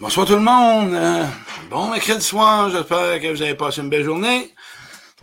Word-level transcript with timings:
Bonsoir 0.00 0.26
tout 0.26 0.32
le 0.32 0.40
monde. 0.40 0.94
Euh, 0.94 1.26
bon 1.68 1.90
mercredi 1.90 2.24
soir, 2.24 2.70
j'espère 2.70 3.20
que 3.20 3.30
vous 3.30 3.42
avez 3.42 3.54
passé 3.54 3.82
une 3.82 3.90
belle 3.90 4.02
journée. 4.02 4.54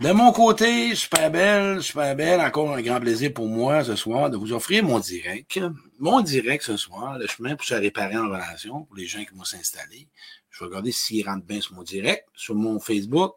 De 0.00 0.12
mon 0.12 0.30
côté, 0.30 0.94
super 0.94 1.32
belle, 1.32 1.82
super 1.82 2.14
belle. 2.14 2.40
Encore 2.40 2.72
un 2.72 2.80
grand 2.80 3.00
plaisir 3.00 3.32
pour 3.34 3.48
moi 3.48 3.82
ce 3.82 3.96
soir 3.96 4.30
de 4.30 4.36
vous 4.36 4.52
offrir 4.52 4.84
mon 4.84 5.00
direct. 5.00 5.58
Mon 5.98 6.20
direct 6.20 6.62
ce 6.62 6.76
soir, 6.76 7.18
le 7.18 7.26
chemin 7.26 7.56
pour 7.56 7.66
se 7.66 7.74
réparer 7.74 8.16
en 8.18 8.28
relation, 8.28 8.84
pour 8.84 8.96
les 8.96 9.06
gens 9.06 9.24
qui 9.24 9.34
vont 9.34 9.42
s'installer. 9.42 10.06
Je 10.48 10.60
vais 10.60 10.66
regarder 10.66 10.92
s'ils 10.92 11.26
rentrent 11.26 11.44
bien 11.44 11.60
sur 11.60 11.74
mon 11.74 11.82
direct, 11.82 12.28
sur 12.36 12.54
mon 12.54 12.78
Facebook. 12.78 13.34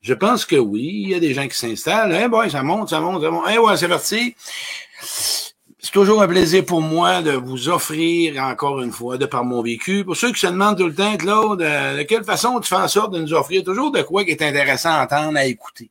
Je 0.00 0.14
pense 0.14 0.46
que 0.46 0.56
oui. 0.56 1.02
Il 1.04 1.10
y 1.10 1.14
a 1.14 1.20
des 1.20 1.34
gens 1.34 1.46
qui 1.46 1.58
s'installent. 1.58 2.18
Eh 2.18 2.26
boy, 2.26 2.50
ça 2.50 2.62
monte, 2.62 2.88
ça 2.88 3.00
monte, 3.00 3.22
ça 3.22 3.30
monte. 3.30 3.44
Eh 3.50 3.58
ouais, 3.58 3.76
c'est 3.76 3.86
parti. 3.86 4.34
C'est 5.82 5.92
toujours 5.92 6.22
un 6.22 6.28
plaisir 6.28 6.64
pour 6.66 6.82
moi 6.82 7.22
de 7.22 7.32
vous 7.32 7.70
offrir, 7.70 8.42
encore 8.42 8.82
une 8.82 8.92
fois, 8.92 9.16
de 9.16 9.24
par 9.24 9.44
mon 9.44 9.62
vécu. 9.62 10.04
Pour 10.04 10.14
ceux 10.14 10.30
qui 10.30 10.40
se 10.40 10.46
demandent 10.46 10.76
tout 10.76 10.86
le 10.86 10.94
temps, 10.94 11.16
Claude, 11.16 11.60
de 11.60 12.02
quelle 12.02 12.22
façon 12.22 12.60
tu 12.60 12.68
fais 12.68 12.76
en 12.76 12.88
sorte 12.88 13.14
de 13.14 13.20
nous 13.20 13.32
offrir 13.32 13.64
toujours 13.64 13.90
de 13.90 14.02
quoi 14.02 14.24
qui 14.24 14.30
est 14.30 14.42
intéressant 14.42 14.90
à 14.90 15.04
entendre, 15.04 15.38
à 15.38 15.46
écouter? 15.46 15.90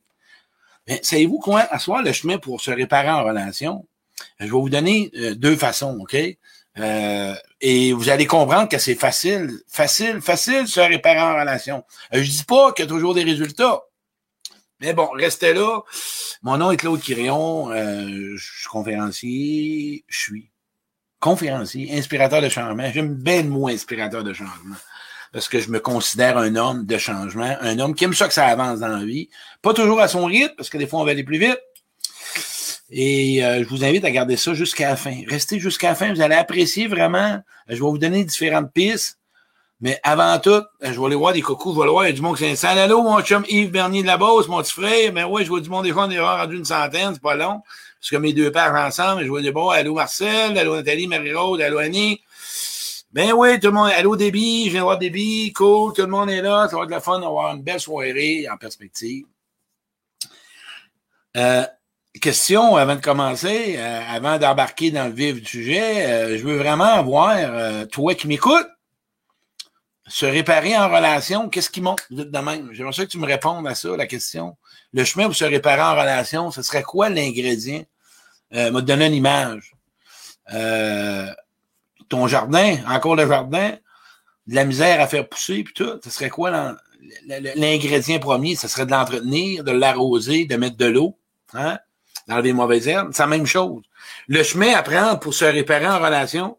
Mais 0.87 0.99
savez-vous 1.01 1.39
quoi? 1.39 1.61
À 1.61 2.01
le 2.01 2.11
chemin 2.13 2.37
pour 2.37 2.61
se 2.61 2.69
réparer 2.69 3.09
en 3.09 3.23
relation, 3.23 3.85
je 4.39 4.45
vais 4.45 4.51
vous 4.51 4.69
donner 4.69 5.11
euh, 5.15 5.33
deux 5.33 5.55
façons, 5.55 5.97
OK? 6.01 6.15
Euh, 6.77 7.35
et 7.59 7.91
vous 7.91 8.09
allez 8.09 8.27
comprendre 8.27 8.69
que 8.69 8.77
c'est 8.77 8.95
facile, 8.95 9.51
facile, 9.67 10.21
facile 10.21 10.67
se 10.67 10.79
réparer 10.79 11.19
en 11.19 11.39
relation. 11.39 11.83
Euh, 12.13 12.21
je 12.21 12.29
dis 12.29 12.43
pas 12.43 12.71
qu'il 12.73 12.85
y 12.85 12.87
a 12.87 12.89
toujours 12.89 13.15
des 13.15 13.23
résultats. 13.23 13.81
Mais 14.79 14.93
bon, 14.93 15.09
restez 15.13 15.53
là. 15.53 15.81
Mon 16.41 16.57
nom 16.57 16.71
est 16.71 16.77
Claude 16.77 17.01
Quirion. 17.01 17.71
Euh, 17.71 18.35
je 18.35 18.59
suis 18.59 18.69
conférencier. 18.69 20.05
Je 20.07 20.17
suis 20.17 20.51
conférencier, 21.19 21.97
inspirateur 21.97 22.41
de 22.41 22.49
changement. 22.49 22.89
J'aime 22.93 23.13
bien 23.13 23.43
le 23.43 23.49
mot 23.49 23.67
inspirateur 23.67 24.23
de 24.23 24.33
changement. 24.33 24.75
Parce 25.33 25.49
que 25.49 25.59
je 25.59 25.69
me 25.69 25.79
considère 25.79 26.37
un 26.37 26.55
homme 26.55 26.85
de 26.85 26.97
changement, 26.97 27.55
un 27.61 27.77
homme 27.79 27.93
qui 27.93 28.05
aime 28.05 28.13
ça 28.13 28.27
que 28.27 28.33
ça 28.33 28.45
avance 28.47 28.79
dans 28.79 28.87
la 28.87 29.05
vie. 29.05 29.29
Pas 29.61 29.73
toujours 29.73 29.99
à 29.99 30.07
son 30.07 30.25
rythme, 30.25 30.55
parce 30.57 30.69
que 30.69 30.77
des 30.77 30.87
fois 30.87 31.01
on 31.01 31.05
va 31.05 31.11
aller 31.11 31.23
plus 31.23 31.37
vite. 31.37 31.59
Et 32.89 33.45
euh, 33.45 33.63
je 33.63 33.69
vous 33.69 33.83
invite 33.83 34.03
à 34.05 34.11
garder 34.11 34.37
ça 34.37 34.55
jusqu'à 34.55 34.89
la 34.89 34.95
fin. 34.95 35.21
Restez 35.27 35.59
jusqu'à 35.59 35.89
la 35.89 35.95
fin, 35.95 36.11
vous 36.11 36.21
allez 36.21 36.35
apprécier 36.35 36.87
vraiment. 36.87 37.39
Je 37.67 37.75
vais 37.75 37.79
vous 37.79 37.99
donner 37.99 38.23
différentes 38.23 38.73
pistes. 38.73 39.18
Mais 39.81 39.99
avant 40.03 40.37
tout, 40.39 40.61
je 40.81 40.99
vais 40.99 41.05
aller 41.05 41.15
voir 41.15 41.31
des 41.31 41.41
cocos, 41.41 41.71
je 41.71 41.77
vais 41.77 41.83
aller 41.83 41.91
voir, 41.91 42.03
il 42.05 42.07
y 42.07 42.11
a 42.11 42.13
du 42.13 42.21
monde 42.21 42.37
qui 42.37 42.43
s'installe. 42.43 42.79
Allô, 42.79 43.01
mon 43.01 43.21
chum 43.21 43.45
Yves 43.47 43.71
Bernier 43.71 44.01
de 44.01 44.07
la 44.07 44.17
Beauce, 44.17 44.47
mon 44.49 44.61
petit 44.61 44.73
frère. 44.73 45.13
Ben 45.13 45.25
ouais, 45.25 45.43
je 45.43 45.49
vois 45.49 45.61
du 45.61 45.69
monde 45.69 45.85
des 45.85 45.93
fois, 45.93 46.05
on 46.05 46.11
est 46.11 46.19
rendu 46.19 46.57
une 46.57 46.65
centaine, 46.65 47.13
c'est 47.13 47.21
pas 47.21 47.35
long. 47.35 47.61
Parce 47.99 48.09
que 48.11 48.17
mes 48.17 48.33
deux 48.33 48.51
pères 48.51 48.73
ensemble, 48.75 49.23
je 49.23 49.29
vois 49.29 49.41
des 49.41 49.51
bon, 49.51 49.69
allô 49.69 49.93
Marcel, 49.93 50.57
allô 50.57 50.75
Nathalie, 50.75 51.07
Marie-Rose, 51.07 51.61
allô 51.61 51.77
Annie. 51.77 52.21
Ben 53.11 53.31
oui, 53.31 53.59
tout 53.59 53.67
le 53.67 53.73
monde, 53.73 53.91
allô 53.95 54.15
Déby, 54.15 54.65
je 54.65 54.71
viens 54.71 54.83
voir 54.83 54.97
Déby, 54.97 55.53
cool, 55.53 55.93
tout 55.93 56.01
le 56.01 56.07
monde 56.07 56.29
est 56.29 56.41
là, 56.41 56.67
ça 56.69 56.77
va 56.77 56.83
être 56.83 56.89
la 56.89 56.99
fun 56.99 57.19
d'avoir 57.19 57.55
une 57.55 57.63
belle 57.63 57.79
soirée 57.79 58.47
en 58.51 58.57
perspective. 58.57 59.25
Euh, 61.37 61.65
question 62.21 62.75
avant 62.75 62.95
de 62.95 63.01
commencer, 63.01 63.75
euh, 63.77 64.01
avant 64.09 64.37
d'embarquer 64.37 64.91
dans 64.91 65.05
le 65.05 65.13
vif 65.13 65.41
du 65.41 65.45
sujet, 65.45 66.05
euh, 66.05 66.37
je 66.37 66.43
veux 66.43 66.57
vraiment 66.57 67.01
voir, 67.03 67.35
euh, 67.37 67.85
toi 67.85 68.13
qui 68.13 68.27
m'écoutes, 68.27 68.67
se 70.09 70.25
réparer 70.25 70.75
en 70.75 70.89
relation, 70.89 71.49
qu'est-ce 71.49 71.69
qui 71.69 71.81
monte 71.81 72.01
de 72.09 72.39
même? 72.39 72.69
J'aimerais 72.73 72.93
ça 72.93 73.05
que 73.05 73.11
tu 73.11 73.19
me 73.19 73.27
répondes 73.27 73.67
à 73.67 73.75
ça, 73.75 73.95
la 73.95 74.07
question. 74.07 74.57
Le 74.91 75.03
chemin 75.03 75.25
pour 75.25 75.35
se 75.35 75.45
réparer 75.45 75.81
en 75.81 75.91
relation, 75.91 76.51
ce 76.51 76.63
serait 76.63 76.83
quoi 76.83 77.09
l'ingrédient? 77.09 77.83
Euh, 78.55 78.71
m'a 78.71 78.81
donné 78.81 79.05
une 79.05 79.13
image. 79.13 79.73
Euh, 80.53 81.31
ton 82.09 82.27
jardin, 82.27 82.77
encore 82.87 83.15
le 83.15 83.27
jardin, 83.27 83.77
de 84.47 84.55
la 84.55 84.65
misère 84.65 84.99
à 84.99 85.07
faire 85.07 85.29
pousser, 85.29 85.63
puis 85.63 85.75
tout, 85.75 85.99
ce 86.03 86.09
serait 86.09 86.31
quoi 86.31 86.75
l'ingrédient 87.55 88.17
premier? 88.17 88.55
Ce 88.55 88.67
serait 88.67 88.87
de 88.87 88.91
l'entretenir, 88.91 89.63
de 89.63 89.71
l'arroser, 89.71 90.45
de 90.45 90.55
mettre 90.55 90.77
de 90.77 90.87
l'eau, 90.87 91.19
hein? 91.53 91.77
d'enlever 92.27 92.49
les 92.49 92.53
mauvaises 92.53 92.87
herbes. 92.87 93.11
C'est 93.13 93.21
la 93.21 93.27
même 93.27 93.45
chose. 93.45 93.83
Le 94.27 94.41
chemin 94.41 94.73
à 94.73 94.81
prendre 94.81 95.19
pour 95.19 95.35
se 95.35 95.45
réparer 95.45 95.87
en 95.87 95.99
relation, 95.99 96.57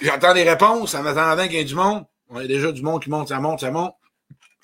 j'entends 0.00 0.34
des 0.34 0.48
réponses 0.48 0.94
en 0.94 1.04
attendant 1.04 1.42
qu'il 1.44 1.54
y 1.54 1.58
ait 1.58 1.64
du 1.64 1.74
monde. 1.74 2.04
On 2.28 2.36
a 2.36 2.46
déjà 2.46 2.72
du 2.72 2.82
monde 2.82 3.02
qui 3.02 3.10
monte, 3.10 3.28
ça 3.28 3.40
monte, 3.40 3.60
ça 3.60 3.70
monte. 3.70 3.94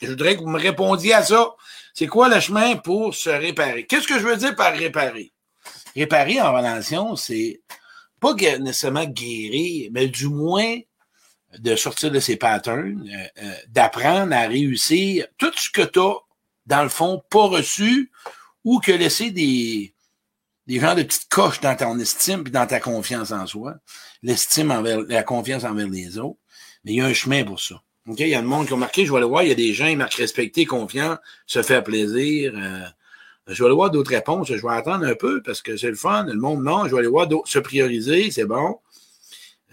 Je 0.01 0.09
voudrais 0.09 0.37
que 0.37 0.41
vous 0.41 0.49
me 0.49 0.59
répondiez 0.59 1.13
à 1.13 1.23
ça. 1.23 1.55
C'est 1.93 2.07
quoi 2.07 2.29
le 2.29 2.41
chemin 2.41 2.77
pour 2.77 3.15
se 3.15 3.31
réparer? 3.31 3.87
Qu'est-ce 3.87 4.09
que 4.09 4.19
je 4.19 4.25
veux 4.25 4.37
dire 4.37 4.57
par 4.57 4.73
réparer? 4.73 5.33
Réparer 5.95 6.41
en 6.41 6.55
relation, 6.55 7.17
c'est 7.17 7.61
pas 8.19 8.35
nécessairement 8.35 9.05
guérir, 9.05 9.91
mais 9.93 10.09
du 10.09 10.29
moins 10.29 10.79
de 11.59 11.75
sortir 11.77 12.11
de 12.11 12.21
ses 12.21 12.37
patterns, 12.37 13.09
euh, 13.09 13.43
euh, 13.43 13.55
d'apprendre 13.69 14.35
à 14.35 14.47
réussir 14.47 15.27
tout 15.37 15.53
ce 15.57 15.69
que 15.71 15.83
tu 15.83 15.99
as, 15.99 16.15
dans 16.67 16.83
le 16.83 16.89
fond, 16.89 17.23
pas 17.29 17.47
reçu 17.47 18.13
ou 18.65 18.79
que 18.79 18.93
laisser 18.93 19.31
des, 19.31 19.95
des 20.67 20.79
gens 20.79 20.95
de 20.95 21.03
petites 21.03 21.29
coches 21.29 21.61
dans 21.61 21.77
ton 21.77 21.99
estime 21.99 22.45
et 22.47 22.51
dans 22.51 22.67
ta 22.67 22.79
confiance 22.79 23.33
en 23.33 23.47
soi, 23.47 23.75
l'estime 24.23 24.71
envers, 24.71 25.01
la 25.01 25.23
confiance 25.23 25.65
envers 25.65 25.89
les 25.89 26.19
autres. 26.19 26.39
Mais 26.85 26.93
il 26.93 26.97
y 26.97 27.01
a 27.01 27.07
un 27.07 27.13
chemin 27.13 27.45
pour 27.45 27.61
ça. 27.61 27.83
OK? 28.09 28.21
Il 28.21 28.29
y 28.29 28.35
a 28.35 28.41
le 28.41 28.47
monde 28.47 28.67
qui 28.67 28.73
ont 28.73 28.79
marqué, 28.79 29.05
je 29.07 29.13
vais 29.13 29.21
le 29.21 29.27
voir, 29.27 29.43
il 29.43 29.49
y 29.49 29.53
a 29.53 29.57
des 29.57 29.73
gens, 29.73 29.87
ils 29.87 29.97
marquent 29.97 30.15
respecter, 30.15 30.65
confiant, 30.65 31.19
se 31.47 31.63
faire 31.63 31.85
plaisir. 31.85 32.53
Euh, 32.57 32.81
je 33.47 33.63
vais 33.63 33.67
aller 33.67 33.75
voir 33.75 33.91
d'autres 33.91 34.11
réponses. 34.11 34.49
Je 34.49 34.55
vais 34.55 34.73
attendre 34.73 35.07
un 35.07 35.15
peu 35.15 35.43
parce 35.43 35.63
que 35.63 35.77
c'est 35.77 35.89
le 35.89 35.97
fun. 35.97 36.25
Le 36.25 36.35
monde, 36.35 36.63
non. 36.63 36.87
Je 36.87 36.93
vais 36.93 37.01
aller 37.01 37.09
voir 37.09 37.29
se 37.45 37.59
prioriser, 37.59 38.31
c'est 38.31 38.45
bon. 38.45 38.79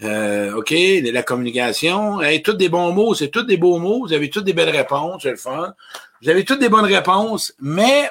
Euh, 0.02 0.54
OK, 0.54 0.70
la 0.70 1.22
communication. 1.22 2.20
Hey, 2.20 2.42
tous 2.42 2.54
des 2.54 2.68
bons 2.68 2.92
mots, 2.92 3.14
c'est 3.14 3.28
tous 3.28 3.42
des 3.42 3.56
beaux 3.56 3.78
mots. 3.78 4.06
Vous 4.06 4.12
avez 4.12 4.30
toutes 4.30 4.44
des 4.44 4.52
belles 4.52 4.70
réponses, 4.70 5.22
c'est 5.22 5.30
le 5.30 5.36
fun. 5.36 5.74
Vous 6.22 6.28
avez 6.28 6.44
toutes 6.44 6.60
des 6.60 6.68
bonnes 6.68 6.84
réponses, 6.84 7.54
mais 7.60 8.10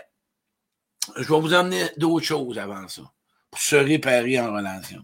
je 1.16 1.28
vais 1.28 1.40
vous 1.40 1.54
emmener 1.54 1.84
d'autres 1.98 2.26
choses 2.26 2.58
avant 2.58 2.88
ça. 2.88 3.04
Pour 3.52 3.62
se 3.62 3.76
réparer 3.76 4.40
en 4.40 4.54
relation 4.54 5.04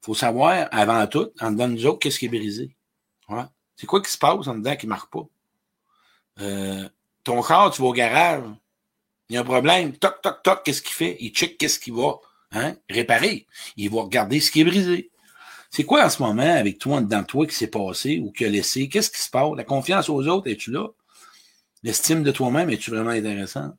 faut 0.00 0.14
savoir, 0.14 0.68
avant 0.70 1.06
tout, 1.06 1.30
en 1.40 1.50
dedans 1.50 1.68
de 1.68 1.74
nous 1.74 1.86
autres, 1.86 1.98
qu'est-ce 1.98 2.18
qui 2.18 2.26
est 2.26 2.28
brisé. 2.28 2.76
Ouais. 3.28 3.44
C'est 3.76 3.86
quoi 3.86 4.02
qui 4.02 4.10
se 4.10 4.18
passe 4.18 4.46
en 4.46 4.54
dedans 4.54 4.76
qui 4.76 4.86
ne 4.86 4.90
marche 4.90 5.10
pas? 5.10 5.26
Euh, 6.40 6.88
ton 7.24 7.40
corps, 7.42 7.70
tu 7.72 7.82
vas 7.82 7.88
au 7.88 7.92
garage, 7.92 8.44
il 9.28 9.34
y 9.34 9.36
a 9.36 9.40
un 9.40 9.44
problème, 9.44 9.92
toc, 9.92 10.22
toc, 10.22 10.42
toc, 10.42 10.62
qu'est-ce 10.64 10.80
qu'il 10.80 10.94
fait? 10.94 11.16
Il 11.20 11.30
check 11.30 11.58
qu'est-ce 11.58 11.78
qu'il 11.78 11.92
va 11.92 12.14
hein, 12.52 12.74
réparer. 12.88 13.46
Il 13.76 13.90
va 13.90 14.02
regarder 14.02 14.40
ce 14.40 14.50
qui 14.50 14.62
est 14.62 14.64
brisé. 14.64 15.10
C'est 15.70 15.84
quoi 15.84 16.04
en 16.04 16.08
ce 16.08 16.22
moment 16.22 16.42
avec 16.42 16.78
toi, 16.78 16.96
en 16.96 17.00
dedans 17.02 17.20
de 17.20 17.26
toi, 17.26 17.46
qui 17.46 17.54
s'est 17.54 17.66
passé 17.66 18.20
ou 18.24 18.32
qui 18.32 18.46
a 18.46 18.48
laissé? 18.48 18.88
Qu'est-ce 18.88 19.10
qui 19.10 19.20
se 19.20 19.28
passe? 19.28 19.50
La 19.54 19.64
confiance 19.64 20.08
aux 20.08 20.26
autres, 20.26 20.50
es-tu 20.50 20.70
là? 20.70 20.86
L'estime 21.82 22.22
de 22.22 22.32
toi-même, 22.32 22.70
es-tu 22.70 22.90
vraiment 22.90 23.10
intéressant? 23.10 23.76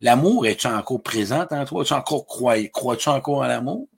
L'amour, 0.00 0.46
es-tu 0.46 0.66
encore 0.66 1.02
présent 1.02 1.46
en 1.48 1.64
toi? 1.64 1.82
Es-tu 1.82 1.92
encore 1.92 2.26
crois, 2.26 2.56
crois-tu 2.66 3.08
encore 3.10 3.44
à 3.44 3.48
l'amour? 3.48 3.88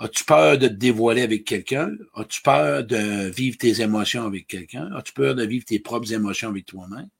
As-tu 0.00 0.24
peur 0.24 0.56
de 0.56 0.66
te 0.66 0.72
dévoiler 0.72 1.20
avec 1.20 1.44
quelqu'un? 1.44 1.90
As-tu 2.14 2.40
peur 2.40 2.84
de 2.84 3.28
vivre 3.28 3.58
tes 3.58 3.82
émotions 3.82 4.24
avec 4.24 4.46
quelqu'un? 4.46 4.90
As-tu 4.96 5.12
peur 5.12 5.34
de 5.34 5.44
vivre 5.44 5.66
tes 5.66 5.78
propres 5.78 6.10
émotions 6.12 6.48
avec 6.48 6.64
toi-même? 6.64 7.10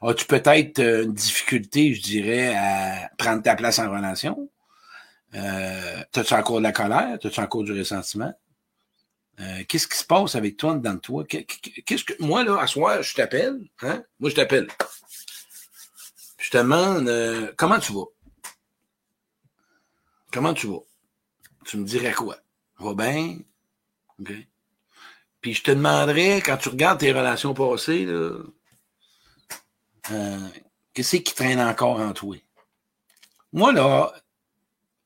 As-tu 0.00 0.24
peut-être 0.24 0.78
euh, 0.78 1.02
une 1.02 1.12
difficulté, 1.12 1.92
je 1.92 2.00
dirais, 2.00 2.54
à 2.54 3.10
prendre 3.18 3.42
ta 3.42 3.56
place 3.56 3.80
en 3.80 3.90
relation? 3.90 4.48
Euh, 5.34 6.02
T'as-tu 6.12 6.32
encore 6.34 6.58
de 6.58 6.62
la 6.62 6.72
colère? 6.72 7.18
T'as-tu 7.20 7.40
encore 7.40 7.64
du 7.64 7.72
ressentiment? 7.72 8.32
Euh, 9.40 9.64
qu'est-ce 9.66 9.88
qui 9.88 9.98
se 9.98 10.04
passe 10.04 10.36
avec 10.36 10.56
toi 10.56 10.76
dans 10.76 10.98
toi? 10.98 11.24
Qu'est-ce 11.26 12.04
que 12.04 12.14
moi 12.22 12.44
là, 12.44 12.60
à 12.60 12.68
soir, 12.68 13.02
je 13.02 13.14
t'appelle, 13.14 13.58
hein? 13.82 14.04
Moi, 14.20 14.30
je 14.30 14.36
t'appelle. 14.36 14.68
Je 16.38 16.50
te 16.50 16.58
demande 16.58 17.08
euh, 17.08 17.52
comment 17.56 17.80
tu 17.80 17.92
vas? 17.92 18.06
Comment 20.32 20.54
tu 20.54 20.68
vas? 20.68 20.84
Tu 21.70 21.76
me 21.76 21.84
dirais 21.84 22.12
quoi? 22.12 22.36
Va 22.80 22.94
bien? 22.94 23.38
OK? 24.18 24.32
Puis 25.40 25.54
je 25.54 25.62
te 25.62 25.70
demanderais, 25.70 26.42
quand 26.44 26.56
tu 26.56 26.68
regardes 26.68 26.98
tes 26.98 27.12
relations 27.12 27.54
passées, 27.54 28.06
euh, 28.06 28.42
qu'est-ce 30.92 31.18
qui 31.18 31.32
traîne 31.32 31.60
encore 31.60 32.00
en 32.00 32.12
toi? 32.12 32.36
Moi, 33.52 33.72
là, 33.72 34.12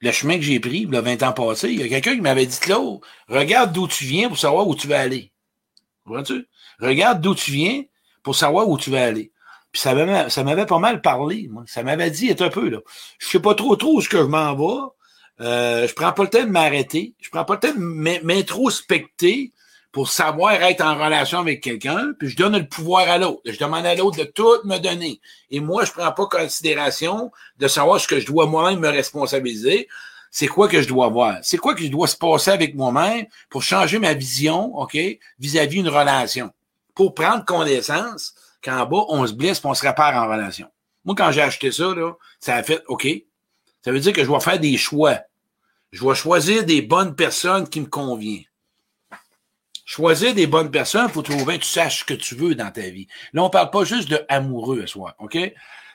le 0.01 0.11
chemin 0.11 0.37
que 0.37 0.43
j'ai 0.43 0.59
pris, 0.59 0.89
a 0.91 1.01
20 1.03 1.23
ans 1.23 1.33
passés, 1.35 1.69
il 1.69 1.81
y 1.81 1.83
a 1.83 1.89
quelqu'un 1.89 2.15
qui 2.15 2.23
m'avait 2.23 2.47
dit, 2.47 2.59
Claude, 2.59 3.01
regarde 3.29 3.73
d'où 3.75 3.87
tu 3.87 4.05
viens 4.05 4.29
pour 4.29 4.39
savoir 4.39 4.67
où 4.67 4.75
tu 4.75 4.89
vas 4.89 5.01
aller. 5.01 5.33
Vois-tu? 6.07 6.49
Regarde 6.81 7.21
d'où 7.21 7.35
tu 7.35 7.51
viens 7.51 7.85
pour 8.23 8.37
savoir 8.37 8.71
où 8.71 8.79
tu 8.79 8.91
vas 8.91 9.05
aller. 9.05 9.33
Puis 9.71 9.83
ça 9.83 9.95
m'avait, 9.95 10.31
ça 10.31 10.45
m'avait 10.45 10.67
pas 10.67 10.79
mal 10.79 11.03
parlé, 11.03 11.47
moi. 11.51 11.65
Ça 11.67 11.83
m'avait 11.83 12.11
dit, 12.11 12.29
est 12.29 12.41
un 12.41 12.49
peu, 12.49 12.71
là. 12.71 12.79
Je 13.19 13.27
sais 13.27 13.41
pas 13.41 13.55
trop 13.55 13.77
trop 13.77 13.99
où 13.99 14.01
ce 14.01 14.09
que 14.09 14.19
je 14.19 14.23
m'en 14.23 14.55
vais, 14.55 14.83
euh, 15.41 15.89
je 15.89 15.95
prends 15.95 16.13
pas 16.13 16.23
le 16.23 16.31
temps 16.31 16.45
de 16.45 16.51
m'arrêter. 16.51 17.15
Je 17.21 17.31
prends 17.31 17.45
pas 17.45 17.55
le 17.55 17.61
temps 17.61 17.75
de 17.75 18.25
m'introspecter 18.25 19.53
pour 19.95 20.09
savoir 20.09 20.55
être 20.55 20.85
en 20.85 20.97
relation 20.97 21.39
avec 21.39 21.63
quelqu'un, 21.63 22.15
puis 22.19 22.29
je 22.29 22.37
donne 22.37 22.59
le 22.59 22.67
pouvoir 22.67 23.09
à 23.09 23.17
l'autre. 23.17 23.41
Je 23.45 23.57
demande 23.57 23.87
à 23.87 23.95
l'autre 23.95 24.19
de 24.19 24.25
tout 24.25 24.59
me 24.65 24.79
donner. 24.79 25.21
Et 25.51 25.61
moi, 25.61 25.85
je 25.85 25.93
prends 25.93 26.11
pas 26.11 26.27
considération 26.27 27.31
de 27.59 27.69
savoir 27.69 28.01
ce 28.01 28.09
que 28.09 28.19
je 28.19 28.27
dois 28.27 28.47
moi-même 28.47 28.81
me 28.81 28.89
responsabiliser. 28.89 29.89
c'est 30.33 30.49
quoi 30.49 30.67
que 30.67 30.83
je 30.83 30.89
dois 30.89 31.09
voir? 31.09 31.39
C'est 31.43 31.59
quoi 31.59 31.77
que 31.77 31.85
je 31.85 31.89
dois 31.89 32.09
se 32.09 32.17
passer 32.17 32.51
avec 32.51 32.75
moi-même 32.75 33.27
pour 33.49 33.63
changer 33.63 34.01
ma 34.01 34.15
vision, 34.15 34.77
OK, 34.77 34.99
vis-à-vis 35.39 35.79
une 35.79 35.89
relation? 35.89 36.51
Pour 36.97 37.15
prendre 37.15 37.45
connaissance 37.45 38.35
qu'en 38.65 38.87
bas, 38.87 39.05
on 39.09 39.25
se 39.29 39.33
blesse 39.33 39.59
et 39.59 39.67
on 39.67 39.75
se 39.75 39.87
répare 39.87 40.17
en 40.17 40.29
relation. 40.29 40.67
Moi, 41.05 41.15
quand 41.17 41.31
j'ai 41.31 41.43
acheté 41.43 41.71
ça, 41.71 41.95
là, 41.95 42.15
ça 42.41 42.57
a 42.57 42.65
fait 42.65 42.83
OK. 42.89 43.07
Ça 43.85 43.93
veut 43.93 44.01
dire 44.01 44.15
que 44.15 44.23
je 44.23 44.27
dois 44.27 44.41
faire 44.41 44.59
des 44.59 44.77
choix. 44.79 45.21
Je 45.93 46.01
dois 46.01 46.15
choisir 46.15 46.65
des 46.65 46.81
bonnes 46.81 47.15
personnes 47.15 47.69
qui 47.69 47.81
me 47.81 47.87
conviennent. 47.87 48.45
Choisir 49.85 50.35
des 50.35 50.47
bonnes 50.47 50.71
personnes 50.71 51.11
pour 51.11 51.23
trouver 51.23 51.59
que 51.59 51.65
tu 51.65 51.69
saches 51.69 52.01
ce 52.01 52.05
que 52.05 52.15
tu 52.15 52.35
veux 52.35 52.55
dans 52.55 52.71
ta 52.71 52.89
vie. 52.89 53.07
Là, 53.35 53.45
on 53.45 53.51
parle 53.51 53.71
pas 53.71 53.85
juste 53.85 54.09
de 54.09 54.25
amoureux 54.29 54.83
à 54.83 54.87
soi, 54.87 55.15
OK? 55.19 55.37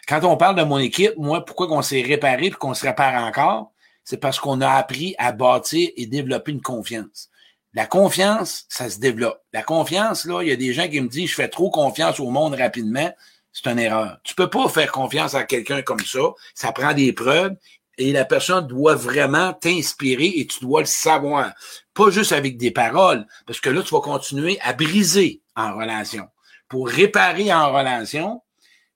Quand 0.08 0.24
on 0.24 0.38
parle 0.38 0.56
de 0.56 0.64
mon 0.64 0.78
équipe, 0.78 1.14
moi, 1.18 1.44
pourquoi 1.44 1.68
qu'on 1.68 1.82
s'est 1.82 2.02
réparé 2.02 2.48
et 2.48 2.52
qu'on 2.52 2.76
se 2.76 2.86
répare 2.86 3.24
encore? 3.24 3.72
C'est 4.04 4.18
parce 4.18 4.40
qu'on 4.40 4.62
a 4.62 4.70
appris 4.70 5.16
à 5.18 5.32
bâtir 5.32 5.90
et 5.98 6.06
développer 6.06 6.52
une 6.52 6.62
confiance. 6.62 7.30
La 7.74 7.88
confiance, 7.88 8.66
ça 8.70 8.90
se 8.90 9.00
développe. 9.00 9.42
La 9.54 9.64
confiance, 9.64 10.26
là, 10.26 10.42
il 10.42 10.50
y 10.50 10.52
a 10.52 10.56
des 10.56 10.74
gens 10.74 10.88
qui 10.88 11.02
me 11.02 11.08
disent, 11.08 11.30
je 11.32 11.36
fais 11.36 11.50
trop 11.50 11.72
confiance 11.72 12.20
au 12.20 12.30
monde 12.30 12.54
rapidement. 12.54 13.12
C'est 13.52 13.70
une 13.70 13.80
erreur. 13.80 14.20
Tu 14.24 14.36
peux 14.36 14.50
pas 14.50 14.70
faire 14.70 14.92
confiance 14.92 15.34
à 15.34 15.44
quelqu'un 15.44 15.82
comme 15.82 16.00
ça. 16.00 16.20
Ça 16.54 16.72
prend 16.72 16.94
des 16.94 17.14
preuves 17.14 17.56
et 18.00 18.14
la 18.14 18.26
personne 18.26 18.66
doit 18.66 18.96
vraiment 18.96 19.54
t'inspirer 19.54 20.28
et 20.28 20.48
tu 20.48 20.62
dois 20.62 20.80
le 20.80 20.88
savoir. 20.88 21.52
Pas 21.94 22.10
juste 22.10 22.32
avec 22.32 22.58
des 22.58 22.72
paroles, 22.72 23.28
parce 23.46 23.60
que 23.60 23.70
là, 23.70 23.84
tu 23.84 23.94
vas 23.94 24.00
continuer 24.00 24.58
à 24.62 24.74
briser 24.74 25.42
en 25.56 25.76
relation. 25.76 26.28
Pour 26.70 26.88
réparer 26.88 27.54
en 27.54 27.74
relation, 27.74 28.42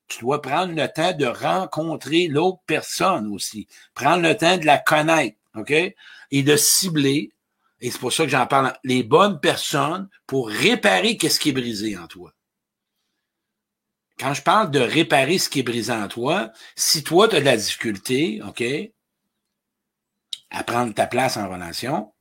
tu 0.08 0.20
dois 0.20 0.40
prendre 0.40 0.74
le 0.74 0.88
temps 0.88 1.12
de 1.12 1.26
rencontrer 1.26 2.28
l'autre 2.28 2.60
personne 2.66 3.26
aussi. 3.32 3.68
Prendre 3.94 4.22
le 4.22 4.36
temps 4.36 4.56
de 4.56 4.64
la 4.64 4.78
connaître, 4.78 5.36
OK? 5.54 5.70
Et 5.70 6.42
de 6.42 6.56
cibler, 6.56 7.30
et 7.80 7.90
c'est 7.90 8.00
pour 8.00 8.12
ça 8.12 8.24
que 8.24 8.30
j'en 8.30 8.46
parle, 8.46 8.72
les 8.84 9.02
bonnes 9.02 9.38
personnes 9.38 10.08
pour 10.26 10.48
réparer 10.48 11.18
qu'est-ce 11.18 11.38
qui 11.38 11.50
est 11.50 11.52
brisé 11.52 11.98
en 11.98 12.06
toi. 12.06 12.32
Quand 14.18 14.34
je 14.34 14.42
parle 14.42 14.70
de 14.70 14.80
réparer 14.80 15.38
ce 15.38 15.48
qui 15.48 15.60
est 15.60 15.64
brisé 15.64 15.92
en 15.92 16.08
toi, 16.08 16.52
si 16.76 17.02
toi, 17.02 17.28
tu 17.28 17.36
as 17.36 17.40
de 17.40 17.44
la 17.44 17.56
difficulté, 17.56 18.40
OK, 18.46 18.62
à 20.50 20.62
prendre 20.62 20.94
ta 20.94 21.06
place 21.06 21.36
en 21.36 21.48
relation, 21.48 22.12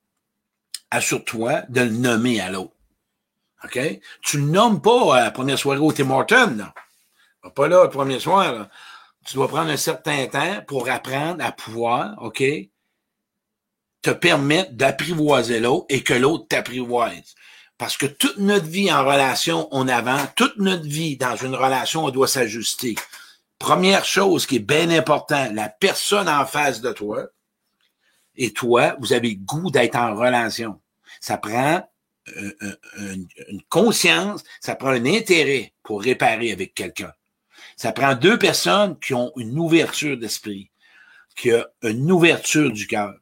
assure-toi 0.90 1.62
de 1.69 1.81
le 1.81 1.92
nommer 1.92 2.42
à 2.42 2.50
l'autre. 2.50 2.74
OK? 3.63 3.80
Tu 4.22 4.38
le 4.38 4.44
nommes 4.44 4.81
pas 4.81 5.18
à 5.18 5.24
la 5.24 5.31
première 5.31 5.60
soirée 5.60 5.80
au 5.80 5.92
Tim 5.92 6.10
Hortons, 6.10 6.56
là. 6.57 6.74
Pas 7.56 7.68
là 7.68 7.84
le 7.84 7.90
premier 7.90 8.19
soir, 8.19 8.69
Tu 9.25 9.36
dois 9.36 9.48
prendre 9.48 9.69
un 9.69 9.78
certain 9.78 10.28
temps 10.28 10.62
pour 10.68 10.90
apprendre 10.90 11.44
à 11.44 11.51
pouvoir, 11.51 12.16
OK, 12.22 12.44
te 14.01 14.10
permettre 14.12 14.74
d'apprivoiser 14.74 15.60
l'autre 15.60 15.86
et 15.90 16.04
que 16.04 16.13
l'autre 16.13 16.48
t'apprivoise. 16.48 17.36
Parce 17.83 17.97
que 17.97 18.06
toute 18.06 18.38
notre 18.38 18.68
vie 18.68 18.89
en 18.94 19.03
relation, 19.03 19.68
on 19.71 19.89
avance. 19.89 20.30
Toute 20.38 20.56
notre 20.56 20.85
vie 20.85 21.18
dans 21.18 21.35
une 21.35 21.53
relation, 21.53 22.06
on 22.06 22.12
doit 22.12 22.30
s'ajuster. 22.30 22.95
Première 23.59 24.06
chose 24.06 24.45
qui 24.45 24.56
est 24.56 24.59
bien 24.59 24.89
importante, 24.89 25.51
la 25.53 25.68
personne 25.68 26.30
en 26.30 26.45
face 26.45 26.80
de 26.80 26.94
toi 26.94 27.27
et 28.38 28.53
toi, 28.53 28.95
vous 29.01 29.12
avez 29.12 29.35
goût 29.35 29.69
d'être 29.69 29.97
en 29.97 30.15
relation. 30.15 30.80
Ça 31.19 31.38
prend 31.38 31.85
euh, 32.38 32.56
euh, 32.62 33.18
une 33.50 33.62
conscience, 33.68 34.45
ça 34.62 34.75
prend 34.75 34.91
un 34.91 35.06
intérêt 35.06 35.74
pour 35.83 36.01
réparer 36.01 36.53
avec 36.53 36.74
quelqu'un. 36.74 37.12
Ça 37.75 37.91
prend 37.91 38.15
deux 38.15 38.39
personnes 38.39 38.97
qui 38.97 39.13
ont 39.13 39.33
une 39.35 39.59
ouverture 39.59 40.18
d'esprit, 40.18 40.71
qui 41.35 41.51
ont 41.51 41.65
une 41.81 42.09
ouverture 42.09 42.71
du 42.71 42.88
cœur, 42.88 43.13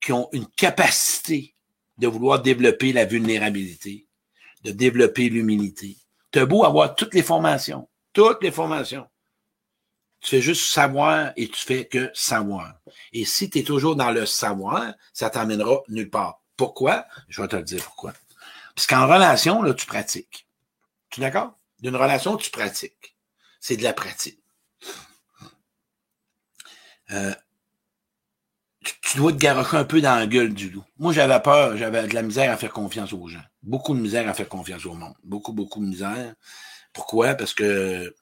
qui 0.00 0.14
ont 0.14 0.30
une 0.32 0.46
capacité 0.46 1.54
de 1.98 2.06
vouloir 2.06 2.40
développer 2.40 2.92
la 2.92 3.04
vulnérabilité, 3.04 4.06
de 4.64 4.70
développer 4.70 5.28
l'humilité. 5.28 5.96
Tu 6.32 6.38
as 6.38 6.46
beau 6.46 6.64
avoir 6.64 6.94
toutes 6.94 7.14
les 7.14 7.22
formations, 7.22 7.88
toutes 8.12 8.42
les 8.42 8.50
formations. 8.50 9.06
Tu 10.20 10.30
fais 10.30 10.40
juste 10.40 10.72
savoir 10.72 11.32
et 11.36 11.48
tu 11.48 11.64
fais 11.64 11.86
que 11.86 12.10
savoir. 12.12 12.74
Et 13.12 13.24
si 13.24 13.50
tu 13.50 13.58
es 13.58 13.62
toujours 13.62 13.94
dans 13.94 14.10
le 14.10 14.26
savoir, 14.26 14.94
ça 15.12 15.30
t'emmènera 15.30 15.82
nulle 15.88 16.10
part. 16.10 16.42
Pourquoi? 16.56 17.06
Je 17.28 17.40
vais 17.40 17.48
te 17.48 17.56
le 17.56 17.62
dire 17.62 17.84
pourquoi. 17.84 18.12
Parce 18.74 18.86
qu'en 18.86 19.06
relation, 19.06 19.62
là, 19.62 19.74
tu 19.74 19.86
pratiques. 19.86 20.46
Tu 21.10 21.20
es 21.20 21.24
d'accord? 21.24 21.56
D'une 21.80 21.96
relation, 21.96 22.36
tu 22.36 22.50
pratiques. 22.50 23.16
C'est 23.60 23.76
de 23.76 23.84
la 23.84 23.92
pratique. 23.92 24.42
Euh, 27.10 27.34
tu, 29.02 29.16
dois 29.16 29.32
te 29.32 29.38
garocher 29.38 29.76
un 29.76 29.84
peu 29.84 30.00
dans 30.00 30.16
la 30.16 30.26
gueule 30.26 30.54
du 30.54 30.70
loup. 30.70 30.84
Moi, 30.98 31.12
j'avais 31.12 31.40
peur, 31.40 31.76
j'avais 31.76 32.06
de 32.06 32.14
la 32.14 32.22
misère 32.22 32.52
à 32.52 32.56
faire 32.56 32.72
confiance 32.72 33.12
aux 33.12 33.28
gens. 33.28 33.42
Beaucoup 33.62 33.94
de 33.94 34.00
misère 34.00 34.28
à 34.28 34.34
faire 34.34 34.48
confiance 34.48 34.84
au 34.86 34.94
monde. 34.94 35.14
Beaucoup, 35.24 35.52
beaucoup 35.52 35.80
de 35.80 35.88
misère. 35.88 36.34
Pourquoi? 36.92 37.34
Parce 37.34 37.54
que 37.54 38.14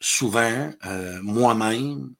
souvent, 0.00 0.72
euh, 0.86 1.20
moi-même, 1.22 2.14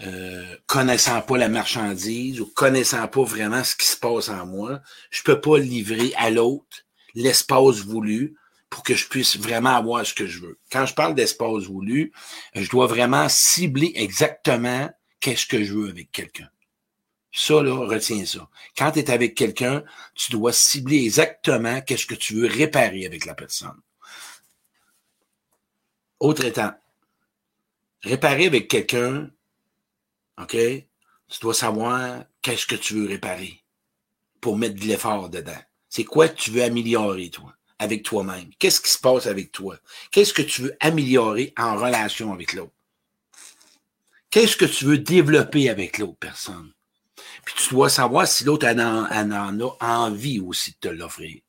euh, 0.00 0.56
connaissant 0.66 1.20
pas 1.20 1.36
la 1.36 1.48
marchandise 1.48 2.40
ou 2.40 2.46
connaissant 2.46 3.06
pas 3.08 3.24
vraiment 3.24 3.62
ce 3.62 3.76
qui 3.76 3.86
se 3.86 3.96
passe 3.96 4.28
en 4.28 4.46
moi, 4.46 4.80
je 5.10 5.22
peux 5.22 5.40
pas 5.40 5.58
livrer 5.58 6.12
à 6.16 6.30
l'autre 6.30 6.84
l'espace 7.14 7.80
voulu 7.80 8.34
pour 8.70 8.82
que 8.82 8.94
je 8.94 9.06
puisse 9.06 9.36
vraiment 9.36 9.76
avoir 9.76 10.06
ce 10.06 10.14
que 10.14 10.26
je 10.26 10.40
veux. 10.40 10.58
Quand 10.70 10.86
je 10.86 10.94
parle 10.94 11.14
d'espace 11.14 11.64
voulu, 11.64 12.10
je 12.54 12.70
dois 12.70 12.86
vraiment 12.86 13.28
cibler 13.28 13.92
exactement 13.94 14.90
qu'est-ce 15.22 15.46
que 15.46 15.64
je 15.64 15.72
veux 15.72 15.88
avec 15.88 16.12
quelqu'un? 16.12 16.50
Ça, 17.32 17.62
là, 17.62 17.74
retiens 17.74 18.26
ça. 18.26 18.46
Quand 18.76 18.92
tu 18.92 18.98
es 18.98 19.10
avec 19.10 19.34
quelqu'un, 19.34 19.82
tu 20.14 20.32
dois 20.32 20.52
cibler 20.52 21.02
exactement 21.04 21.80
qu'est-ce 21.80 22.04
que 22.04 22.14
tu 22.14 22.34
veux 22.34 22.46
réparer 22.46 23.06
avec 23.06 23.24
la 23.24 23.34
personne. 23.34 23.80
Autre 26.20 26.44
étant, 26.44 26.72
réparer 28.02 28.46
avec 28.46 28.68
quelqu'un, 28.68 29.30
OK, 30.38 30.50
tu 30.52 31.40
dois 31.40 31.54
savoir 31.54 32.24
qu'est-ce 32.42 32.66
que 32.66 32.76
tu 32.76 32.94
veux 32.94 33.08
réparer 33.08 33.64
pour 34.42 34.58
mettre 34.58 34.78
de 34.78 34.84
l'effort 34.84 35.30
dedans. 35.30 35.62
C'est 35.88 36.04
quoi 36.04 36.28
que 36.28 36.38
tu 36.38 36.50
veux 36.50 36.62
améliorer, 36.62 37.30
toi? 37.30 37.54
avec 37.82 38.04
toi-même? 38.04 38.50
Qu'est-ce 38.58 38.80
qui 38.80 38.90
se 38.90 38.98
passe 38.98 39.26
avec 39.26 39.50
toi? 39.50 39.76
Qu'est-ce 40.12 40.32
que 40.32 40.42
tu 40.42 40.62
veux 40.62 40.76
améliorer 40.80 41.52
en 41.58 41.76
relation 41.76 42.32
avec 42.32 42.52
l'autre? 42.52 42.72
Qu'est-ce 44.32 44.56
que 44.56 44.64
tu 44.64 44.84
veux 44.84 44.98
développer 44.98 45.70
avec 45.70 45.98
l'autre 45.98 46.18
personne? 46.18 46.72
Puis 47.44 47.54
tu 47.56 47.74
dois 47.74 47.88
savoir 47.88 48.26
si 48.26 48.42
l'autre 48.42 48.66
en, 48.66 48.78
en, 48.78 49.60
a 49.60 49.76
envie 49.80 50.40
aussi 50.40 50.72
de 50.72 50.88
te 50.88 50.88
l'offrir. 50.88 51.40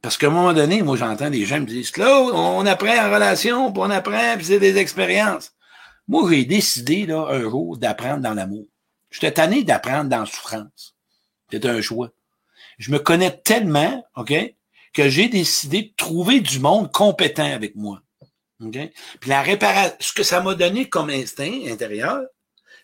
Parce 0.00 0.16
qu'à 0.16 0.28
un 0.28 0.30
moment 0.30 0.54
donné, 0.54 0.82
moi 0.82 0.96
j'entends 0.96 1.28
des 1.28 1.44
gens 1.44 1.60
me 1.60 1.66
dire 1.66 1.92
Claude, 1.92 2.32
on 2.34 2.64
apprend 2.64 2.96
en 2.96 3.12
relation, 3.12 3.70
puis 3.70 3.82
on 3.84 3.90
apprend, 3.90 4.36
puis 4.36 4.46
c'est 4.46 4.58
des 4.58 4.78
expériences. 4.78 5.52
Moi, 6.08 6.28
j'ai 6.30 6.44
décidé 6.46 7.04
là, 7.04 7.26
un 7.28 7.42
jour 7.42 7.76
d'apprendre 7.76 8.22
dans 8.22 8.34
l'amour. 8.34 8.64
J'étais 9.10 9.32
tanné 9.32 9.62
d'apprendre 9.62 10.08
dans 10.08 10.20
la 10.20 10.26
souffrance. 10.26 10.96
C'était 11.50 11.68
un 11.68 11.82
choix 11.82 12.10
je 12.82 12.90
me 12.90 12.98
connais 12.98 13.30
tellement, 13.30 14.04
OK, 14.16 14.34
que 14.92 15.08
j'ai 15.08 15.28
décidé 15.28 15.82
de 15.82 15.92
trouver 15.96 16.40
du 16.40 16.58
monde 16.58 16.90
compétent 16.92 17.50
avec 17.50 17.76
moi. 17.76 18.02
OK? 18.62 18.78
Puis 19.20 19.30
la 19.30 19.42
réparation, 19.42 19.96
ce 20.00 20.12
que 20.12 20.22
ça 20.22 20.40
m'a 20.40 20.54
donné 20.54 20.88
comme 20.88 21.10
instinct 21.10 21.66
intérieur, 21.66 22.22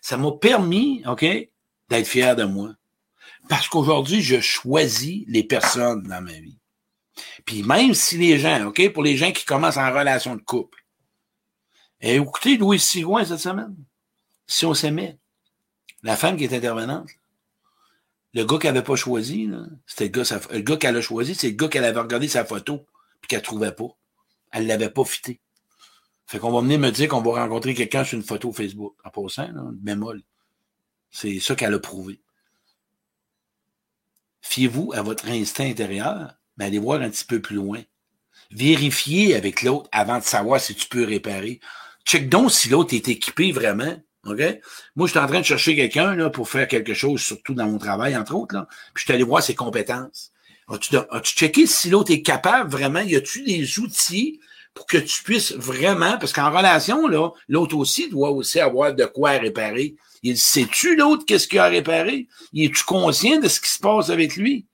ça 0.01 0.17
m'a 0.17 0.31
permis, 0.31 1.03
OK, 1.07 1.25
d'être 1.89 2.07
fier 2.07 2.35
de 2.35 2.43
moi. 2.43 2.71
Parce 3.47 3.67
qu'aujourd'hui, 3.67 4.21
je 4.21 4.39
choisis 4.39 5.23
les 5.27 5.43
personnes 5.43 6.03
dans 6.03 6.21
ma 6.21 6.33
vie. 6.33 6.57
Puis 7.45 7.63
même 7.63 7.93
si 7.93 8.17
les 8.17 8.39
gens, 8.39 8.67
OK, 8.67 8.91
pour 8.93 9.03
les 9.03 9.17
gens 9.17 9.31
qui 9.31 9.45
commencent 9.45 9.77
en 9.77 9.91
relation 9.91 10.35
de 10.35 10.41
couple, 10.41 10.85
et 12.01 12.15
eh, 12.15 12.15
écoutez 12.15 12.57
Louis 12.57 12.79
Sigouin 12.79 13.25
cette 13.25 13.39
semaine, 13.39 13.75
si 14.47 14.65
on 14.65 14.73
s'aimait, 14.73 15.17
la 16.01 16.15
femme 16.15 16.37
qui 16.37 16.45
est 16.45 16.55
intervenante, 16.55 17.09
le 18.33 18.45
gars 18.45 18.57
qu'elle 18.57 18.73
n'avait 18.73 18.85
pas 18.85 18.95
choisi, 18.95 19.49
c'était 19.85 20.05
le 20.05 20.23
gars, 20.23 20.61
gars 20.61 20.77
qu'elle 20.77 20.95
a 20.95 21.01
choisi, 21.01 21.35
c'est 21.35 21.49
le 21.49 21.55
gars 21.55 21.67
qu'elle 21.67 21.83
avait 21.83 21.99
regardé 21.99 22.27
sa 22.27 22.45
photo, 22.45 22.85
puis 23.19 23.27
qu'elle 23.27 23.41
trouvait 23.41 23.73
pas. 23.73 23.89
Elle 24.51 24.67
l'avait 24.67 24.89
pas 24.89 25.03
fité. 25.03 25.41
Fait 26.29 26.37
qu'on 26.37 26.51
va 26.51 26.61
venir 26.61 26.77
me 26.77 26.91
dire 26.91 27.09
qu'on 27.09 27.21
va 27.21 27.41
rencontrer 27.41 27.73
quelqu'un 27.73 28.03
sur 28.03 28.15
une 28.15 28.23
photo 28.23 28.53
Facebook. 28.53 28.93
En 29.03 29.09
passant, 29.09 29.47
là, 29.51 29.63
bémol. 29.73 30.21
C'est 31.09 31.39
ça 31.39 31.55
qu'elle 31.55 31.73
a 31.73 31.79
prouvé. 31.79 32.21
Fiez-vous 34.41 34.93
à 34.93 35.01
votre 35.01 35.27
instinct 35.27 35.65
intérieur, 35.65 36.35
mais 36.55 36.65
allez 36.65 36.77
voir 36.77 37.01
un 37.01 37.09
petit 37.09 37.25
peu 37.25 37.41
plus 37.41 37.55
loin. 37.55 37.81
Vérifiez 38.51 39.35
avec 39.35 39.63
l'autre 39.63 39.89
avant 39.91 40.19
de 40.19 40.23
savoir 40.23 40.61
si 40.61 40.75
tu 40.75 40.87
peux 40.87 41.03
réparer. 41.03 41.61
Check 42.05 42.29
donc 42.29 42.51
si 42.51 42.69
l'autre 42.69 42.93
est 42.93 43.07
équipé 43.07 43.51
vraiment 43.51 43.97
OK? 44.25 44.39
Moi, 44.95 45.07
je 45.07 45.11
suis 45.11 45.19
en 45.19 45.25
train 45.25 45.39
de 45.39 45.45
chercher 45.45 45.75
quelqu'un 45.75 46.13
là, 46.13 46.29
pour 46.29 46.47
faire 46.47 46.67
quelque 46.67 46.93
chose, 46.93 47.21
surtout 47.21 47.55
dans 47.55 47.65
mon 47.65 47.79
travail, 47.79 48.15
entre 48.15 48.35
autres. 48.35 48.53
Là. 48.53 48.67
Puis 48.93 49.01
je 49.01 49.03
suis 49.05 49.13
allé 49.13 49.23
voir 49.23 49.41
ses 49.41 49.55
compétences. 49.55 50.31
As-tu, 50.67 50.95
as 50.95 51.21
checké 51.23 51.65
si 51.65 51.89
l'autre 51.89 52.11
est 52.11 52.21
capable 52.21 52.69
vraiment? 52.69 52.99
Y 52.99 53.15
a-tu 53.15 53.41
des 53.41 53.79
outils 53.79 54.39
pour 54.73 54.85
que 54.85 54.97
tu 54.97 55.23
puisses 55.23 55.53
vraiment, 55.53 56.17
parce 56.17 56.33
qu'en 56.33 56.51
relation, 56.51 57.07
l'autre 57.47 57.75
aussi 57.75 58.09
doit 58.09 58.31
aussi 58.31 58.59
avoir 58.59 58.93
de 58.93 59.05
quoi 59.05 59.31
réparer. 59.31 59.95
Il 60.23 60.37
sait-tu, 60.37 60.95
l'autre, 60.95 61.25
qu'est-ce 61.25 61.47
qu'il 61.47 61.59
a 61.59 61.65
à 61.65 61.69
réparer? 61.69 62.27
Il 62.53 62.65
est-tu 62.65 62.83
conscient 62.83 63.39
de 63.39 63.47
ce 63.47 63.59
qui 63.59 63.69
se 63.69 63.79
passe 63.79 64.09
avec 64.09 64.35
lui? 64.35 64.67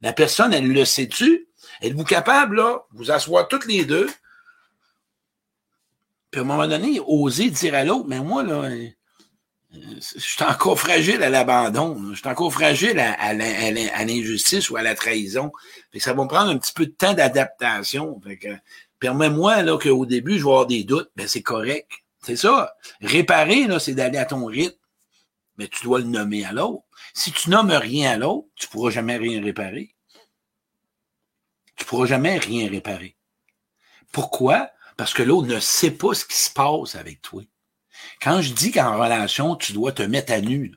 La 0.00 0.12
personne, 0.12 0.52
elle 0.52 0.70
le 0.70 0.84
sait-tu? 0.84 1.48
Êtes-vous 1.80 2.04
capable, 2.04 2.56
là, 2.56 2.84
vous 2.92 3.10
asseoir 3.10 3.48
toutes 3.48 3.66
les 3.66 3.84
deux, 3.84 4.08
puis 6.34 6.40
à 6.40 6.42
un 6.42 6.46
moment 6.46 6.66
donné, 6.66 7.00
oser 7.06 7.48
dire 7.48 7.76
à 7.76 7.84
l'autre, 7.84 8.06
mais 8.08 8.18
moi, 8.18 8.42
là, 8.42 8.68
je 9.70 10.18
suis 10.18 10.42
encore 10.42 10.80
fragile 10.80 11.22
à 11.22 11.30
l'abandon. 11.30 11.96
Je 12.10 12.18
suis 12.18 12.28
encore 12.28 12.52
fragile 12.52 12.98
à, 12.98 13.32
l'injustice 13.34 14.68
ou 14.68 14.76
à 14.76 14.82
la 14.82 14.96
trahison. 14.96 15.52
ça 15.96 16.12
va 16.12 16.24
me 16.24 16.28
prendre 16.28 16.50
un 16.50 16.58
petit 16.58 16.72
peu 16.72 16.86
de 16.86 16.90
temps 16.90 17.14
d'adaptation. 17.14 18.20
Permets-moi 19.04 19.60
là 19.60 19.76
qu'au 19.76 20.06
début, 20.06 20.38
je 20.38 20.44
vais 20.44 20.50
avoir 20.50 20.64
des 20.66 20.82
doutes. 20.82 21.10
Ben, 21.14 21.28
c'est 21.28 21.42
correct. 21.42 21.90
C'est 22.22 22.36
ça. 22.36 22.74
Réparer, 23.02 23.66
là, 23.66 23.78
c'est 23.78 23.92
d'aller 23.92 24.16
à 24.16 24.24
ton 24.24 24.46
rythme. 24.46 24.78
Mais 25.58 25.68
tu 25.68 25.84
dois 25.84 25.98
le 25.98 26.06
nommer 26.06 26.42
à 26.46 26.52
l'autre. 26.52 26.84
Si 27.12 27.30
tu 27.30 27.50
nommes 27.50 27.70
rien 27.70 28.12
à 28.12 28.16
l'autre, 28.16 28.48
tu 28.54 28.66
pourras 28.66 28.90
jamais 28.90 29.18
rien 29.18 29.42
réparer. 29.42 29.94
Tu 31.76 31.84
pourras 31.84 32.06
jamais 32.06 32.38
rien 32.38 32.70
réparer. 32.70 33.14
Pourquoi? 34.10 34.70
Parce 34.96 35.12
que 35.12 35.22
l'autre 35.22 35.48
ne 35.48 35.60
sait 35.60 35.90
pas 35.90 36.14
ce 36.14 36.24
qui 36.24 36.38
se 36.38 36.48
passe 36.48 36.94
avec 36.94 37.20
toi. 37.20 37.42
Quand 38.22 38.40
je 38.40 38.54
dis 38.54 38.72
qu'en 38.72 38.98
relation, 38.98 39.54
tu 39.54 39.74
dois 39.74 39.92
te 39.92 40.02
mettre 40.02 40.32
à 40.32 40.40
nu, 40.40 40.72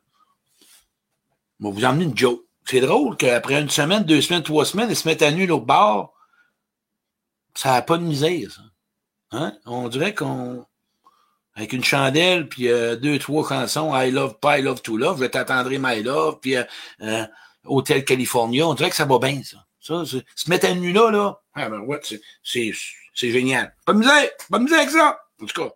je 1.61 1.65
vais 1.65 1.71
vous 1.71 1.85
emmener 1.85 2.03
une 2.03 2.17
joke. 2.17 2.43
C'est 2.65 2.81
drôle 2.81 3.15
qu'après 3.15 3.61
une 3.61 3.69
semaine, 3.69 4.03
deux 4.03 4.21
semaines, 4.21 4.43
trois 4.43 4.65
semaines, 4.65 4.89
ils 4.89 4.97
se 4.97 5.07
mettent 5.07 5.21
à 5.21 5.31
nu 5.31 5.47
l'autre 5.47 5.65
bord. 5.65 6.16
Ça 7.57 7.71
n'a 7.71 7.81
pas 7.81 7.97
de 7.97 8.03
misère, 8.03 8.51
ça. 8.51 8.61
Hein? 9.31 9.53
On 9.65 9.87
dirait 9.87 10.13
qu'on. 10.13 10.63
Avec 11.55 11.73
une 11.73 11.83
chandelle, 11.83 12.47
puis 12.47 12.67
euh, 12.69 12.95
deux, 12.95 13.17
trois 13.17 13.47
chansons, 13.49 13.91
I 13.95 14.11
love 14.11 14.37
pas, 14.39 14.59
I 14.59 14.61
love 14.61 14.83
to 14.83 14.95
love, 14.95 15.17
je 15.17 15.21
vais 15.21 15.29
t'attendrer 15.29 15.79
my 15.79 16.03
love, 16.03 16.37
puis 16.39 16.55
euh, 16.55 16.63
euh, 17.01 17.25
Hotel 17.65 18.05
California, 18.05 18.67
on 18.67 18.75
dirait 18.75 18.91
que 18.91 18.95
ça 18.95 19.05
va 19.05 19.17
bien, 19.17 19.41
ça. 19.41 19.57
ça 19.81 20.05
se 20.05 20.49
mettre 20.51 20.67
à 20.67 20.75
nu 20.75 20.91
là, 20.91 21.09
là, 21.09 21.41
ah 21.55 21.67
ben 21.67 21.79
ouais, 21.79 21.99
c'est 22.43 22.71
génial. 23.31 23.75
Pas 23.87 23.93
de 23.93 23.97
misère, 23.97 24.29
pas 24.51 24.59
de 24.59 24.63
misère 24.65 24.77
avec 24.77 24.91
ça. 24.91 25.19
En 25.41 25.47
tout 25.47 25.63
cas, 25.63 25.73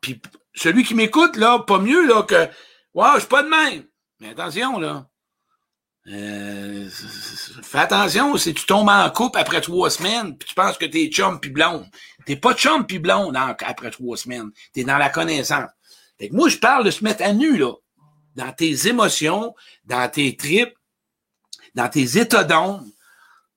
puis 0.00 0.20
celui 0.56 0.82
qui 0.82 0.96
m'écoute, 0.96 1.36
là, 1.36 1.60
pas 1.60 1.78
mieux 1.78 2.04
là, 2.04 2.24
que 2.24 2.48
Wow, 2.94 3.14
je 3.14 3.20
suis 3.20 3.28
pas 3.28 3.44
de 3.44 3.48
même. 3.48 3.84
Mais 4.20 4.30
attention, 4.30 4.78
là. 4.78 5.06
Euh, 6.08 6.88
fais 7.62 7.78
attention, 7.78 8.36
si 8.36 8.52
tu 8.54 8.66
tombes 8.66 8.88
en 8.88 9.08
couple 9.10 9.38
après 9.38 9.60
trois 9.60 9.88
semaines, 9.88 10.36
puis 10.36 10.48
tu 10.48 10.54
penses 10.54 10.76
que 10.76 10.86
t'es 10.86 11.06
chum 11.06 11.40
puis 11.40 11.50
blonde. 11.50 11.86
T'es 12.26 12.36
pas 12.36 12.54
chum 12.54 12.86
puis 12.86 12.98
blonde 12.98 13.36
après 13.36 13.90
trois 13.90 14.16
semaines. 14.16 14.50
T'es 14.72 14.84
dans 14.84 14.98
la 14.98 15.10
connaissance. 15.10 15.70
Fait 16.18 16.28
que 16.28 16.34
moi, 16.34 16.48
je 16.48 16.58
parle 16.58 16.84
de 16.84 16.90
se 16.90 17.04
mettre 17.04 17.22
à 17.22 17.32
nu, 17.32 17.56
là. 17.56 17.72
Dans 18.34 18.52
tes 18.52 18.88
émotions, 18.88 19.54
dans 19.84 20.08
tes 20.08 20.36
tripes, 20.36 20.74
dans 21.74 21.88
tes 21.88 22.18
états 22.18 22.44
d'ombre. 22.44 22.84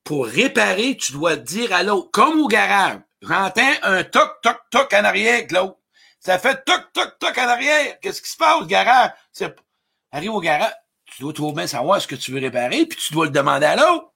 Pour 0.04 0.28
réparer, 0.28 0.98
tu 0.98 1.14
dois 1.14 1.36
dire 1.36 1.74
à 1.74 1.82
l'autre, 1.82 2.12
comme 2.12 2.40
au 2.40 2.48
garage, 2.48 3.00
j'entends 3.22 3.74
un 3.82 4.04
toc, 4.04 4.40
toc, 4.44 4.58
toc 4.70 4.94
en 4.94 5.04
arrière 5.04 5.34
avec 5.34 5.52
l'autre. 5.52 5.78
Ça 6.20 6.38
fait 6.38 6.64
toc, 6.64 6.92
toc, 6.94 7.18
toc 7.20 7.38
en 7.38 7.48
arrière. 7.48 8.00
Qu'est-ce 8.02 8.22
qui 8.22 8.30
se 8.30 8.38
passe, 8.38 8.68
garage? 8.68 9.12
Arrive 10.12 10.32
au 10.32 10.40
garage, 10.40 10.74
tu 11.16 11.22
dois 11.22 11.32
trop 11.32 11.54
bien 11.54 11.66
savoir 11.66 12.02
ce 12.02 12.08
que 12.08 12.16
tu 12.16 12.34
veux 12.34 12.42
réparer, 12.42 12.86
puis 12.86 13.00
tu 13.00 13.14
dois 13.14 13.26
le 13.26 13.32
demander 13.32 13.66
à 13.66 13.78
l'autre. 13.78 14.12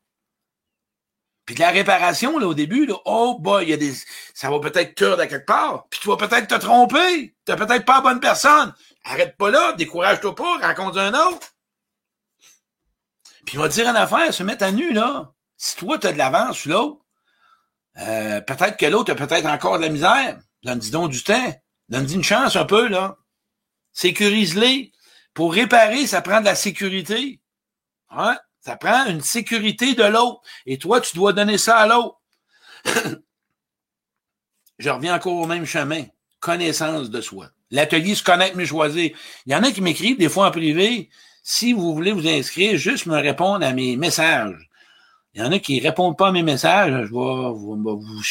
Puis 1.45 1.55
de 1.55 1.61
la 1.61 1.69
réparation, 1.69 2.37
là, 2.37 2.45
au 2.45 2.53
début, 2.53 2.85
là, 2.85 2.95
oh 3.05 3.39
boy, 3.39 3.63
il 3.63 3.69
y 3.69 3.73
a 3.73 3.77
des. 3.77 3.93
Ça 4.33 4.49
va 4.49 4.59
peut-être 4.59 4.95
te 4.95 5.17
à 5.17 5.25
quelque 5.25 5.45
part. 5.45 5.87
Puis 5.89 6.01
tu 6.01 6.09
vas 6.09 6.17
peut-être 6.17 6.47
te 6.47 6.55
tromper. 6.55 7.35
Tu 7.45 7.55
peut-être 7.55 7.85
pas 7.85 7.95
la 7.95 8.01
bonne 8.01 8.19
personne. 8.19 8.75
Arrête 9.05 9.37
pas 9.37 9.49
là, 9.49 9.71
décourage-toi 9.73 10.35
pas, 10.35 10.57
rencontre 10.57 10.99
un 10.99 11.13
autre. 11.13 11.47
Puis 13.45 13.55
il 13.55 13.59
va 13.59 13.69
dire 13.69 13.87
une 13.87 13.95
affaire, 13.95 14.33
se 14.33 14.43
mettre 14.43 14.65
à 14.65 14.71
nu, 14.73 14.91
là. 14.91 15.31
Si 15.55 15.77
toi, 15.77 15.97
tu 15.97 16.07
as 16.07 16.11
de 16.11 16.17
l'avance 16.17 16.65
l'autre, 16.65 17.01
euh, 17.97 18.41
peut-être 18.41 18.75
que 18.75 18.85
l'autre 18.85 19.13
a 19.13 19.15
peut-être 19.15 19.45
encore 19.45 19.77
de 19.77 19.83
la 19.83 19.89
misère. 19.89 20.37
Donne-dis 20.63 20.91
donc 20.91 21.11
du 21.11 21.23
temps. 21.23 21.53
Donne-lui 21.87 22.15
une 22.15 22.23
chance 22.23 22.57
un 22.57 22.65
peu, 22.65 22.89
là. 22.89 23.17
Sécurise-les. 23.93 24.91
Pour 25.33 25.53
réparer, 25.53 26.07
ça 26.07 26.21
prend 26.21 26.39
de 26.39 26.45
la 26.45 26.55
sécurité. 26.55 27.39
Hein? 28.09 28.37
Ça 28.59 28.75
prend 28.75 29.05
une 29.05 29.21
sécurité 29.21 29.95
de 29.95 30.03
l'autre. 30.03 30.41
Et 30.65 30.77
toi, 30.77 30.99
tu 31.01 31.15
dois 31.15 31.33
donner 31.33 31.57
ça 31.57 31.77
à 31.77 31.87
l'autre. 31.87 32.19
Je 34.79 34.89
reviens 34.89 35.15
encore 35.15 35.35
au 35.35 35.45
même 35.45 35.65
chemin. 35.65 36.03
Connaissance 36.39 37.09
de 37.09 37.21
soi. 37.21 37.49
L'atelier 37.71 38.15
se 38.15 38.23
connaître, 38.23 38.57
mieux 38.57 38.65
choisir. 38.65 39.11
Il 39.45 39.51
y 39.51 39.55
en 39.55 39.63
a 39.63 39.71
qui 39.71 39.81
m'écrivent 39.81 40.17
des 40.17 40.29
fois 40.29 40.47
en 40.47 40.51
privé. 40.51 41.09
Si 41.43 41.73
vous 41.73 41.93
voulez 41.93 42.11
vous 42.11 42.27
inscrire, 42.27 42.77
juste 42.77 43.05
me 43.05 43.15
répondre 43.15 43.65
à 43.65 43.73
mes 43.73 43.97
messages. 43.97 44.69
Il 45.33 45.41
y 45.41 45.43
en 45.43 45.51
a 45.51 45.59
qui 45.59 45.79
répondent 45.79 46.17
pas 46.17 46.29
à 46.29 46.31
mes 46.31 46.43
messages. 46.43 46.91
Je 46.91 47.13
vais 47.13 47.53
vous, 47.53 47.75
vous. 47.75 48.21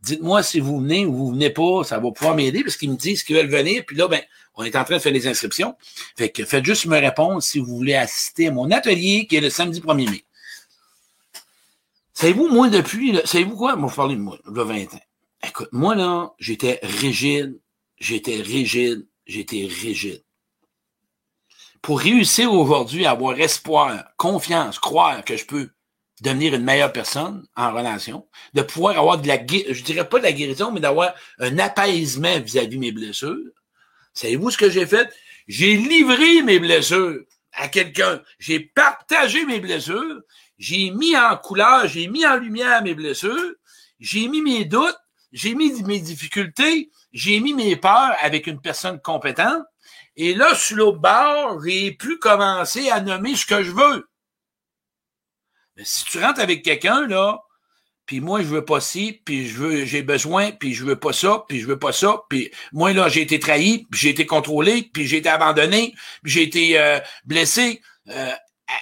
Dites-moi 0.00 0.42
si 0.44 0.60
vous 0.60 0.80
venez 0.80 1.04
ou 1.06 1.12
vous 1.12 1.30
venez 1.30 1.50
pas, 1.50 1.82
ça 1.82 1.98
va 1.98 2.12
pouvoir 2.12 2.36
m'aider 2.36 2.62
parce 2.62 2.76
qu'ils 2.76 2.90
me 2.90 2.96
disent 2.96 3.24
qu'ils 3.24 3.36
veulent 3.36 3.50
venir. 3.50 3.82
Puis 3.86 3.96
là, 3.96 4.06
ben, 4.06 4.22
on 4.58 4.64
est 4.64 4.76
en 4.76 4.84
train 4.84 4.96
de 4.96 5.00
faire 5.00 5.12
les 5.12 5.28
inscriptions. 5.28 5.76
Faites 6.16 6.64
juste 6.64 6.86
me 6.86 6.98
répondre 6.98 7.40
si 7.40 7.60
vous 7.60 7.76
voulez 7.76 7.94
assister 7.94 8.48
à 8.48 8.50
mon 8.50 8.70
atelier 8.72 9.26
qui 9.28 9.36
est 9.36 9.40
le 9.40 9.50
samedi 9.50 9.80
1er 9.80 10.10
mai. 10.10 10.24
Savez-vous, 12.12 12.48
moi, 12.48 12.68
depuis, 12.68 13.16
savez-vous 13.24 13.56
quoi? 13.56 13.76
Moi, 13.76 13.88
je 13.88 13.94
parler 13.94 14.16
de 14.16 14.20
moi, 14.20 14.36
le 14.44 14.62
20 14.62 14.94
ans. 14.94 15.00
Écoute, 15.46 15.68
moi, 15.70 15.94
là, 15.94 16.32
j'étais 16.40 16.80
rigide, 16.82 17.60
j'étais 18.00 18.34
rigide, 18.42 19.06
j'étais 19.26 19.66
rigide. 19.66 20.24
Pour 21.80 22.00
réussir 22.00 22.52
aujourd'hui 22.52 23.06
à 23.06 23.12
avoir 23.12 23.38
espoir, 23.38 24.04
confiance, 24.16 24.80
croire 24.80 25.24
que 25.24 25.36
je 25.36 25.46
peux 25.46 25.70
devenir 26.20 26.52
une 26.54 26.64
meilleure 26.64 26.92
personne 26.92 27.46
en 27.54 27.72
relation, 27.72 28.26
de 28.54 28.62
pouvoir 28.62 28.98
avoir 28.98 29.20
de 29.20 29.28
la, 29.28 29.36
je 29.36 29.84
dirais 29.84 30.08
pas 30.08 30.18
de 30.18 30.24
la 30.24 30.32
guérison, 30.32 30.72
mais 30.72 30.80
d'avoir 30.80 31.14
un 31.38 31.56
apaisement 31.60 32.40
vis-à-vis 32.40 32.74
de 32.74 32.78
mes 32.78 32.90
blessures. 32.90 33.52
Savez-vous 34.14 34.50
ce 34.50 34.58
que 34.58 34.70
j'ai 34.70 34.86
fait? 34.86 35.12
J'ai 35.46 35.76
livré 35.76 36.42
mes 36.42 36.58
blessures 36.58 37.20
à 37.52 37.68
quelqu'un. 37.68 38.22
J'ai 38.38 38.60
partagé 38.60 39.44
mes 39.44 39.60
blessures. 39.60 40.20
J'ai 40.58 40.90
mis 40.90 41.16
en 41.16 41.36
couleur, 41.36 41.86
j'ai 41.86 42.08
mis 42.08 42.26
en 42.26 42.36
lumière 42.36 42.82
mes 42.82 42.94
blessures. 42.94 43.54
J'ai 44.00 44.28
mis 44.28 44.42
mes 44.42 44.64
doutes. 44.64 44.98
J'ai 45.32 45.54
mis 45.54 45.82
mes 45.82 46.00
difficultés. 46.00 46.90
J'ai 47.12 47.40
mis 47.40 47.54
mes 47.54 47.76
peurs 47.76 48.14
avec 48.20 48.46
une 48.46 48.60
personne 48.60 49.00
compétente. 49.00 49.64
Et 50.16 50.34
là, 50.34 50.54
sur 50.54 50.76
l'autre 50.76 50.98
bord, 50.98 51.62
j'ai 51.64 51.92
pu 51.92 52.18
commencer 52.18 52.90
à 52.90 53.00
nommer 53.00 53.36
ce 53.36 53.46
que 53.46 53.62
je 53.62 53.70
veux. 53.70 54.08
Mais 55.76 55.84
si 55.84 56.04
tu 56.06 56.18
rentres 56.18 56.40
avec 56.40 56.64
quelqu'un, 56.64 57.06
là, 57.06 57.40
puis 58.08 58.20
moi, 58.20 58.40
je 58.40 58.46
veux 58.46 58.64
pas 58.64 58.80
ci, 58.80 59.20
puis 59.22 59.46
je 59.46 59.58
veux, 59.58 59.84
j'ai 59.84 60.02
besoin, 60.02 60.50
puis 60.50 60.72
je 60.72 60.82
veux 60.82 60.98
pas 60.98 61.12
ça, 61.12 61.44
puis 61.46 61.60
je 61.60 61.66
veux 61.66 61.78
pas 61.78 61.92
ça, 61.92 62.22
puis 62.30 62.50
moi, 62.72 62.94
là, 62.94 63.10
j'ai 63.10 63.20
été 63.20 63.38
trahi, 63.38 63.86
puis 63.90 64.00
j'ai 64.00 64.08
été 64.08 64.24
contrôlé, 64.24 64.88
puis 64.94 65.06
j'ai 65.06 65.18
été 65.18 65.28
abandonné, 65.28 65.94
puis 66.22 66.32
j'ai 66.32 66.42
été 66.44 66.80
euh, 66.80 67.00
blessé. 67.26 67.82
Euh, 68.08 68.32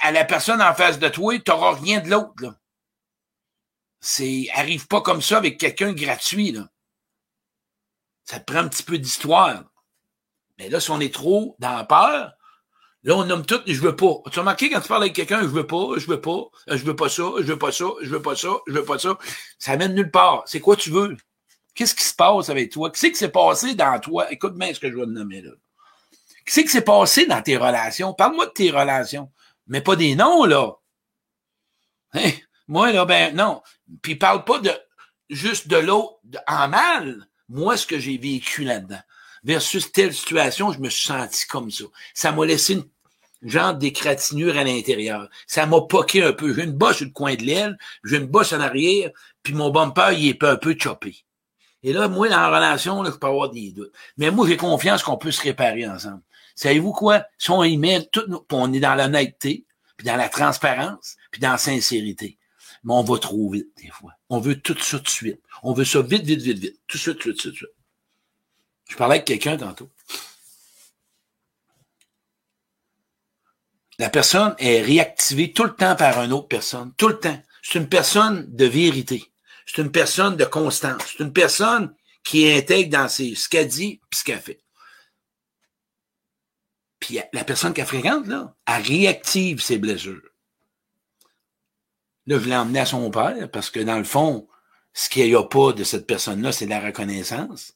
à 0.02 0.12
la 0.12 0.25
personne 0.25 0.62
en 0.62 0.73
face 0.75 1.00
de 1.00 1.09
toi, 1.09 1.37
tu 1.40 1.50
n'auras 1.50 1.75
rien 1.75 1.99
de 1.99 2.09
l'autre. 2.09 2.56
C'est, 3.99 4.47
arrive 4.54 4.87
pas 4.87 5.00
comme 5.00 5.21
ça 5.21 5.38
avec 5.38 5.59
quelqu'un 5.59 5.92
gratuit, 5.92 6.52
là. 6.52 6.68
Ça 8.23 8.38
te 8.38 8.45
prend 8.45 8.61
un 8.61 8.68
petit 8.68 8.85
peu 8.85 8.97
d'histoire. 8.97 9.64
Mais 10.56 10.68
là, 10.68 10.78
si 10.78 10.92
on 10.92 11.00
est 11.00 11.12
trop 11.12 11.56
dans 11.59 11.75
la 11.75 11.85
peur, 11.85 12.36
Là, 13.06 13.14
on 13.14 13.25
nomme 13.25 13.46
tout, 13.46 13.60
je 13.68 13.80
veux 13.80 13.94
pas. 13.94 14.14
Tu 14.32 14.38
as 14.40 14.42
remarqué 14.42 14.68
quand 14.68 14.80
tu 14.80 14.88
parles 14.88 15.04
avec 15.04 15.14
quelqu'un, 15.14 15.42
je 15.42 15.46
veux 15.46 15.66
pas, 15.66 15.90
je 15.96 16.08
veux 16.08 16.20
pas, 16.20 16.50
je 16.66 16.84
veux 16.84 16.96
pas 16.96 17.08
ça, 17.08 17.22
je 17.38 17.44
veux 17.44 17.56
pas 17.56 17.70
ça, 17.70 17.84
je 18.02 18.10
veux 18.10 18.20
pas 18.20 18.34
ça, 18.34 18.48
je 18.66 18.72
veux 18.72 18.84
pas 18.84 18.98
ça. 18.98 19.16
Ça 19.60 19.76
mène 19.76 19.94
nulle 19.94 20.10
part. 20.10 20.42
C'est 20.46 20.58
quoi 20.58 20.75
tu 20.75 20.90
veux? 20.90 21.16
Qu'est-ce 21.72 21.94
qui 21.94 22.02
se 22.02 22.16
passe 22.16 22.50
avec 22.50 22.72
toi? 22.72 22.90
Qu'est-ce 22.90 23.06
qui 23.06 23.14
s'est 23.14 23.30
passé 23.30 23.76
dans 23.76 24.00
toi? 24.00 24.32
Écoute 24.32 24.56
bien 24.56 24.75
ce 24.75 24.80
que 24.80 24.90
je 24.90 24.96
vais 24.96 25.04
te 25.04 25.10
nommer 25.10 25.40
là. 25.40 25.52
Qu'est-ce 26.44 26.62
qui 26.62 26.68
s'est 26.68 26.82
passé 26.82 27.26
dans 27.26 27.40
tes 27.40 27.56
relations? 27.56 28.12
Parle-moi 28.12 28.46
de 28.46 28.50
tes 28.50 28.72
relations. 28.72 29.30
Mais 29.68 29.82
pas 29.82 29.94
des 29.94 30.16
noms, 30.16 30.44
là. 30.44 30.72
Hein? 32.14 32.32
Moi, 32.66 32.90
là, 32.90 33.04
ben, 33.04 33.36
non. 33.36 33.62
Puis 34.02 34.16
parle 34.16 34.44
pas 34.44 34.58
de 34.58 34.72
juste 35.30 35.68
de 35.68 35.76
l'autre 35.76 36.18
en 36.48 36.66
mal. 36.66 37.28
Moi, 37.48 37.76
ce 37.76 37.86
que 37.86 38.00
j'ai 38.00 38.18
vécu 38.18 38.64
là-dedans. 38.64 39.00
Versus 39.44 39.92
telle 39.92 40.12
situation, 40.12 40.72
je 40.72 40.80
me 40.80 40.88
suis 40.88 41.06
senti 41.06 41.46
comme 41.46 41.70
ça. 41.70 41.84
Ça 42.14 42.32
m'a 42.32 42.44
laissé 42.44 42.72
une 42.72 42.88
genre 43.47 43.75
d'écratignure 43.75 44.57
à 44.57 44.65
l'intérieur. 44.65 45.29
Ça 45.47 45.67
m'a 45.67 45.81
poqué 45.81 46.23
un 46.23 46.33
peu. 46.33 46.55
J'ai 46.55 46.65
une 46.65 46.73
bosse 46.73 46.97
sur 46.97 47.07
le 47.07 47.12
coin 47.12 47.35
de 47.35 47.43
l'aile, 47.43 47.79
j'ai 48.05 48.17
une 48.17 48.26
bosse 48.26 48.53
en 48.53 48.61
arrière, 48.61 49.11
puis 49.43 49.55
mon 49.55 49.71
bumper, 49.71 50.12
il 50.12 50.29
est 50.29 50.45
un 50.45 50.57
peu 50.57 50.76
choppé. 50.79 51.25
Et 51.83 51.93
là, 51.93 52.09
moi, 52.09 52.29
dans 52.29 52.41
la 52.41 52.49
relation, 52.49 53.03
là, 53.03 53.11
je 53.12 53.17
peux 53.17 53.26
avoir 53.26 53.50
des 53.50 53.71
doutes. 53.71 53.93
Mais 54.17 54.31
moi, 54.31 54.49
j'ai 54.49 54.57
confiance 54.57 55.03
qu'on 55.03 55.17
peut 55.17 55.31
se 55.31 55.43
réparer 55.43 55.87
ensemble. 55.87 56.23
Savez-vous 56.57 56.93
quoi? 56.93 57.25
Si 57.38 57.50
on 57.50 57.62
y 57.62 57.76
met 57.76 58.09
tout, 58.11 58.45
on 58.50 58.73
est 58.73 58.81
dans 58.81 58.95
l'honnêteté, 58.95 59.67
puis 59.97 60.07
dans 60.07 60.17
la 60.17 60.29
transparence, 60.29 61.17
puis 61.31 61.41
dans 61.41 61.53
la 61.53 61.59
sincérité. 61.59 62.38
mais 62.83 62.95
on 62.95 63.03
va 63.03 63.19
trop 63.19 63.50
vite 63.50 63.69
des 63.81 63.91
fois. 63.91 64.12
On 64.31 64.41
veut 64.41 64.61
tout 64.61 64.76
ça 64.79 64.99
de 64.99 65.09
suite. 65.09 65.41
On 65.62 65.73
veut 65.75 65.85
ça 65.85 66.03
vite, 66.03 66.25
vite, 66.25 66.41
vite, 66.41 66.59
vite. 66.59 66.81
Tout 66.87 66.97
de 66.97 67.03
suite, 67.03 67.19
tout 67.19 67.33
de 67.33 67.38
suite, 67.38 67.43
tout 67.43 67.50
de 67.50 67.57
suite. 67.57 67.71
Je 68.88 68.97
parlais 68.97 69.17
avec 69.17 69.26
quelqu'un 69.26 69.57
tantôt. 69.57 69.88
La 73.99 74.11
personne 74.11 74.55
est 74.59 74.83
réactivée 74.83 75.53
tout 75.53 75.65
le 75.65 75.75
temps 75.75 75.97
par 75.97 76.23
une 76.23 76.33
autre 76.33 76.49
personne. 76.49 76.93
Tout 76.97 77.09
le 77.09 77.19
temps. 77.19 77.43
C'est 77.62 77.79
une 77.79 77.88
personne 77.88 78.47
de 78.55 78.67
vérité. 78.67 79.33
C'est 79.65 79.83
une 79.83 79.91
personne 79.91 80.37
de 80.37 80.45
constance. 80.45 81.03
C'est 81.07 81.25
une 81.25 81.33
personne 81.33 81.95
qui 82.23 82.50
intègre 82.50 82.91
dans 82.91 83.09
ses, 83.09 83.35
ce 83.35 83.49
qu'elle 83.49 83.69
dit 83.69 84.00
et 84.12 84.17
ce 84.17 84.25
qu'elle 84.25 84.41
fait. 84.41 84.61
Puis 87.00 87.19
la 87.33 87.45
personne 87.45 87.73
qu'elle 87.73 87.87
fréquente, 87.87 88.26
là, 88.26 88.55
elle 88.67 88.83
réactive 88.83 89.61
ses 89.61 89.79
blessures. 89.79 90.23
Là, 92.26 92.38
je 92.38 92.49
l'ai 92.49 92.57
emmené 92.57 92.81
à 92.81 92.87
son 92.87 93.11
père 93.11 93.50
parce 93.50 93.71
que 93.71 93.81
dans 93.81 93.99
le 93.99 94.05
fond, 94.05 94.49
ce 94.93 95.09
qu'il 95.09 95.26
n'y 95.26 95.35
a 95.35 95.45
pas 95.45 95.73
de 95.73 95.85
cette 95.85 96.07
personne-là, 96.07 96.53
c'est 96.53 96.67
la 96.67 96.81
reconnaissance. 96.81 97.75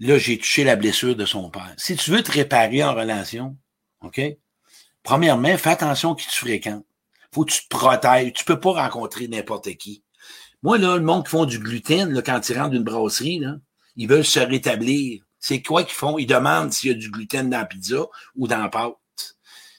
Là, 0.00 0.18
j'ai 0.18 0.38
touché 0.38 0.64
la 0.64 0.76
blessure 0.76 1.16
de 1.16 1.24
son 1.24 1.50
père. 1.50 1.74
Si 1.76 1.96
tu 1.96 2.10
veux 2.10 2.22
te 2.22 2.32
réparer 2.32 2.84
en 2.84 2.94
relation, 2.94 3.56
OK? 4.02 4.20
Premièrement, 5.04 5.56
fais 5.58 5.70
attention 5.70 6.14
qui 6.14 6.26
tu 6.26 6.38
fréquentes. 6.38 6.84
Faut 7.32 7.44
que 7.44 7.52
tu 7.52 7.62
te 7.62 7.68
protèges. 7.68 8.32
Tu 8.32 8.44
peux 8.44 8.58
pas 8.58 8.72
rencontrer 8.72 9.28
n'importe 9.28 9.72
qui. 9.76 10.02
Moi, 10.62 10.78
là, 10.78 10.96
le 10.96 11.02
monde 11.02 11.24
qui 11.24 11.30
font 11.30 11.44
du 11.44 11.58
gluten, 11.58 12.10
là, 12.12 12.22
quand 12.22 12.48
ils 12.48 12.58
rentrent 12.58 12.70
d'une 12.70 12.84
brasserie, 12.84 13.38
là, 13.38 13.56
ils 13.96 14.08
veulent 14.08 14.24
se 14.24 14.40
rétablir. 14.40 15.22
C'est 15.38 15.60
quoi 15.60 15.84
qu'ils 15.84 15.94
font? 15.94 16.16
Ils 16.16 16.26
demandent 16.26 16.72
s'il 16.72 16.90
y 16.90 16.94
a 16.94 16.96
du 16.96 17.10
gluten 17.10 17.50
dans 17.50 17.58
la 17.58 17.66
pizza 17.66 18.06
ou 18.34 18.48
dans 18.48 18.62
la 18.62 18.70
pâte. 18.70 18.94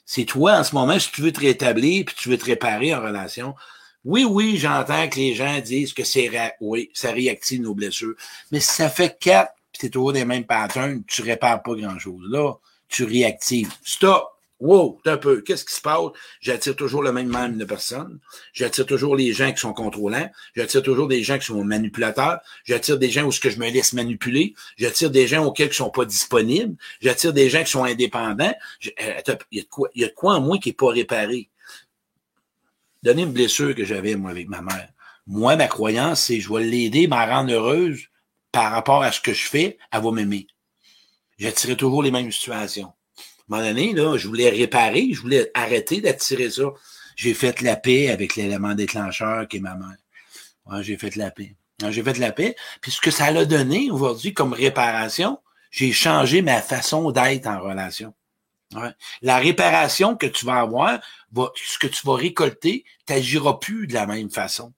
C'est 0.06 0.26
toi, 0.26 0.60
en 0.60 0.64
ce 0.64 0.76
moment, 0.76 1.00
si 1.00 1.12
tu 1.12 1.22
veux 1.22 1.34
te 1.34 1.40
rétablir 1.40 2.06
puis 2.06 2.16
tu 2.16 2.30
veux 2.30 2.38
te 2.38 2.46
réparer 2.46 2.94
en 2.94 3.02
relation. 3.02 3.56
Oui, 4.04 4.24
oui, 4.24 4.58
j'entends 4.58 5.10
que 5.10 5.16
les 5.16 5.34
gens 5.34 5.60
disent 5.60 5.94
que 5.94 6.04
c'est 6.04 6.30
oui, 6.62 6.92
ça 6.94 7.12
réactive 7.12 7.62
nos 7.62 7.74
blessures. 7.74 8.14
Mais 8.52 8.60
si 8.60 8.72
ça 8.72 8.88
fait 8.88 9.18
quatre, 9.20 9.54
puis 9.72 9.82
t'es 9.82 9.90
toujours 9.90 10.14
des 10.14 10.24
mêmes 10.24 10.46
patterns, 10.46 11.04
tu 11.08 11.24
répares 11.24 11.64
pas 11.64 11.74
grand-chose. 11.74 12.24
Là, 12.30 12.54
tu 12.88 13.04
réactives. 13.04 13.74
Stop! 13.84 14.35
Wow, 14.62 15.02
un 15.06 15.18
peu. 15.18 15.42
Qu'est-ce 15.42 15.66
qui 15.66 15.74
se 15.74 15.82
passe? 15.82 16.00
J'attire 16.40 16.76
toujours 16.78 17.04
le 17.04 17.12
même 17.12 17.28
même 17.28 17.58
de 17.58 17.66
personnes. 17.66 18.20
J'attire 18.54 18.86
toujours 18.86 19.16
les 19.16 19.34
gens 19.34 19.52
qui 19.52 19.60
sont 19.60 19.74
contrôlants. 19.74 20.30
J'attire 20.56 20.82
toujours 20.82 21.10
des 21.10 21.24
gens 21.24 21.38
qui 21.38 21.46
sont 21.46 21.64
manipulateurs. 21.66 22.40
J'attire 22.64 22.98
des 22.98 23.10
gens 23.10 23.24
où 23.24 23.32
ce 23.34 23.42
que 23.42 23.50
je 23.50 23.60
me 23.60 23.70
laisse 23.70 23.92
manipuler. 23.92 24.54
J'attire 24.78 25.12
des 25.12 25.28
gens 25.28 25.46
auxquels 25.46 25.70
qui 25.70 25.76
sont 25.76 25.90
pas 25.90 26.06
disponibles. 26.06 26.78
J'attire 27.02 27.34
des 27.34 27.50
gens 27.50 27.64
qui 27.64 27.72
sont 27.72 27.84
indépendants. 27.84 28.54
Euh, 29.02 29.22
il 29.52 29.58
y 29.58 29.60
a 29.60 29.64
de 29.64 29.68
quoi, 29.68 29.90
il 29.94 30.04
de 30.04 30.14
quoi 30.16 30.36
en 30.36 30.42
moi 30.42 30.58
qui 30.58 30.70
est 30.70 30.74
pas 30.74 30.90
réparé? 30.90 31.50
Donnez 33.04 33.24
une 33.24 33.34
blessure 33.34 33.76
que 33.76 33.84
j'avais, 33.84 34.16
moi, 34.16 34.32
avec 34.32 34.48
ma 34.48 34.62
mère. 34.62 34.90
Moi, 35.28 35.58
ma 35.58 35.68
croyance, 35.68 36.22
c'est 36.22 36.40
je 36.40 36.52
vais 36.52 36.64
l'aider, 36.64 37.08
m'a 37.08 37.26
rendre 37.26 37.52
heureuse 37.52 38.08
par 38.54 38.72
rapport 38.72 39.04
à 39.04 39.12
ce 39.12 39.20
que 39.20 39.34
je 39.34 39.48
fais, 39.48 39.78
elle 39.92 40.02
va 40.02 40.12
m'aimer. 40.12 40.48
J'attirais 41.38 41.76
toujours 41.76 42.02
les 42.02 42.12
mêmes 42.12 42.32
situations 42.32 42.94
un 43.50 43.58
moment 43.58 43.68
donné, 43.68 43.94
là, 43.94 44.18
je 44.18 44.28
voulais 44.28 44.50
réparer, 44.50 45.10
je 45.14 45.22
voulais 45.22 45.52
arrêter 45.54 46.02
d'attirer 46.02 46.50
ça. 46.50 46.64
J'ai 47.16 47.34
fait 47.34 47.62
la 47.62 47.76
paix 47.76 48.10
avec 48.10 48.36
l'élément 48.36 48.74
déclencheur 48.74 49.48
qui 49.48 49.58
est 49.58 49.62
ma 49.62 49.76
mère. 49.76 50.82
J'ai 50.82 50.98
fait 50.98 51.16
la 51.16 51.30
paix. 51.32 51.56
J'ai 51.90 52.04
fait 52.04 52.18
la 52.18 52.32
paix. 52.32 52.56
Puis 52.82 52.92
ce 52.92 53.02
que 53.02 53.12
ça 53.12 53.32
l'a 53.32 53.46
donné 53.46 53.92
aujourd'hui 53.92 54.34
comme 54.34 54.54
réparation, 54.54 55.40
j'ai 55.70 55.92
changé 55.92 56.42
ma 56.42 56.62
façon 56.62 57.12
d'être 57.12 57.48
en 57.48 57.60
relation. 57.60 58.14
La 59.22 59.38
réparation 59.38 60.16
que 60.16 60.26
tu 60.26 60.46
vas 60.46 60.62
avoir, 60.62 61.00
ce 61.56 61.78
que 61.78 61.88
tu 61.88 62.06
vas 62.06 62.16
récolter, 62.16 62.84
tu 63.06 63.14
n'agiras 63.14 63.54
plus 63.54 63.86
de 63.88 63.94
la 63.94 64.08
même 64.08 64.32
façon. 64.32 64.74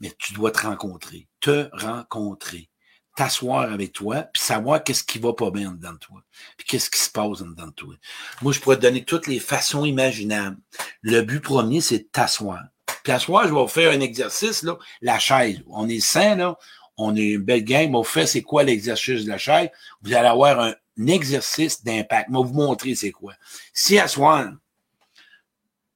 Mais 0.00 0.12
tu 0.18 0.32
dois 0.34 0.50
te 0.50 0.66
rencontrer. 0.66 1.28
Te 1.40 1.68
rencontrer 1.72 2.68
t'asseoir 3.16 3.70
avec 3.70 3.92
toi, 3.92 4.22
puis 4.32 4.42
savoir 4.42 4.82
qu'est-ce 4.82 5.04
qui 5.04 5.18
va 5.18 5.32
pas 5.32 5.50
bien 5.50 5.72
dedans 5.72 5.92
de 5.92 5.98
toi, 5.98 6.22
puis 6.56 6.66
qu'est-ce 6.66 6.90
qui 6.90 6.98
se 6.98 7.10
passe 7.10 7.40
dedans 7.40 7.66
de 7.66 7.72
toi. 7.72 7.94
Moi, 8.40 8.52
je 8.52 8.60
pourrais 8.60 8.76
te 8.76 8.82
donner 8.82 9.04
toutes 9.04 9.26
les 9.26 9.38
façons 9.38 9.84
imaginables. 9.84 10.56
Le 11.02 11.20
but 11.22 11.40
premier, 11.40 11.80
c'est 11.80 11.98
de 11.98 12.08
t'asseoir. 12.10 12.62
Puis 13.02 13.12
asseoir, 13.12 13.44
je 13.44 13.54
vais 13.54 13.60
vous 13.60 13.68
faire 13.68 13.92
un 13.92 14.00
exercice, 14.00 14.62
là, 14.62 14.78
la 15.00 15.18
chaise. 15.18 15.60
On 15.68 15.88
est 15.88 16.00
sain, 16.00 16.36
là, 16.36 16.56
on 16.96 17.16
est 17.16 17.32
une 17.32 17.42
belle 17.42 17.64
game. 17.64 17.94
Au 17.94 18.04
fait, 18.04 18.26
c'est 18.26 18.42
quoi 18.42 18.62
l'exercice 18.62 19.24
de 19.24 19.28
la 19.28 19.38
chaise? 19.38 19.70
Vous 20.02 20.14
allez 20.14 20.28
avoir 20.28 20.60
un, 20.60 20.74
exercice 21.06 21.82
d'impact. 21.82 22.30
Vais 22.30 22.36
vous 22.36 22.52
montrer 22.52 22.94
c'est 22.94 23.12
quoi. 23.12 23.32
Si 23.72 23.98
asseoir, 23.98 24.52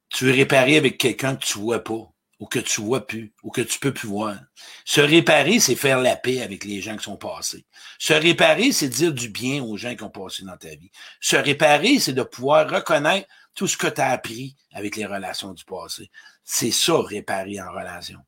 tu 0.08 0.24
veux 0.24 0.32
réparer 0.32 0.78
avec 0.78 0.96
quelqu'un 0.96 1.36
que 1.36 1.44
tu 1.44 1.58
vois 1.58 1.84
pas, 1.84 2.10
ou 2.38 2.46
que 2.46 2.58
tu 2.58 2.80
vois 2.80 3.06
plus, 3.06 3.32
ou 3.42 3.50
que 3.50 3.62
tu 3.62 3.78
peux 3.78 3.94
plus 3.94 4.08
voir. 4.08 4.36
Se 4.84 5.00
réparer, 5.00 5.58
c'est 5.58 5.74
faire 5.74 6.00
la 6.00 6.16
paix 6.16 6.42
avec 6.42 6.64
les 6.64 6.80
gens 6.80 6.96
qui 6.96 7.04
sont 7.04 7.16
passés. 7.16 7.64
Se 7.98 8.12
réparer, 8.12 8.72
c'est 8.72 8.88
dire 8.88 9.12
du 9.12 9.28
bien 9.28 9.62
aux 9.62 9.76
gens 9.76 9.94
qui 9.94 10.02
ont 10.02 10.10
passé 10.10 10.44
dans 10.44 10.56
ta 10.56 10.68
vie. 10.68 10.90
Se 11.20 11.36
réparer, 11.36 11.98
c'est 11.98 12.12
de 12.12 12.22
pouvoir 12.22 12.70
reconnaître 12.70 13.26
tout 13.54 13.66
ce 13.66 13.76
que 13.76 13.86
tu 13.86 14.00
as 14.00 14.10
appris 14.10 14.54
avec 14.72 14.96
les 14.96 15.06
relations 15.06 15.54
du 15.54 15.64
passé. 15.64 16.10
C'est 16.44 16.70
ça, 16.70 17.00
réparer 17.00 17.60
en 17.60 17.72
relation. 17.72 18.18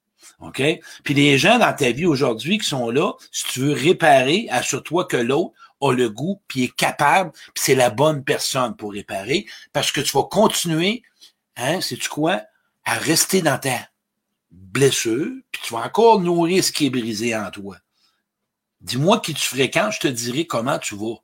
OK? 0.40 0.62
Puis 1.05 1.14
les 1.14 1.38
gens 1.38 1.59
dans 1.59 1.75
ta 1.75 1.90
vie 1.90 2.07
aujourd'hui 2.07 2.59
qui 2.59 2.66
sont 2.68 2.90
là, 2.90 3.12
si 3.31 3.44
tu 3.44 3.61
veux 3.61 3.73
réparer, 3.73 4.47
assure-toi 4.51 5.05
que 5.05 5.16
l'autre 5.16 5.55
a 5.81 5.92
le 5.92 6.09
goût, 6.09 6.40
puis 6.49 6.64
est 6.64 6.75
capable, 6.75 7.31
puis 7.33 7.62
c'est 7.62 7.75
la 7.75 7.90
bonne 7.90 8.25
personne 8.25 8.75
pour 8.77 8.92
réparer, 8.92 9.47
parce 9.73 9.92
que 9.92 10.01
tu 10.01 10.16
vas 10.16 10.25
continuer, 10.25 11.03
hein, 11.57 11.81
sais-tu 11.81 12.09
quoi, 12.09 12.42
à 12.85 12.94
rester 12.94 13.42
dans 13.42 13.59
ta 13.59 13.79
blessure, 14.59 15.33
puis 15.51 15.62
tu 15.64 15.73
vas 15.73 15.81
encore 15.81 16.21
nourrir 16.21 16.62
ce 16.62 16.73
qui 16.73 16.87
est 16.87 16.90
brisé 16.90 17.35
en 17.37 17.51
toi. 17.51 17.79
Dis-moi 18.81 19.21
qui 19.21 19.35
tu 19.35 19.49
fréquentes, 19.49 19.92
je 19.92 20.01
te 20.01 20.09
dirai 20.09 20.47
comment 20.47 20.79
tu 20.79 20.94
vas. 20.94 21.16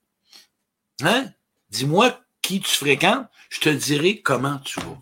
Hein? 1.02 1.32
Dis-moi 1.70 2.20
qui 2.42 2.60
tu 2.60 2.70
fréquentes, 2.70 3.28
je 3.50 3.60
te 3.60 3.68
dirai 3.68 4.22
comment 4.22 4.58
tu 4.58 4.80
vas. 4.80 5.00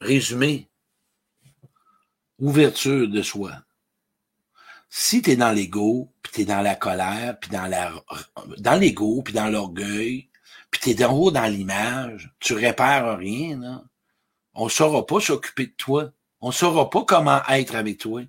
Résumé. 0.00 0.68
Ouverture 2.38 3.08
de 3.08 3.22
soi. 3.22 3.52
Si 4.90 5.22
tu 5.22 5.30
es 5.30 5.36
dans 5.36 5.52
l'ego, 5.52 6.12
puis 6.22 6.32
tu 6.32 6.44
dans 6.44 6.60
la 6.60 6.76
colère, 6.76 7.38
puis 7.40 7.50
dans 7.50 7.66
la 7.66 7.92
dans 8.58 8.78
l'ego, 8.78 9.22
puis 9.22 9.32
dans 9.32 9.48
l'orgueil, 9.48 10.30
puis 10.70 10.80
tu 10.80 10.90
es 10.90 10.94
dans 10.94 11.12
haut 11.12 11.30
dans 11.30 11.46
l'image, 11.46 12.32
tu 12.38 12.54
répares 12.54 13.18
rien, 13.18 13.58
là. 13.58 13.84
On 14.54 14.66
ne 14.66 14.70
saura 14.70 15.06
pas 15.06 15.20
s'occuper 15.20 15.66
de 15.66 15.74
toi. 15.76 16.10
On 16.40 16.48
ne 16.48 16.52
saura 16.52 16.90
pas 16.90 17.04
comment 17.04 17.42
être 17.48 17.74
avec 17.74 17.98
toi. 17.98 18.22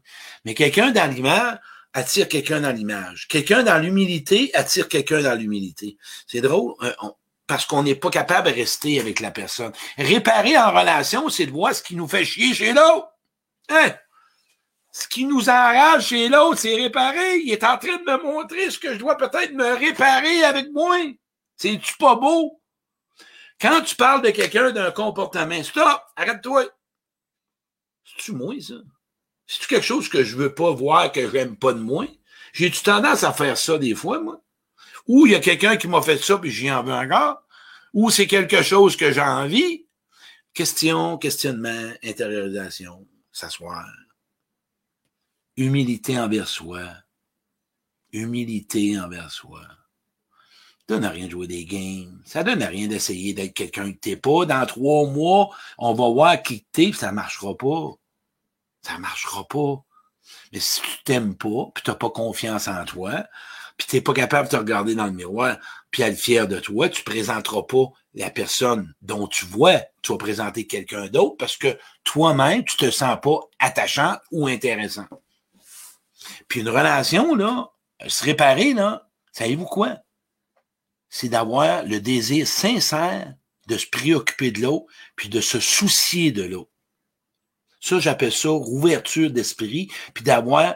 Mais 0.45 0.53
quelqu'un 0.53 0.91
dans 0.91 1.11
l'image 1.11 1.59
attire 1.93 2.27
quelqu'un 2.27 2.61
dans 2.61 2.75
l'image. 2.75 3.27
Quelqu'un 3.27 3.63
dans 3.63 3.77
l'humilité 3.77 4.51
attire 4.53 4.89
quelqu'un 4.89 5.21
dans 5.21 5.33
l'humilité. 5.33 5.97
C'est 6.27 6.41
drôle, 6.41 6.73
euh, 6.83 6.91
parce 7.47 7.65
qu'on 7.65 7.83
n'est 7.83 7.95
pas 7.95 8.09
capable 8.09 8.49
de 8.49 8.55
rester 8.55 8.99
avec 8.99 9.21
la 9.21 9.31
personne. 9.31 9.71
Réparer 9.97 10.57
en 10.57 10.71
relation, 10.71 11.29
c'est 11.29 11.45
de 11.45 11.51
voir 11.51 11.73
ce 11.73 11.81
qui 11.81 11.95
nous 11.95 12.07
fait 12.07 12.25
chier 12.25 12.53
chez 12.53 12.73
l'autre. 12.73 13.07
Hein? 13.69 13.93
Ce 14.91 15.07
qui 15.07 15.25
nous 15.25 15.49
enrage 15.49 16.07
chez 16.07 16.27
l'autre, 16.27 16.59
c'est 16.59 16.75
réparer. 16.75 17.38
Il 17.43 17.51
est 17.51 17.63
en 17.63 17.77
train 17.77 17.97
de 17.97 18.11
me 18.11 18.23
montrer 18.23 18.69
ce 18.71 18.79
que 18.79 18.93
je 18.93 18.99
dois 18.99 19.17
peut-être 19.17 19.53
me 19.53 19.75
réparer 19.75 20.43
avec 20.43 20.71
moi. 20.71 20.97
C'est-tu 21.57 21.95
pas 21.97 22.15
beau? 22.15 22.59
Quand 23.59 23.81
tu 23.81 23.95
parles 23.95 24.21
de 24.21 24.31
quelqu'un 24.31 24.71
d'un 24.71 24.91
comportement, 24.91 25.63
stop, 25.63 26.01
arrête-toi. 26.15 26.65
C'est-tu 28.03 28.33
moi, 28.33 28.59
ça? 28.59 28.75
C'est-tu 29.47 29.67
quelque 29.67 29.85
chose 29.85 30.09
que 30.09 30.23
je 30.23 30.35
veux 30.35 30.53
pas 30.53 30.71
voir, 30.71 31.11
que 31.11 31.29
j'aime 31.29 31.55
pas 31.55 31.73
de 31.73 31.79
moi? 31.79 32.05
J'ai-tu 32.53 32.81
tendance 32.81 33.23
à 33.23 33.33
faire 33.33 33.57
ça 33.57 33.77
des 33.77 33.95
fois, 33.95 34.19
moi? 34.19 34.41
Ou 35.07 35.27
il 35.27 35.33
y 35.33 35.35
a 35.35 35.39
quelqu'un 35.39 35.77
qui 35.77 35.87
m'a 35.87 36.01
fait 36.01 36.17
ça, 36.17 36.37
puis 36.37 36.51
j'y 36.51 36.71
en 36.71 36.83
veux 36.83 36.93
encore? 36.93 37.43
Ou 37.93 38.09
c'est 38.09 38.27
quelque 38.27 38.61
chose 38.61 38.97
que 38.97 39.11
j'ai 39.11 39.21
envie? 39.21 39.87
Question, 40.53 41.17
questionnement, 41.17 41.91
intériorisation, 42.03 43.07
s'asseoir. 43.31 43.87
Humilité 45.57 46.19
envers 46.19 46.47
soi. 46.47 46.89
Humilité 48.11 48.99
envers 48.99 49.31
soi. 49.31 49.61
Ça 50.87 50.95
donne 50.95 51.05
à 51.05 51.09
rien 51.09 51.25
de 51.25 51.31
jouer 51.31 51.47
des 51.47 51.65
games. 51.65 52.21
Ça 52.25 52.43
donne 52.43 52.61
à 52.61 52.67
rien 52.67 52.87
d'essayer 52.87 53.33
d'être 53.33 53.55
quelqu'un 53.55 53.91
que 53.91 53.97
t'es 53.97 54.15
pas. 54.15 54.45
Dans 54.45 54.65
trois 54.67 55.07
mois, 55.07 55.49
on 55.79 55.95
va 55.95 56.09
voir 56.09 56.43
qui 56.43 56.63
t'es, 56.71 56.91
ça 56.93 57.11
marchera 57.11 57.57
pas. 57.57 57.93
Ça 58.83 58.99
marchera 58.99 59.47
pas. 59.47 59.83
Mais 60.53 60.59
si 60.59 60.81
tu 60.81 61.03
t'aimes 61.03 61.35
pas, 61.35 61.71
puis 61.73 61.83
t'as 61.83 61.95
pas 61.95 62.11
confiance 62.11 62.67
en 62.67 62.85
toi, 62.85 63.25
puis 63.77 63.87
t'es 63.87 64.01
pas 64.01 64.13
capable 64.13 64.47
de 64.47 64.51
te 64.51 64.57
regarder 64.57 64.93
dans 64.93 65.07
le 65.07 65.11
miroir, 65.11 65.57
puis 65.89 66.03
être 66.03 66.19
fier 66.19 66.47
de 66.47 66.59
toi, 66.59 66.87
tu 66.87 67.03
présenteras 67.03 67.63
pas 67.63 67.85
la 68.13 68.29
personne 68.29 68.93
dont 69.01 69.27
tu 69.27 69.45
vois. 69.45 69.81
Tu 70.03 70.11
vas 70.11 70.19
présenter 70.19 70.67
quelqu'un 70.67 71.07
d'autre 71.07 71.35
parce 71.37 71.57
que 71.57 71.79
toi-même, 72.03 72.63
tu 72.63 72.77
te 72.77 72.91
sens 72.91 73.17
pas 73.23 73.39
attachant 73.57 74.17
ou 74.31 74.45
intéressant. 74.45 75.07
Puis 76.47 76.59
une 76.59 76.69
relation, 76.69 77.33
là, 77.33 77.71
se 78.07 78.23
réparer, 78.23 78.73
là, 78.73 79.09
savez-vous 79.31 79.65
quoi? 79.65 79.97
C'est 81.15 81.30
d'avoir 81.30 81.84
le 81.84 82.01
désir 82.01 82.45
sincère 82.45 83.34
de 83.67 83.78
se 83.78 83.88
préoccuper 83.88 84.51
de 84.51 84.60
l'autre, 84.60 84.86
puis 85.15 85.30
de 85.30 85.39
se 85.39 85.62
soucier 85.62 86.34
de 86.34 86.43
l'autre. 86.43 86.71
Ça, 87.80 87.99
j'appelle 87.99 88.34
ça 88.34 88.51
ouverture 88.51 89.32
d'esprit, 89.32 89.89
puis 90.13 90.25
d'avoir 90.25 90.75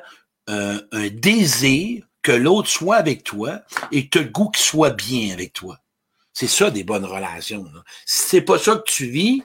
euh, 0.50 0.82
un 0.94 1.10
désir 1.10 2.06
que 2.22 2.32
l'autre 2.32 2.70
soit 2.70 2.96
avec 2.96 3.26
toi 3.26 3.60
et 3.92 4.08
que 4.08 4.18
tu 4.18 4.24
le 4.24 4.30
goût 4.30 4.50
qu'il 4.50 4.64
soit 4.64 4.92
bien 4.92 5.34
avec 5.34 5.52
toi. 5.52 5.78
C'est 6.32 6.48
ça 6.48 6.72
des 6.72 6.86
bonnes 6.86 7.04
relations. 7.04 7.70
Si 8.06 8.30
c'est 8.30 8.42
pas 8.42 8.58
ça 8.58 8.78
que 8.78 8.90
tu 8.90 9.08
vis, 9.08 9.44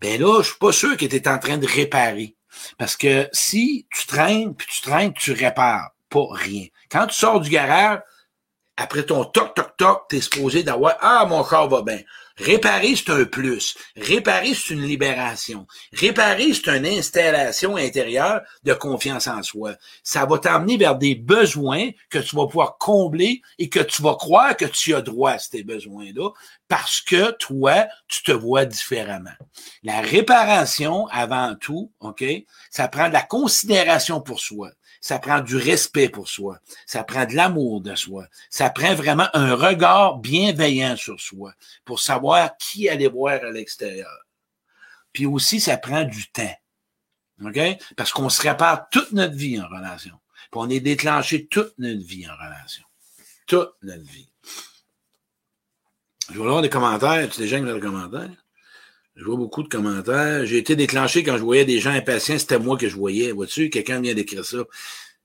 ben 0.00 0.20
là, 0.20 0.42
je 0.42 0.48
suis 0.48 0.58
pas 0.58 0.72
sûr 0.72 0.96
que 0.96 1.06
tu 1.06 1.14
es 1.14 1.28
en 1.28 1.38
train 1.38 1.58
de 1.58 1.66
réparer. 1.68 2.34
Parce 2.76 2.96
que 2.96 3.28
si 3.32 3.86
tu 3.96 4.08
traînes, 4.08 4.56
puis 4.56 4.66
tu 4.68 4.80
traînes, 4.80 5.12
tu 5.12 5.30
répares 5.30 5.92
pas 6.08 6.26
rien. 6.32 6.66
Quand 6.90 7.06
tu 7.06 7.14
sors 7.14 7.40
du 7.40 7.50
garage, 7.50 8.00
après 8.76 9.04
ton 9.04 9.24
toc, 9.24 9.54
toc, 9.54 9.76
toc, 9.76 10.08
t'es 10.08 10.20
supposé 10.20 10.62
d'avoir, 10.62 10.96
ah, 11.00 11.26
mon 11.26 11.44
corps 11.44 11.68
va 11.68 11.82
bien. 11.82 12.00
Réparer, 12.36 12.96
c'est 12.96 13.10
un 13.10 13.24
plus. 13.24 13.76
Réparer, 13.96 14.54
c'est 14.54 14.74
une 14.74 14.82
libération. 14.82 15.68
Réparer, 15.92 16.52
c'est 16.52 16.76
une 16.76 16.86
installation 16.86 17.76
intérieure 17.76 18.40
de 18.64 18.74
confiance 18.74 19.28
en 19.28 19.40
soi. 19.44 19.74
Ça 20.02 20.26
va 20.26 20.38
t'amener 20.38 20.76
vers 20.76 20.96
des 20.96 21.14
besoins 21.14 21.90
que 22.10 22.18
tu 22.18 22.34
vas 22.34 22.46
pouvoir 22.46 22.76
combler 22.78 23.40
et 23.60 23.68
que 23.68 23.78
tu 23.78 24.02
vas 24.02 24.16
croire 24.16 24.56
que 24.56 24.64
tu 24.64 24.96
as 24.96 25.00
droit 25.00 25.32
à 25.32 25.38
ces 25.38 25.62
besoins-là 25.62 26.30
parce 26.66 27.00
que 27.00 27.30
toi, 27.36 27.86
tu 28.08 28.24
te 28.24 28.32
vois 28.32 28.64
différemment. 28.64 29.30
La 29.84 30.00
réparation, 30.00 31.06
avant 31.12 31.54
tout, 31.54 31.92
OK, 32.00 32.24
ça 32.68 32.88
prend 32.88 33.06
de 33.06 33.12
la 33.12 33.22
considération 33.22 34.20
pour 34.20 34.40
soi 34.40 34.70
ça 35.04 35.18
prend 35.18 35.40
du 35.40 35.56
respect 35.56 36.08
pour 36.08 36.30
soi, 36.30 36.58
ça 36.86 37.04
prend 37.04 37.26
de 37.26 37.34
l'amour 37.34 37.82
de 37.82 37.94
soi, 37.94 38.26
ça 38.48 38.70
prend 38.70 38.94
vraiment 38.94 39.28
un 39.34 39.54
regard 39.54 40.16
bienveillant 40.16 40.96
sur 40.96 41.20
soi 41.20 41.52
pour 41.84 42.00
savoir 42.00 42.56
qui 42.56 42.88
aller 42.88 43.08
voir 43.08 43.44
à 43.44 43.50
l'extérieur. 43.50 44.24
Puis 45.12 45.26
aussi, 45.26 45.60
ça 45.60 45.76
prend 45.76 46.04
du 46.04 46.30
temps. 46.30 46.56
OK? 47.44 47.60
Parce 47.98 48.12
qu'on 48.12 48.30
se 48.30 48.40
répare 48.40 48.88
toute 48.88 49.12
notre 49.12 49.34
vie 49.34 49.60
en 49.60 49.68
relation. 49.68 50.18
Puis 50.50 50.54
on 50.54 50.70
est 50.70 50.80
déclenché 50.80 51.48
toute 51.48 51.74
notre 51.76 52.02
vie 52.02 52.26
en 52.26 52.34
relation. 52.34 52.84
Toute 53.46 53.74
notre 53.82 54.10
vie. 54.10 54.30
Je 56.30 56.38
vais 56.38 56.46
avoir 56.46 56.62
des 56.62 56.70
commentaires. 56.70 57.28
Tu 57.28 57.42
ont 57.42 57.74
des 57.74 57.80
commentaires? 57.80 58.43
Je 59.16 59.24
vois 59.24 59.36
beaucoup 59.36 59.62
de 59.62 59.68
commentaires. 59.68 60.44
J'ai 60.44 60.58
été 60.58 60.74
déclenché 60.74 61.22
quand 61.22 61.36
je 61.36 61.42
voyais 61.42 61.64
des 61.64 61.78
gens 61.78 61.92
impatients, 61.92 62.38
c'était 62.38 62.58
moi 62.58 62.76
que 62.76 62.88
je 62.88 62.96
voyais. 62.96 63.30
Vois-tu, 63.30 63.70
quelqu'un 63.70 64.00
vient 64.00 64.14
d'écrire 64.14 64.44
ça. 64.44 64.58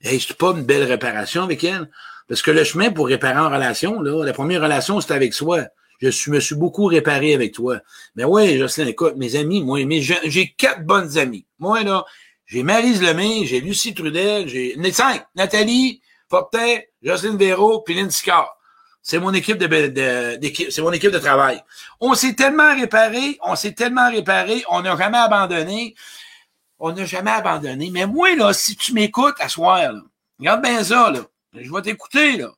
Hey, 0.01 0.19
c'est 0.19 0.37
pas 0.37 0.51
une 0.51 0.63
belle 0.63 0.83
réparation 0.83 1.43
avec 1.43 1.63
elle? 1.63 1.89
Parce 2.27 2.43
que 2.43 2.51
le 2.51 2.63
chemin 2.63 2.91
pour 2.91 3.07
réparer 3.07 3.39
en 3.39 3.49
relation, 3.49 4.01
là, 4.01 4.23
la 4.23 4.33
première 4.33 4.61
relation, 4.61 5.01
c'est 5.01 5.13
avec 5.13 5.33
soi. 5.33 5.63
Je 6.01 6.29
me 6.29 6.39
suis 6.39 6.55
beaucoup 6.55 6.85
réparé 6.85 7.33
avec 7.33 7.53
toi. 7.53 7.79
Mais 8.15 8.23
ouais, 8.23 8.57
Jocelyn, 8.57 8.87
écoute, 8.87 9.15
mes 9.17 9.35
amis, 9.35 9.63
moi, 9.63 9.79
j'ai 10.25 10.53
quatre 10.55 10.85
bonnes 10.85 11.17
amies. 11.17 11.45
Moi, 11.57 11.83
là, 11.83 12.05
j'ai 12.45 12.63
Marise 12.63 13.01
Lemay, 13.01 13.45
j'ai 13.45 13.59
Lucie 13.59 13.93
Trudel, 13.95 14.47
j'ai 14.47 14.77
cinq. 14.91 15.25
Nathalie, 15.35 16.01
Fortin, 16.29 16.77
Jocelyne 17.01 17.37
Véro, 17.37 17.81
puis 17.81 17.95
Lynn. 17.95 18.09
C'est 19.01 19.19
mon 19.19 19.33
équipe 19.33 19.57
de, 19.57 19.67
de, 19.67 20.69
c'est 20.69 20.81
mon 20.81 20.91
équipe 20.91 21.11
de 21.11 21.19
travail. 21.19 21.63
On 21.99 22.13
s'est 22.13 22.33
tellement 22.33 22.75
réparé, 22.75 23.39
on 23.41 23.55
s'est 23.55 23.73
tellement 23.73 24.09
réparé, 24.09 24.63
on 24.69 24.81
n'a 24.81 24.95
jamais 24.97 25.17
abandonné. 25.17 25.95
On 26.79 26.93
n'a 26.93 27.05
jamais 27.05 27.31
abandonné. 27.31 27.89
Mais 27.91 28.05
moi, 28.05 28.35
là, 28.35 28.53
si 28.53 28.75
tu 28.75 28.93
m'écoutes 28.93 29.35
à 29.39 29.49
soir, 29.49 29.91
là, 29.91 30.01
regarde 30.39 30.61
bien 30.61 30.83
ça, 30.83 31.11
là. 31.11 31.21
Je 31.53 31.71
vais 31.71 31.81
t'écouter, 31.81 32.37
là. 32.37 32.51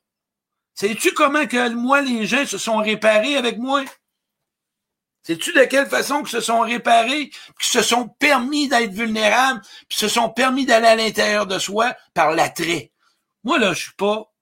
Sais-tu 0.74 1.12
comment 1.12 1.46
que 1.46 1.68
moi, 1.70 2.00
les 2.00 2.26
gens 2.26 2.46
se 2.46 2.56
sont 2.58 2.76
réparés 2.76 3.36
avec 3.36 3.58
moi? 3.58 3.84
Sais-tu 5.24 5.52
de 5.52 5.64
quelle 5.64 5.88
façon 5.88 6.22
que 6.22 6.30
se 6.30 6.40
sont 6.40 6.60
réparés, 6.60 7.30
qui 7.60 7.68
se 7.68 7.82
sont 7.82 8.08
permis 8.08 8.68
d'être 8.68 8.92
vulnérables, 8.92 9.60
puis 9.88 9.98
se 9.98 10.08
sont 10.08 10.28
permis 10.30 10.66
d'aller 10.66 10.88
à 10.88 10.96
l'intérieur 10.96 11.46
de 11.46 11.58
soi 11.58 11.94
par 12.14 12.32
l'attrait? 12.32 12.92
Moi, 13.44 13.58
là, 13.58 13.72
je 13.72 13.82
suis 13.82 13.94
pas 13.94 14.32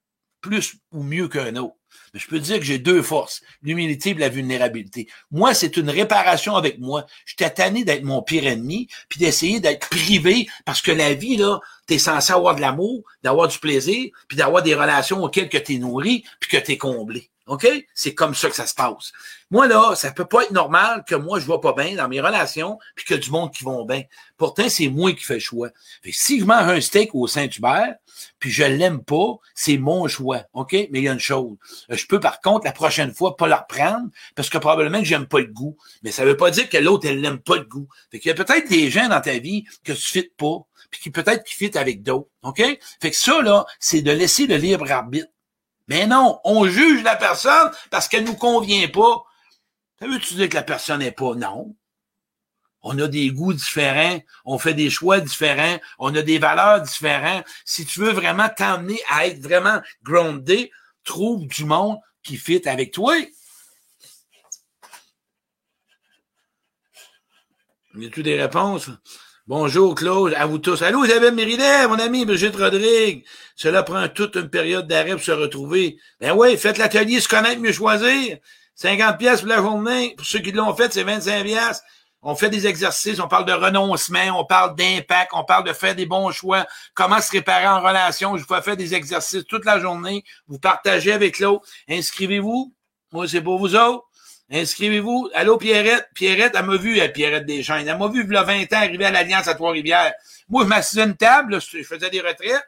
plus 0.41 0.75
ou 0.91 1.03
mieux 1.03 1.27
qu'un 1.27 1.55
autre 1.55 1.75
je 2.13 2.27
peux 2.27 2.39
dire 2.39 2.59
que 2.59 2.65
j'ai 2.65 2.77
deux 2.77 3.01
forces, 3.01 3.41
l'humilité 3.63 4.11
et 4.11 4.13
la 4.13 4.29
vulnérabilité. 4.29 5.07
Moi, 5.31 5.53
c'est 5.53 5.77
une 5.77 5.89
réparation 5.89 6.55
avec 6.55 6.79
moi. 6.79 7.05
Je 7.25 7.33
suis 7.37 7.53
tanné 7.53 7.83
d'être 7.83 8.03
mon 8.03 8.21
pire 8.21 8.45
ennemi, 8.45 8.87
puis 9.09 9.19
d'essayer 9.19 9.59
d'être 9.59 9.89
privé, 9.89 10.47
parce 10.65 10.81
que 10.81 10.91
la 10.91 11.13
vie, 11.13 11.37
là, 11.37 11.59
t'es 11.87 11.97
censé 11.97 12.33
avoir 12.33 12.55
de 12.55 12.61
l'amour, 12.61 13.03
d'avoir 13.23 13.47
du 13.47 13.59
plaisir, 13.59 14.11
puis 14.27 14.37
d'avoir 14.37 14.61
des 14.61 14.75
relations 14.75 15.23
auxquelles 15.23 15.49
que 15.49 15.57
t'es 15.57 15.77
nourri, 15.77 16.23
puis 16.39 16.49
que 16.49 16.63
t'es 16.63 16.77
comblé. 16.77 17.30
OK? 17.47 17.67
C'est 17.93 18.13
comme 18.13 18.35
ça 18.35 18.49
que 18.49 18.55
ça 18.55 18.67
se 18.67 18.73
passe. 18.73 19.11
Moi, 19.49 19.67
là, 19.67 19.95
ça 19.95 20.11
peut 20.11 20.25
pas 20.25 20.43
être 20.43 20.51
normal 20.51 21.03
que 21.05 21.15
moi, 21.15 21.39
je 21.39 21.45
vois 21.45 21.59
pas 21.59 21.73
bien 21.73 21.95
dans 21.95 22.07
mes 22.07 22.21
relations, 22.21 22.79
puis 22.95 23.05
que 23.05 23.15
du 23.15 23.29
monde 23.31 23.51
qui 23.51 23.63
vont 23.63 23.83
bien. 23.83 24.03
Pourtant, 24.37 24.69
c'est 24.69 24.87
moi 24.87 25.11
qui 25.13 25.23
fais 25.23 25.35
le 25.35 25.39
choix. 25.39 25.69
Fait 26.03 26.11
si 26.13 26.39
je 26.39 26.45
mange 26.45 26.69
un 26.69 26.79
steak 26.79 27.13
au 27.13 27.27
Saint-Hubert, 27.27 27.95
puis 28.39 28.51
je 28.51 28.63
l'aime 28.63 29.03
pas, 29.03 29.37
c'est 29.55 29.77
mon 29.77 30.07
choix. 30.07 30.43
OK? 30.53 30.71
Mais 30.73 30.99
il 30.99 31.03
y 31.03 31.09
a 31.09 31.13
une 31.13 31.19
chose. 31.19 31.57
Je 31.89 32.05
peux, 32.05 32.19
par 32.19 32.39
contre, 32.41 32.65
la 32.65 32.71
prochaine 32.71 33.13
fois, 33.13 33.35
pas 33.35 33.47
le 33.47 33.55
reprendre, 33.55 34.09
parce 34.35 34.49
que 34.49 34.57
probablement 34.57 34.99
que 34.99 35.05
j'aime 35.05 35.27
pas 35.27 35.39
le 35.39 35.47
goût. 35.47 35.77
Mais 36.03 36.11
ça 36.11 36.23
veut 36.23 36.37
pas 36.37 36.51
dire 36.51 36.69
que 36.69 36.77
l'autre, 36.77 37.07
elle 37.07 37.21
n'aime 37.21 37.39
pas 37.39 37.57
le 37.57 37.63
goût. 37.63 37.87
Fait 38.11 38.19
qu'il 38.19 38.29
y 38.29 38.31
a 38.31 38.35
peut-être 38.35 38.69
des 38.69 38.89
gens 38.89 39.09
dans 39.09 39.21
ta 39.21 39.37
vie 39.39 39.65
que 39.83 39.93
tu 39.93 40.11
fites 40.11 40.35
pas, 40.37 40.59
puis 40.89 41.01
qui 41.01 41.11
peut-être 41.11 41.43
qui 41.43 41.55
fit 41.55 41.77
avec 41.77 42.03
d'autres. 42.03 42.29
OK? 42.43 42.61
Fait 43.01 43.11
que 43.11 43.17
ça, 43.17 43.41
là, 43.41 43.65
c'est 43.79 44.01
de 44.01 44.11
laisser 44.11 44.47
le 44.47 44.57
libre 44.57 44.89
arbitre. 44.91 45.30
Mais 45.91 46.07
non, 46.07 46.39
on 46.45 46.65
juge 46.67 47.03
la 47.03 47.17
personne 47.17 47.69
parce 47.89 48.07
qu'elle 48.07 48.23
nous 48.23 48.37
convient 48.37 48.87
pas. 48.87 49.25
Ça 49.99 50.07
veut-tu 50.07 50.35
dire 50.35 50.47
que 50.47 50.55
la 50.55 50.63
personne 50.63 50.99
n'est 50.99 51.11
pas? 51.11 51.35
Non? 51.35 51.75
On 52.81 52.97
a 52.97 53.09
des 53.09 53.29
goûts 53.31 53.51
différents, 53.51 54.21
on 54.45 54.57
fait 54.57 54.73
des 54.73 54.89
choix 54.89 55.19
différents, 55.19 55.77
on 55.99 56.15
a 56.15 56.21
des 56.21 56.39
valeurs 56.39 56.79
différentes. 56.81 57.43
Si 57.65 57.85
tu 57.85 57.99
veux 57.99 58.13
vraiment 58.13 58.47
t'emmener 58.47 59.01
à 59.09 59.27
être 59.27 59.41
vraiment 59.41 59.81
groundé, 60.01 60.71
trouve 61.03 61.45
du 61.47 61.65
monde 61.65 61.99
qui 62.23 62.37
fit 62.37 62.65
avec 62.69 62.93
toi. 62.93 63.13
Y 67.95 68.05
a-tu 68.05 68.23
des 68.23 68.41
réponses? 68.41 68.89
Bonjour 69.47 69.95
Claude, 69.95 70.35
à 70.35 70.45
vous 70.45 70.59
tous. 70.59 70.83
Allô 70.83 71.03
Isabelle 71.03 71.33
Méridet, 71.33 71.87
mon 71.87 71.97
ami 71.97 72.25
Brigitte 72.25 72.55
Rodrigue. 72.55 73.25
Cela 73.55 73.81
prend 73.81 74.07
toute 74.07 74.35
une 74.35 74.51
période 74.51 74.87
d'arrêt 74.87 75.13
pour 75.13 75.23
se 75.23 75.31
retrouver. 75.31 75.97
Ben 76.19 76.33
oui, 76.33 76.55
faites 76.57 76.77
l'atelier 76.77 77.19
se 77.19 77.27
connaître, 77.27 77.59
mieux 77.59 77.71
choisir. 77.71 78.37
50 78.75 79.17
pièces 79.17 79.39
pour 79.39 79.49
la 79.49 79.57
journée. 79.57 80.13
Pour 80.15 80.27
ceux 80.27 80.39
qui 80.39 80.51
l'ont 80.51 80.75
fait, 80.75 80.93
c'est 80.93 81.03
25 81.03 81.43
pièces. 81.43 81.81
On 82.21 82.35
fait 82.35 82.51
des 82.51 82.67
exercices, 82.67 83.19
on 83.19 83.27
parle 83.27 83.45
de 83.45 83.53
renoncement, 83.53 84.39
on 84.39 84.45
parle 84.45 84.75
d'impact, 84.75 85.31
on 85.33 85.43
parle 85.43 85.63
de 85.63 85.73
faire 85.73 85.95
des 85.95 86.05
bons 86.05 86.29
choix, 86.31 86.67
comment 86.93 87.19
se 87.19 87.31
réparer 87.31 87.67
en 87.67 87.81
relation. 87.81 88.37
Je 88.37 88.43
vous 88.43 88.55
fais 88.55 88.61
faire 88.61 88.77
des 88.77 88.93
exercices 88.93 89.45
toute 89.47 89.65
la 89.65 89.79
journée. 89.79 90.23
Vous 90.47 90.59
partagez 90.59 91.13
avec 91.13 91.39
l'autre. 91.39 91.67
Inscrivez-vous. 91.89 92.75
Moi, 93.11 93.27
c'est 93.27 93.41
pour 93.41 93.57
vous 93.57 93.75
autres. 93.75 94.05
Inscrivez-vous. 94.53 95.29
Allô, 95.33 95.57
Pierrette? 95.57 96.09
Pierrette, 96.13 96.55
elle 96.55 96.65
m'a 96.65 96.75
vu, 96.75 96.99
elle, 96.99 97.13
Pierrette 97.13 97.45
Deschaines. 97.45 97.87
Elle 97.87 97.97
m'a 97.97 98.07
vu, 98.09 98.25
il 98.25 98.33
y 98.33 98.35
a 98.35 98.43
20 98.43 98.73
ans, 98.73 98.77
arriver 98.77 99.05
à 99.05 99.11
l'Alliance 99.11 99.47
à 99.47 99.55
Trois-Rivières. 99.55 100.13
Moi, 100.49 100.63
je 100.63 100.67
m'assisais 100.67 101.03
une 101.03 101.15
table, 101.15 101.61
je 101.61 101.83
faisais 101.83 102.09
des 102.09 102.19
retraites 102.19 102.65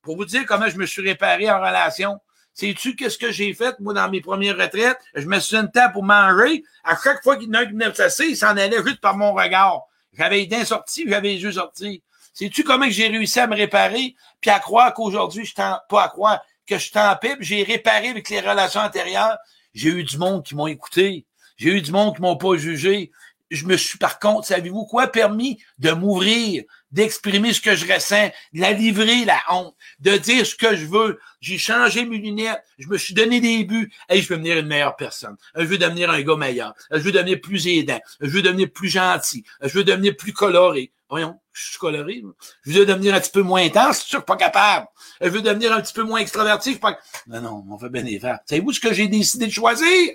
pour 0.00 0.16
vous 0.16 0.24
dire 0.24 0.46
comment 0.46 0.68
je 0.68 0.78
me 0.78 0.86
suis 0.86 1.02
réparé 1.02 1.50
en 1.50 1.58
relation. 1.58 2.18
Sais-tu 2.54 2.96
qu'est-ce 2.96 3.18
que 3.18 3.30
j'ai 3.32 3.52
fait, 3.52 3.78
moi, 3.80 3.92
dans 3.92 4.08
mes 4.08 4.22
premières 4.22 4.56
retraites? 4.56 4.96
Je 5.14 5.26
me 5.26 5.38
suis 5.38 5.56
une 5.56 5.70
table 5.70 5.92
pour 5.92 6.04
manger. 6.04 6.64
À 6.84 6.96
chaque 6.96 7.22
fois 7.22 7.36
qu'il 7.36 7.48
y 7.48 7.50
en 7.50 7.54
a 7.54 7.58
un 7.60 7.66
qui 7.66 7.72
venait 7.72 7.88
me 7.88 8.28
il 8.30 8.36
s'en 8.36 8.56
allait 8.56 8.82
juste 8.82 9.02
par 9.02 9.14
mon 9.14 9.34
regard. 9.34 9.82
J'avais 10.14 10.36
les 10.36 10.46
dents 10.46 10.64
sorties, 10.64 11.04
j'avais 11.06 11.28
les 11.28 11.42
yeux 11.42 11.52
sortis. 11.52 12.02
Sais-tu 12.32 12.64
comment 12.64 12.88
j'ai 12.88 13.08
réussi 13.08 13.40
à 13.40 13.46
me 13.46 13.54
réparer, 13.54 14.14
puis 14.40 14.50
à 14.50 14.58
croire 14.58 14.94
qu'aujourd'hui, 14.94 15.44
je 15.44 15.54
t'en, 15.54 15.78
pas 15.90 16.04
à 16.04 16.08
croire, 16.08 16.40
que 16.66 16.78
je 16.78 16.90
t'en 16.90 17.14
pipe, 17.16 17.38
j'ai 17.40 17.62
réparé 17.62 18.08
avec 18.08 18.30
les 18.30 18.40
relations 18.40 18.80
antérieures? 18.80 19.36
J'ai 19.74 19.90
eu 19.90 20.04
du 20.04 20.16
monde 20.16 20.42
qui 20.42 20.54
m'ont 20.54 20.66
écouté. 20.66 21.25
J'ai 21.56 21.70
eu 21.70 21.82
du 21.82 21.92
monde 21.92 22.14
qui 22.14 22.22
m'ont 22.22 22.36
pas 22.36 22.56
jugé. 22.56 23.10
Je 23.50 23.64
me 23.64 23.76
suis, 23.76 23.96
par 23.96 24.18
contre, 24.18 24.48
savez-vous 24.48 24.86
quoi, 24.86 25.06
permis 25.06 25.62
de 25.78 25.92
m'ouvrir, 25.92 26.64
d'exprimer 26.90 27.52
ce 27.52 27.60
que 27.60 27.76
je 27.76 27.86
ressens, 27.92 28.30
de 28.52 28.60
la 28.60 28.72
livrer, 28.72 29.24
la 29.24 29.40
honte, 29.50 29.76
de 30.00 30.16
dire 30.16 30.44
ce 30.44 30.56
que 30.56 30.74
je 30.74 30.86
veux. 30.86 31.20
J'ai 31.40 31.56
changé 31.56 32.04
mes 32.04 32.18
lunettes. 32.18 32.60
Je 32.78 32.88
me 32.88 32.98
suis 32.98 33.14
donné 33.14 33.40
des 33.40 33.62
buts. 33.62 33.92
Et 34.08 34.20
je 34.20 34.28
veux 34.28 34.36
devenir 34.36 34.58
une 34.58 34.66
meilleure 34.66 34.96
personne. 34.96 35.36
Je 35.54 35.62
veux 35.62 35.78
devenir 35.78 36.10
un 36.10 36.22
gars 36.22 36.36
meilleur. 36.36 36.74
Je 36.90 36.98
veux 36.98 37.12
devenir 37.12 37.40
plus 37.40 37.68
aidant. 37.68 38.00
Je 38.20 38.30
veux 38.30 38.42
devenir 38.42 38.68
plus 38.72 38.88
gentil. 38.88 39.44
Je 39.62 39.68
veux 39.68 39.84
devenir 39.84 40.16
plus 40.16 40.32
coloré. 40.32 40.92
Voyons, 41.08 41.38
je 41.52 41.70
suis 41.70 41.78
coloré. 41.78 42.24
Je 42.64 42.72
veux 42.72 42.86
devenir 42.86 43.14
un 43.14 43.20
petit 43.20 43.30
peu 43.30 43.42
moins 43.42 43.62
intense, 43.62 44.02
je 44.02 44.16
suis 44.16 44.20
pas 44.26 44.36
capable. 44.36 44.88
Je 45.20 45.28
veux 45.28 45.40
devenir 45.40 45.72
un 45.72 45.80
petit 45.80 45.92
peu 45.92 46.02
moins 46.02 46.18
extraverti, 46.18 46.74
pas... 46.76 46.98
Non, 47.28 47.40
non, 47.40 47.64
on 47.70 47.78
fait 47.78 47.90
bien 47.90 48.02
les 48.02 48.18
faire. 48.18 48.40
Savez-vous 48.44 48.72
ce 48.72 48.80
que 48.80 48.92
j'ai 48.92 49.06
décidé 49.06 49.46
de 49.46 49.52
choisir? 49.52 50.14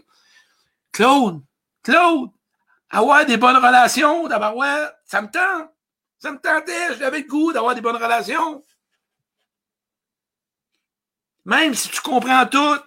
Claude, 0.91 1.41
Claude, 1.84 2.30
avoir 2.89 3.25
des 3.25 3.38
bonnes 3.38 3.58
relations, 3.58 4.27
d'abord, 4.27 4.58
ouais, 4.58 4.88
ça 5.06 5.21
me 5.21 5.30
tente. 5.30 5.69
Ça 6.19 6.32
me 6.32 6.39
tentait, 6.39 6.97
j'avais 6.99 7.21
le 7.21 7.27
goût 7.27 7.51
d'avoir 7.51 7.73
des 7.73 7.82
bonnes 7.82 7.95
relations. 7.95 8.63
Même 11.45 11.73
si 11.73 11.89
tu 11.89 11.99
comprends 12.01 12.45
tout, 12.45 12.80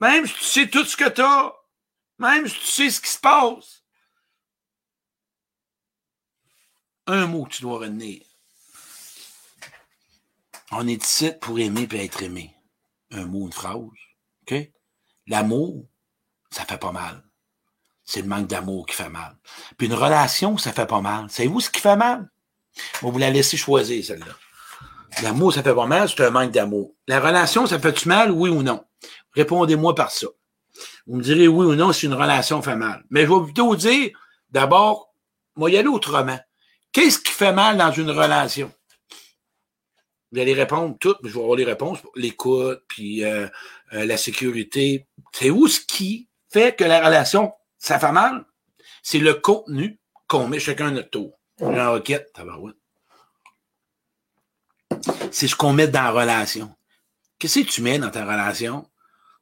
même 0.00 0.26
si 0.26 0.34
tu 0.34 0.44
sais 0.44 0.70
tout 0.70 0.84
ce 0.84 0.96
que 0.96 1.08
tu 1.10 1.20
as, 1.20 1.52
même 2.18 2.48
si 2.48 2.58
tu 2.58 2.66
sais 2.66 2.90
ce 2.90 3.00
qui 3.00 3.10
se 3.10 3.18
passe, 3.18 3.84
un 7.06 7.26
mot 7.26 7.44
que 7.44 7.50
tu 7.50 7.62
dois 7.62 7.80
retenir. 7.80 8.24
On 10.70 10.88
est 10.88 11.04
ici 11.04 11.32
pour 11.40 11.58
aimer 11.58 11.86
et 11.92 12.04
être 12.04 12.22
aimé. 12.22 12.56
Un 13.10 13.26
mot, 13.26 13.44
une 13.44 13.52
phrase. 13.52 13.76
OK? 13.76 14.54
L'amour, 15.26 15.86
ça 16.50 16.64
fait 16.64 16.78
pas 16.78 16.92
mal. 16.92 17.22
C'est 18.12 18.20
le 18.20 18.28
manque 18.28 18.46
d'amour 18.46 18.84
qui 18.84 18.94
fait 18.94 19.08
mal. 19.08 19.34
Puis 19.78 19.86
une 19.86 19.94
relation, 19.94 20.58
ça 20.58 20.70
fait 20.74 20.84
pas 20.84 21.00
mal. 21.00 21.30
Savez-vous 21.30 21.60
ce 21.60 21.70
qui 21.70 21.80
fait 21.80 21.96
mal? 21.96 22.28
On 23.02 23.10
vous 23.10 23.18
la 23.18 23.30
laisser 23.30 23.56
choisir, 23.56 24.04
celle-là. 24.04 24.34
L'amour, 25.22 25.54
ça 25.54 25.62
fait 25.62 25.74
pas 25.74 25.86
mal, 25.86 26.10
c'est 26.10 26.22
un 26.22 26.28
manque 26.28 26.50
d'amour. 26.50 26.94
La 27.08 27.20
relation, 27.20 27.66
ça 27.66 27.78
fait-tu 27.78 28.08
mal, 28.08 28.30
oui 28.30 28.50
ou 28.50 28.62
non? 28.62 28.84
Répondez-moi 29.32 29.94
par 29.94 30.10
ça. 30.10 30.26
Vous 31.06 31.16
me 31.16 31.22
direz 31.22 31.48
oui 31.48 31.64
ou 31.64 31.74
non 31.74 31.94
si 31.94 32.04
une 32.04 32.12
relation 32.12 32.60
fait 32.60 32.76
mal. 32.76 33.02
Mais 33.08 33.22
je 33.22 33.32
vais 33.32 33.44
plutôt 33.44 33.74
dire, 33.76 34.10
d'abord, 34.50 35.14
moi, 35.56 35.70
y 35.70 35.78
aller 35.78 35.88
autrement. 35.88 36.38
Qu'est-ce 36.92 37.18
qui 37.18 37.32
fait 37.32 37.54
mal 37.54 37.78
dans 37.78 37.92
une 37.92 38.10
relation? 38.10 38.70
Vous 40.32 40.38
allez 40.38 40.52
répondre 40.52 40.98
toutes, 41.00 41.16
mais 41.22 41.30
je 41.30 41.34
vais 41.34 41.40
avoir 41.40 41.56
les 41.56 41.64
réponses. 41.64 42.00
L'écoute, 42.14 42.82
puis 42.88 43.24
euh, 43.24 43.48
euh, 43.94 44.04
la 44.04 44.18
sécurité. 44.18 45.06
C'est 45.32 45.48
où 45.48 45.66
ce 45.66 45.80
qui 45.80 46.28
fait 46.50 46.76
que 46.76 46.84
la 46.84 47.02
relation, 47.02 47.54
ça 47.82 47.98
fait 47.98 48.12
mal? 48.12 48.44
C'est 49.02 49.18
le 49.18 49.34
contenu 49.34 49.98
qu'on 50.28 50.46
met 50.46 50.60
chacun 50.60 50.88
à 50.88 50.90
notre 50.92 51.10
tour. 51.10 51.38
La 51.58 51.90
requête, 51.90 52.32
C'est 55.32 55.48
ce 55.48 55.56
qu'on 55.56 55.72
met 55.72 55.88
dans 55.88 56.02
la 56.02 56.10
relation. 56.12 56.74
Qu'est-ce 57.38 57.60
que 57.60 57.68
tu 57.68 57.82
mets 57.82 57.98
dans 57.98 58.10
ta 58.10 58.24
relation? 58.24 58.88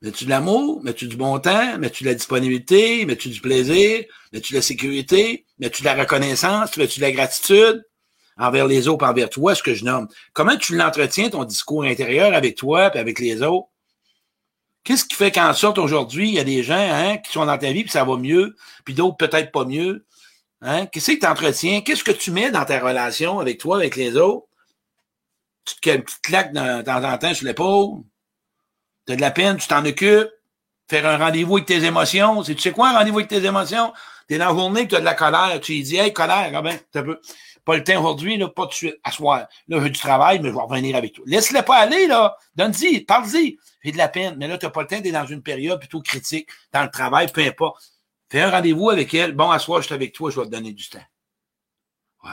Mets-tu 0.01 0.25
de 0.25 0.31
l'amour? 0.31 0.83
Mets-tu 0.83 1.07
du 1.07 1.17
bon 1.17 1.39
temps? 1.39 1.77
Mets-tu 1.79 2.05
de 2.05 2.09
la 2.09 2.15
disponibilité? 2.15 3.05
Mets-tu 3.05 3.29
du 3.29 3.43
plaisir? 3.43 4.05
Mets-tu 4.33 4.55
de 4.55 4.59
la 4.59 4.63
sécurité? 4.63 5.45
Mets-tu 5.59 5.83
de 5.83 5.87
la 5.87 5.95
reconnaissance? 5.95 6.75
Mets-tu 6.79 7.01
de 7.01 7.05
la 7.05 7.13
gratitude? 7.13 7.85
Envers 8.39 8.67
les 8.67 8.89
autres, 8.89 9.05
envers 9.05 9.29
toi, 9.29 9.55
ce 9.55 9.63
que 9.63 9.75
je 9.75 9.85
nomme? 9.85 10.09
Comment 10.33 10.57
tu 10.57 10.75
l'entretiens, 10.77 11.29
ton 11.29 11.45
discours 11.45 11.85
intérieur 11.85 12.33
avec 12.33 12.57
toi 12.57 12.91
et 12.95 12.99
avec 12.99 13.19
les 13.19 13.43
autres? 13.43 13.69
Qu'est-ce 14.85 15.05
qui 15.05 15.15
fait 15.15 15.31
qu'en 15.31 15.53
sorte 15.53 15.79
aujourd'hui, 15.79 16.29
il 16.29 16.35
y 16.35 16.39
a 16.39 16.45
des 16.45 16.63
gens 16.63 16.75
hein, 16.75 17.19
qui 17.19 17.33
sont 17.33 17.45
dans 17.45 17.59
ta 17.59 17.71
vie 17.73 17.83
puis 17.83 17.93
ça 17.93 18.05
va 18.05 18.17
mieux, 18.17 18.57
puis 18.85 18.95
d'autres 18.95 19.17
peut-être 19.17 19.53
pas 19.53 19.65
mieux? 19.65 20.07
Hein? 20.63 20.87
Qu'est-ce 20.87 21.13
que 21.13 21.21
tu 21.21 21.27
entretiens? 21.27 21.81
Qu'est-ce 21.83 22.05
que 22.05 22.13
tu 22.13 22.31
mets 22.31 22.51
dans 22.51 22.65
ta 22.65 22.81
relation 22.81 23.41
avec 23.41 23.59
toi, 23.59 23.77
avec 23.77 23.97
les 23.97 24.17
autres? 24.17 24.47
Tu 25.65 25.75
te 25.77 25.91
une 25.91 26.03
petite 26.03 26.23
claque 26.23 26.53
de 26.53 26.83
temps 26.83 27.05
en 27.05 27.19
temps 27.19 27.35
sur 27.35 27.47
l'épaule? 27.47 28.03
Tu 29.07 29.13
as 29.13 29.17
de 29.17 29.21
la 29.21 29.31
peine, 29.31 29.57
tu 29.57 29.69
t'en 29.69 29.85
occupes? 29.85 30.31
Faire 30.89 31.07
un 31.07 31.19
rendez-vous 31.19 31.57
avec 31.57 31.67
tes 31.67 31.85
émotions? 31.85 32.43
Tu 32.43 32.59
sais 32.59 32.73
quoi 32.73 32.91
un 32.91 32.99
rendez-vous 32.99 33.19
avec 33.19 33.31
tes 33.31 33.45
émotions? 33.45 33.93
Tu 34.29 34.35
es 34.35 34.39
dans 34.39 34.49
la 34.49 34.55
journée, 34.55 34.89
tu 34.89 34.97
as 34.97 35.01
de 35.01 35.05
la 35.05 35.15
colère. 35.15 35.61
Tu 35.61 35.81
dis, 35.81 35.97
hey, 35.97 36.13
colère, 36.13 36.51
ah 36.55 36.63
ben. 36.63 36.79
Pas 37.65 37.77
le 37.77 37.85
temps 37.85 37.99
aujourd'hui, 38.01 38.37
là, 38.37 38.49
pas 38.49 38.67
de 38.67 38.73
suite, 38.73 38.97
à 39.05 39.11
soir. 39.11 39.47
Là, 39.69 39.81
j'ai 39.83 39.91
du 39.91 39.99
travail, 39.99 40.41
mais 40.41 40.49
je 40.49 40.55
vais 40.55 40.61
revenir 40.61 40.97
avec 40.97 41.15
toi. 41.15 41.25
Laisse-le 41.27 41.63
pas 41.63 41.77
aller, 41.77 42.07
là. 42.07 42.37
Donne-y, 42.55 43.01
parle-y. 43.01 43.59
J'ai 43.83 43.93
de 43.93 43.99
la 43.99 44.09
peine. 44.09 44.37
Mais 44.39 44.49
là, 44.49 44.59
tu 44.59 44.67
n'as 44.67 44.71
pas 44.71 44.83
le 44.83 44.89
temps 44.89 45.01
d'être 45.01 45.13
dans 45.13 45.27
une 45.27 45.43
période 45.43 45.79
plutôt 45.79 46.01
critique, 46.01 46.49
dans 46.73 46.83
le 46.83 46.91
travail, 46.91 47.31
peu 47.31 47.43
importe. 47.43 47.93
Fais 48.31 48.43
un 48.43 48.51
rendez-vous 48.51 48.91
avec 48.91 49.13
elle. 49.15 49.33
Bon, 49.33 49.51
à 49.51 49.59
soir, 49.59 49.81
je 49.81 49.87
suis 49.87 49.95
avec 49.95 50.13
toi, 50.13 50.31
je 50.31 50.39
vais 50.39 50.47
te 50.47 50.51
donner 50.51 50.73
du 50.73 50.89
temps. 50.89 51.05
Ouais. 52.25 52.31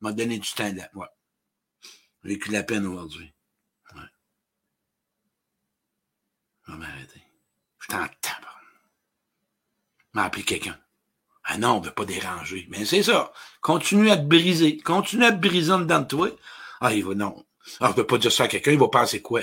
m'a 0.00 0.12
donné 0.12 0.38
du 0.38 0.50
temps 0.52 0.72
là. 0.72 0.88
Ouais. 0.94 1.06
J'ai 2.22 2.30
vécu 2.30 2.48
de 2.48 2.54
la 2.54 2.62
peine 2.62 2.86
aujourd'hui. 2.86 3.34
Ouais. 3.94 4.02
Je 6.66 6.72
vais 6.72 6.78
m'arrêter. 6.78 7.22
Je 7.80 7.88
t'en 7.88 8.06
tape. 8.20 8.46
m'a 10.12 10.24
appelé 10.24 10.44
quelqu'un. 10.44 10.78
Ah 11.54 11.58
non, 11.58 11.76
on 11.76 11.80
ne 11.80 11.84
veut 11.84 11.92
pas 11.92 12.06
déranger. 12.06 12.66
Mais 12.70 12.86
c'est 12.86 13.02
ça. 13.02 13.30
Continue 13.60 14.10
à 14.10 14.16
te 14.16 14.22
briser. 14.24 14.78
Continue 14.78 15.26
à 15.26 15.32
te 15.32 15.36
briser 15.36 15.72
en 15.72 15.80
dedans 15.80 16.00
de 16.00 16.06
toi. 16.06 16.28
Ah, 16.80 16.94
il 16.94 17.04
va, 17.04 17.14
non. 17.14 17.44
Ah, 17.78 17.88
je 17.88 17.92
ne 17.92 17.96
veux 17.96 18.06
pas 18.06 18.16
dire 18.16 18.32
ça 18.32 18.44
à 18.44 18.48
quelqu'un, 18.48 18.72
il 18.72 18.78
va 18.78 18.88
penser 18.88 19.20
quoi? 19.20 19.42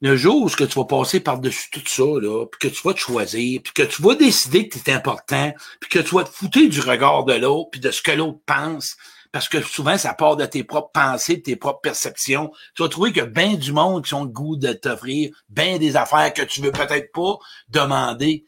le 0.00 0.16
jour 0.16 0.44
où 0.44 0.48
tu 0.48 0.64
vas 0.64 0.84
passer 0.84 1.18
par-dessus 1.18 1.70
tout 1.72 1.82
ça, 1.84 2.04
là, 2.04 2.46
puis 2.46 2.70
que 2.70 2.74
tu 2.74 2.82
vas 2.84 2.94
te 2.94 3.00
choisir, 3.00 3.60
puis 3.62 3.72
que 3.72 3.82
tu 3.82 4.00
vas 4.00 4.14
décider 4.14 4.68
que 4.68 4.78
tu 4.78 4.90
es 4.90 4.94
important, 4.94 5.52
puis 5.80 5.90
que 5.90 5.98
tu 5.98 6.14
vas 6.14 6.22
te 6.22 6.30
foutre 6.30 6.60
du 6.68 6.80
regard 6.80 7.24
de 7.24 7.34
l'autre, 7.34 7.70
puis 7.72 7.80
de 7.80 7.90
ce 7.90 8.00
que 8.00 8.12
l'autre 8.12 8.38
pense, 8.46 8.96
parce 9.32 9.48
que 9.48 9.60
souvent, 9.60 9.98
ça 9.98 10.14
part 10.14 10.36
de 10.36 10.46
tes 10.46 10.64
propres 10.64 10.92
pensées, 10.92 11.36
de 11.36 11.42
tes 11.42 11.56
propres 11.56 11.80
perceptions. 11.80 12.50
Tu 12.74 12.82
vas 12.82 12.88
trouver 12.88 13.12
que 13.12 13.20
bien 13.20 13.54
du 13.54 13.72
monde 13.72 14.04
qui 14.04 14.14
ont 14.14 14.24
le 14.24 14.30
goût 14.30 14.56
de 14.56 14.72
t'offrir 14.72 15.30
bien 15.50 15.78
des 15.78 15.96
affaires 15.96 16.32
que 16.32 16.42
tu 16.42 16.62
veux 16.62 16.72
peut-être 16.72 17.12
pas 17.12 17.38
demander. 17.68 18.44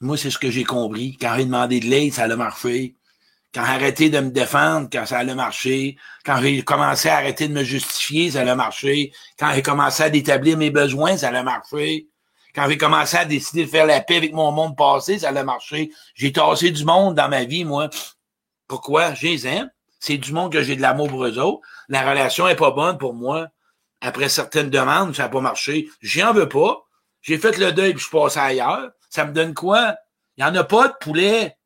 Moi, 0.00 0.16
c'est 0.16 0.30
ce 0.30 0.38
que 0.38 0.50
j'ai 0.50 0.64
compris. 0.64 1.16
Quand 1.20 1.34
j'ai 1.36 1.44
demandé 1.44 1.80
de 1.80 1.86
l'aide, 1.86 2.12
ça 2.12 2.24
a 2.24 2.36
marché 2.36 2.94
quand 3.54 3.64
j'ai 3.64 3.72
arrêté 3.72 4.10
de 4.10 4.20
me 4.20 4.30
défendre, 4.30 4.88
quand 4.92 5.06
ça 5.06 5.18
allait 5.18 5.34
marcher, 5.34 5.96
quand 6.24 6.40
j'ai 6.40 6.62
commencé 6.62 7.08
à 7.08 7.16
arrêter 7.16 7.48
de 7.48 7.54
me 7.54 7.64
justifier, 7.64 8.30
ça 8.30 8.42
allait 8.42 8.54
marcher, 8.54 9.12
quand 9.38 9.52
j'ai 9.54 9.62
commencé 9.62 10.02
à 10.02 10.14
établir 10.14 10.58
mes 10.58 10.70
besoins, 10.70 11.16
ça 11.16 11.28
allait 11.28 11.42
marcher, 11.42 12.08
quand 12.54 12.68
j'ai 12.68 12.76
commencé 12.76 13.16
à 13.16 13.24
décider 13.24 13.64
de 13.64 13.70
faire 13.70 13.86
la 13.86 14.00
paix 14.00 14.16
avec 14.16 14.32
mon 14.32 14.52
monde 14.52 14.76
passé, 14.76 15.18
ça 15.18 15.28
allait 15.28 15.44
marcher. 15.44 15.90
J'ai 16.14 16.32
tassé 16.32 16.70
du 16.70 16.84
monde 16.84 17.14
dans 17.14 17.28
ma 17.28 17.44
vie, 17.44 17.64
moi. 17.64 17.88
Pourquoi? 18.66 19.14
J'ai 19.14 19.30
les 19.30 19.46
aime. 19.46 19.70
C'est 20.00 20.16
du 20.16 20.32
monde 20.32 20.52
que 20.52 20.62
j'ai 20.62 20.76
de 20.76 20.82
l'amour 20.82 21.08
pour 21.08 21.24
eux 21.24 21.38
autres. 21.38 21.60
La 21.88 22.08
relation 22.08 22.48
est 22.48 22.56
pas 22.56 22.70
bonne 22.70 22.98
pour 22.98 23.14
moi. 23.14 23.48
Après 24.00 24.28
certaines 24.28 24.70
demandes, 24.70 25.14
ça 25.14 25.24
n'a 25.24 25.28
pas 25.28 25.40
marché. 25.40 25.88
J'en 26.00 26.32
veux 26.32 26.48
pas. 26.48 26.84
J'ai 27.20 27.38
fait 27.38 27.58
le 27.58 27.72
deuil 27.72 27.92
puis 27.92 28.00
je 28.00 28.08
suis 28.08 28.16
passé 28.16 28.38
ailleurs. 28.38 28.90
Ça 29.08 29.24
me 29.24 29.32
donne 29.32 29.54
quoi? 29.54 29.96
Il 30.36 30.44
n'y 30.44 30.50
en 30.50 30.54
a 30.54 30.64
pas 30.64 30.88
de 30.88 30.94
poulet 31.00 31.58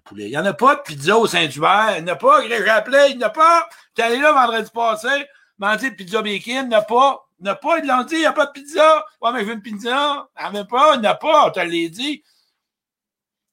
poulet. 0.00 0.24
Il 0.26 0.30
n'y 0.30 0.38
en 0.38 0.44
a 0.44 0.52
pas 0.52 0.76
de 0.76 0.80
pizza 0.80 1.16
au 1.16 1.26
Saint-Hubert. 1.26 1.96
Il 1.98 2.04
n'y 2.04 2.10
en 2.10 2.14
a 2.14 2.16
pas, 2.16 2.46
j'ai 2.46 2.68
appelé, 2.68 3.06
il 3.10 3.18
n'y 3.18 3.24
en 3.24 3.28
a 3.28 3.30
pas. 3.30 3.68
J'étais 3.88 4.02
allé 4.08 4.18
là 4.18 4.32
vendredi 4.32 4.70
passé, 4.72 5.90
de 5.90 5.94
pizza 5.94 6.22
bacon, 6.22 6.40
il 6.46 6.68
n'y 6.68 6.74
en 6.74 6.78
a 6.78 6.82
pas. 6.82 7.26
Il 7.40 7.44
n'y 7.44 7.50
en 7.50 7.52
a 7.52 7.56
pas, 7.56 7.78
ils 7.78 7.86
l'ont 7.86 8.04
dit, 8.04 8.14
il 8.14 8.20
n'y 8.20 8.26
a 8.26 8.32
pas 8.32 8.46
de 8.46 8.52
pizza. 8.52 9.04
Ouais, 9.20 9.32
mais 9.32 9.40
je 9.40 9.46
veux 9.46 9.54
une 9.54 9.62
pizza. 9.62 10.28
Il 10.38 10.52
n'y 10.52 10.58
en 10.58 10.62
a 10.62 10.64
pas, 10.64 10.94
il 10.94 11.00
n'y 11.00 11.08
en 11.08 11.10
a 11.10 11.14
pas, 11.14 11.46
on 11.46 11.50
te 11.50 11.88
dit. 11.88 12.22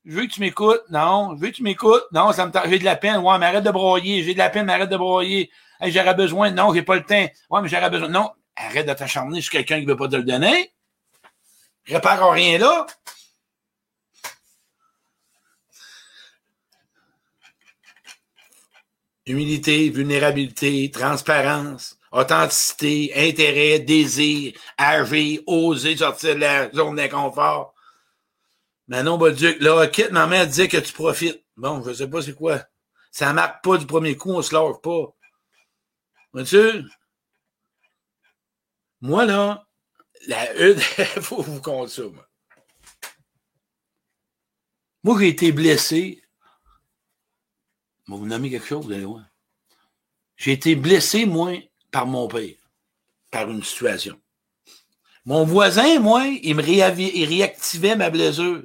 Je 0.06 0.16
veux 0.16 0.26
que 0.26 0.32
tu 0.32 0.40
m'écoutes. 0.40 0.82
Non, 0.90 1.36
je 1.36 1.42
veux 1.42 1.50
que 1.50 1.56
tu 1.56 1.64
m'écoutes. 1.64 2.04
Non, 2.12 2.32
ça 2.32 2.46
me 2.46 2.52
j'ai 2.70 2.80
de 2.80 2.86
la 2.86 2.96
peine. 2.96 3.18
Ouais, 3.18 3.38
mais 3.38 3.48
arrête 3.48 3.64
de 3.64 3.72
broyer. 3.72 4.24
J'ai 4.24 4.34
de 4.34 4.40
la 4.40 4.50
peine, 4.50 4.66
mais 4.66 4.74
arrête 4.74 4.90
de 4.90 4.98
broyer. 4.98 5.52
j'aurais 5.82 6.14
besoin. 6.14 6.52
Non, 6.52 6.74
j'ai 6.74 6.84
pas 6.84 6.96
le 6.96 7.04
temps. 7.04 7.28
Ouais, 7.50 7.62
mais 7.62 7.68
j'aurais 7.68 7.90
besoin. 7.90 8.08
Non, 8.08 8.32
arrête 8.56 8.88
de 8.88 8.94
t'acharner 8.94 9.42
sur 9.42 9.52
quelqu'un 9.52 9.80
qui 9.80 9.86
ne 9.86 9.92
veut 9.92 9.98
pas 9.98 10.08
te 10.08 10.16
le 10.16 10.24
donner. 10.24 10.74
Répare 11.86 12.32
rien 12.32 12.60
là. 12.60 12.86
Humilité, 19.30 19.90
vulnérabilité, 19.90 20.90
transparence, 20.90 22.00
authenticité, 22.12 23.12
intérêt, 23.16 23.80
désir, 23.80 24.54
agir, 24.76 25.42
oser 25.46 25.96
sortir 25.98 26.36
de 26.36 26.40
la 26.40 26.72
zone 26.72 26.96
d'inconfort. 26.96 27.76
Manon 28.88 29.20
Bolduc, 29.20 29.62
là, 29.62 29.86
quitte, 29.88 30.12
ma 30.12 30.26
mère 30.26 30.48
disait 30.48 30.68
que 30.68 30.78
tu 30.78 30.94
profites. 30.94 31.44
Bon, 31.56 31.84
je 31.84 31.94
sais 31.94 32.10
pas 32.10 32.24
c'est 32.24 32.34
quoi. 32.34 32.64
Ça 33.12 33.32
marque 33.34 33.64
pas 33.64 33.78
du 33.78 33.86
premier 33.86 34.18
coup, 34.18 34.32
on 34.32 34.42
se 34.42 34.54
lave 34.54 34.82
pas. 34.82 35.14
Vois-tu? 36.34 36.84
Moi, 39.02 39.26
là, 39.26 39.68
la 40.28 40.54
une, 40.56 40.80
faut 41.22 41.44
vous 41.44 41.62
compter 41.62 41.92
ça, 41.92 42.02
moi. 42.04 42.26
Moi, 45.04 45.18
j'ai 45.20 45.28
été 45.30 45.52
blessé 45.52 46.19
vous 48.18 48.26
nommer 48.26 48.50
quelque 48.50 48.68
chose, 48.68 48.86
vous 48.86 48.92
allez 48.92 49.06
voir. 49.06 49.26
J'ai 50.38 50.54
été 50.54 50.76
blessé, 50.76 51.26
moi, 51.26 51.54
par 51.92 52.06
mon 52.06 52.28
père, 52.28 52.56
par 53.30 53.50
une 53.50 53.64
situation. 53.64 54.20
Mon 55.26 55.44
voisin, 55.44 56.00
moi, 56.00 56.26
il 56.26 56.56
me 56.56 56.64
réactivait 56.64 57.96
ma 57.96 58.10
blessure. 58.10 58.64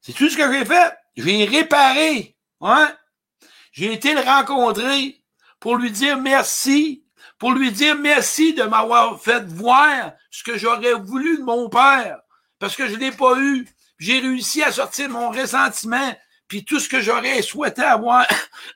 C'est 0.00 0.12
tout 0.12 0.28
ce 0.28 0.36
que 0.36 0.52
j'ai 0.52 0.64
fait? 0.64 0.94
J'ai 1.16 1.44
réparé. 1.44 2.36
Ouais. 2.60 2.88
J'ai 3.72 3.92
été 3.92 4.14
le 4.14 4.20
rencontrer 4.20 5.22
pour 5.58 5.76
lui 5.76 5.90
dire 5.90 6.18
merci, 6.18 7.04
pour 7.38 7.52
lui 7.52 7.72
dire 7.72 7.96
merci 7.96 8.54
de 8.54 8.62
m'avoir 8.64 9.20
fait 9.20 9.44
voir 9.46 10.12
ce 10.30 10.42
que 10.42 10.58
j'aurais 10.58 10.94
voulu 10.94 11.38
de 11.38 11.42
mon 11.42 11.68
père, 11.68 12.20
parce 12.58 12.76
que 12.76 12.86
je 12.86 12.94
ne 12.94 12.98
l'ai 12.98 13.12
pas 13.12 13.38
eu. 13.38 13.68
J'ai 13.98 14.20
réussi 14.20 14.62
à 14.62 14.72
sortir 14.72 15.08
mon 15.08 15.30
ressentiment 15.30 16.14
puis 16.52 16.66
tout 16.66 16.78
ce 16.78 16.86
que 16.90 17.00
j'aurais 17.00 17.40
souhaité 17.40 17.80
avoir 17.80 18.26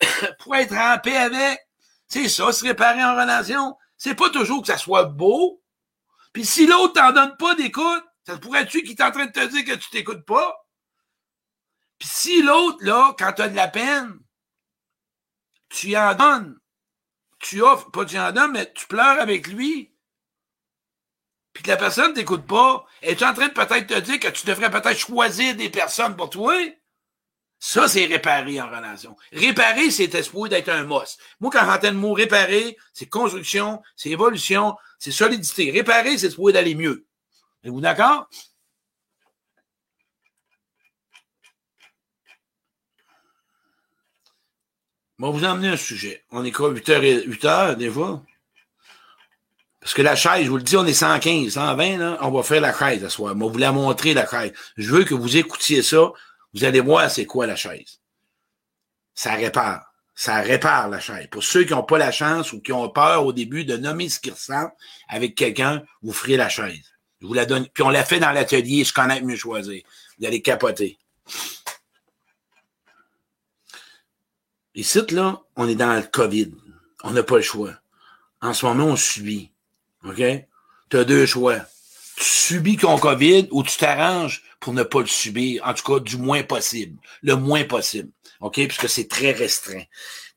pour 0.39 0.57
être 0.57 0.73
en 0.73 0.99
paix 0.99 1.19
avec, 1.19 1.61
c'est 2.09 2.31
ça, 2.31 2.51
se 2.51 2.65
réparer 2.65 3.05
en 3.05 3.15
relation. 3.15 3.77
C'est 3.99 4.15
pas 4.15 4.31
toujours 4.31 4.63
que 4.63 4.69
ça 4.69 4.79
soit 4.79 5.05
beau. 5.05 5.63
Puis 6.33 6.47
si 6.47 6.67
l'autre 6.67 6.95
t'en 6.95 7.13
donne 7.13 7.37
pas 7.37 7.55
d'écoute, 7.55 8.03
ça 8.27 8.39
pourrait-tu 8.39 8.81
qu'il 8.81 8.93
est 8.93 9.03
en 9.03 9.11
train 9.11 9.27
de 9.27 9.31
te 9.31 9.45
dire 9.45 9.63
que 9.63 9.79
tu 9.79 9.91
t'écoutes 9.91 10.25
pas? 10.25 10.57
Puis 11.99 12.09
si 12.09 12.43
l'autre, 12.43 12.79
là, 12.81 13.15
quand 13.19 13.35
tu 13.35 13.43
as 13.43 13.51
de 13.51 13.57
la 13.57 13.69
peine, 13.69 14.21
tu 15.69 15.95
en 15.99 16.15
donnes, 16.15 16.59
tu 17.41 17.61
offres, 17.61 17.91
pas 17.91 18.07
tu 18.07 18.19
en 18.19 18.33
donnes, 18.33 18.53
mais 18.53 18.73
tu 18.73 18.87
pleures 18.87 19.21
avec 19.21 19.49
lui, 19.49 19.95
puis 21.53 21.63
que 21.63 21.69
la 21.69 21.77
personne 21.77 22.13
ne 22.13 22.15
t'écoute 22.15 22.47
pas, 22.47 22.87
es-tu 23.03 23.23
en 23.23 23.35
train 23.35 23.49
de 23.49 23.53
peut-être 23.53 23.87
te 23.87 24.01
dire 24.01 24.19
que 24.19 24.29
tu 24.29 24.47
devrais 24.47 24.71
peut-être 24.71 24.99
choisir 24.99 25.55
des 25.57 25.69
personnes 25.69 26.17
pour 26.17 26.31
toi? 26.31 26.55
Ça, 27.69 27.89
c'est 27.89 28.07
réparer 28.07 28.61
en 28.61 28.69
relation. 28.69 29.17
Réparer, 29.33 29.91
c'est 29.91 30.15
espoir 30.15 30.49
d'être 30.49 30.69
un 30.69 30.85
mos. 30.85 31.19
Moi, 31.41 31.51
quand 31.53 31.67
j'entends 31.67 31.91
le 31.91 31.97
mot 31.97 32.13
réparer, 32.13 32.77
c'est 32.93 33.07
construction, 33.07 33.83
c'est 33.97 34.09
évolution, 34.09 34.77
c'est 35.01 35.11
solidité. 35.11 35.73
Réparer, 35.73 36.17
c'est 36.17 36.29
espoir 36.29 36.53
d'aller 36.53 36.77
mieux. 36.77 37.05
Êtes-vous 37.65 37.81
d'accord? 37.81 38.29
Bon, 45.19 45.33
vous 45.33 45.45
emmener 45.45 45.71
un 45.71 45.77
sujet. 45.77 46.25
On 46.31 46.45
est 46.45 46.53
quoi, 46.53 46.71
8 46.71 46.89
h 46.89 47.25
8 47.25 47.45
heures, 47.47 47.77
des 47.77 47.91
fois? 47.91 48.23
Parce 49.81 49.93
que 49.93 50.03
la 50.03 50.15
chaise, 50.15 50.45
je 50.45 50.51
vous 50.51 50.57
le 50.59 50.63
dis, 50.63 50.77
on 50.77 50.87
est 50.87 50.95
115, 50.95 51.55
120, 51.55 51.99
là, 51.99 52.19
on 52.21 52.31
va 52.31 52.45
faire 52.45 52.61
la 52.61 52.73
chaise 52.73 53.03
ce 53.03 53.09
soir. 53.09 53.35
Moi, 53.35 53.51
vous 53.51 53.59
la 53.59 53.73
montrer, 53.73 54.15
la 54.15 54.25
chaise. 54.25 54.53
Je 54.77 54.89
veux 54.89 55.03
que 55.03 55.15
vous 55.15 55.37
écoutiez 55.37 55.83
ça. 55.83 56.13
Vous 56.57 56.65
allez 56.65 56.81
voir 56.81 57.11
c'est 57.11 57.27
quoi 57.27 57.47
la 57.47 57.55
chaise. 57.55 58.01
Ça 59.15 59.35
répare. 59.35 59.93
Ça 60.15 60.41
répare 60.41 60.89
la 60.89 61.01
chaise. 61.01 61.27
Pour 61.31 61.45
ceux 61.45 61.65
qui 61.65 61.75
n'ont 61.75 61.83
pas 61.83 61.99
la 61.99 62.11
chance 62.11 62.55
ou 62.55 62.63
qui 62.63 62.73
ont 62.73 62.89
peur 62.89 63.27
au 63.27 63.35
début 63.35 63.67
de 63.67 63.77
nommer 63.77 64.09
ce 64.09 64.19
qui 64.19 64.31
ressemble 64.31 64.73
avec 65.07 65.35
quelqu'un, 65.35 65.83
vous 66.01 66.15
ferez 66.15 66.39
la 66.39 66.49
chaise. 66.49 66.95
Je 67.21 67.27
vous 67.27 67.35
la 67.35 67.45
donne. 67.45 67.69
Puis 67.69 67.83
on 67.83 67.91
l'a 67.91 68.05
fait 68.05 68.21
dans 68.21 68.33
l'atelier, 68.33 68.85
je 68.85 68.95
connais 68.95 69.21
mieux 69.21 69.37
choisir. 69.37 69.83
Vous 70.19 70.25
allez 70.25 70.41
capoter. 70.41 70.99
Ici, 74.75 75.01
là, 75.11 75.43
on 75.57 75.69
est 75.69 75.75
dans 75.75 75.95
le 75.95 76.05
COVID. 76.05 76.53
On 77.03 77.11
n'a 77.11 77.23
pas 77.23 77.37
le 77.37 77.43
choix. 77.43 77.75
En 78.41 78.55
ce 78.55 78.65
moment, 78.65 78.87
on 78.87 78.97
subit. 78.97 79.51
OK? 80.05 80.23
Tu 80.89 80.97
as 80.97 81.05
deux 81.05 81.27
choix. 81.27 81.61
Tu 82.17 82.25
subis 82.25 82.77
ton 82.77 82.99
COVID 82.99 83.49
ou 83.51 83.63
tu 83.63 83.77
t'arranges 83.77 84.43
pour 84.61 84.73
ne 84.73 84.83
pas 84.83 85.01
le 85.01 85.07
subir, 85.07 85.63
en 85.67 85.75
tout 85.75 85.85
cas 85.85 86.01
du 86.01 86.17
moins 86.17 86.43
possible. 86.43 86.99
Le 87.23 87.37
moins 87.37 87.65
possible. 87.65 88.11
OK? 88.41 88.55
Puisque 88.55 88.89
c'est 88.89 89.09
très 89.09 89.33
restreint. 89.33 89.85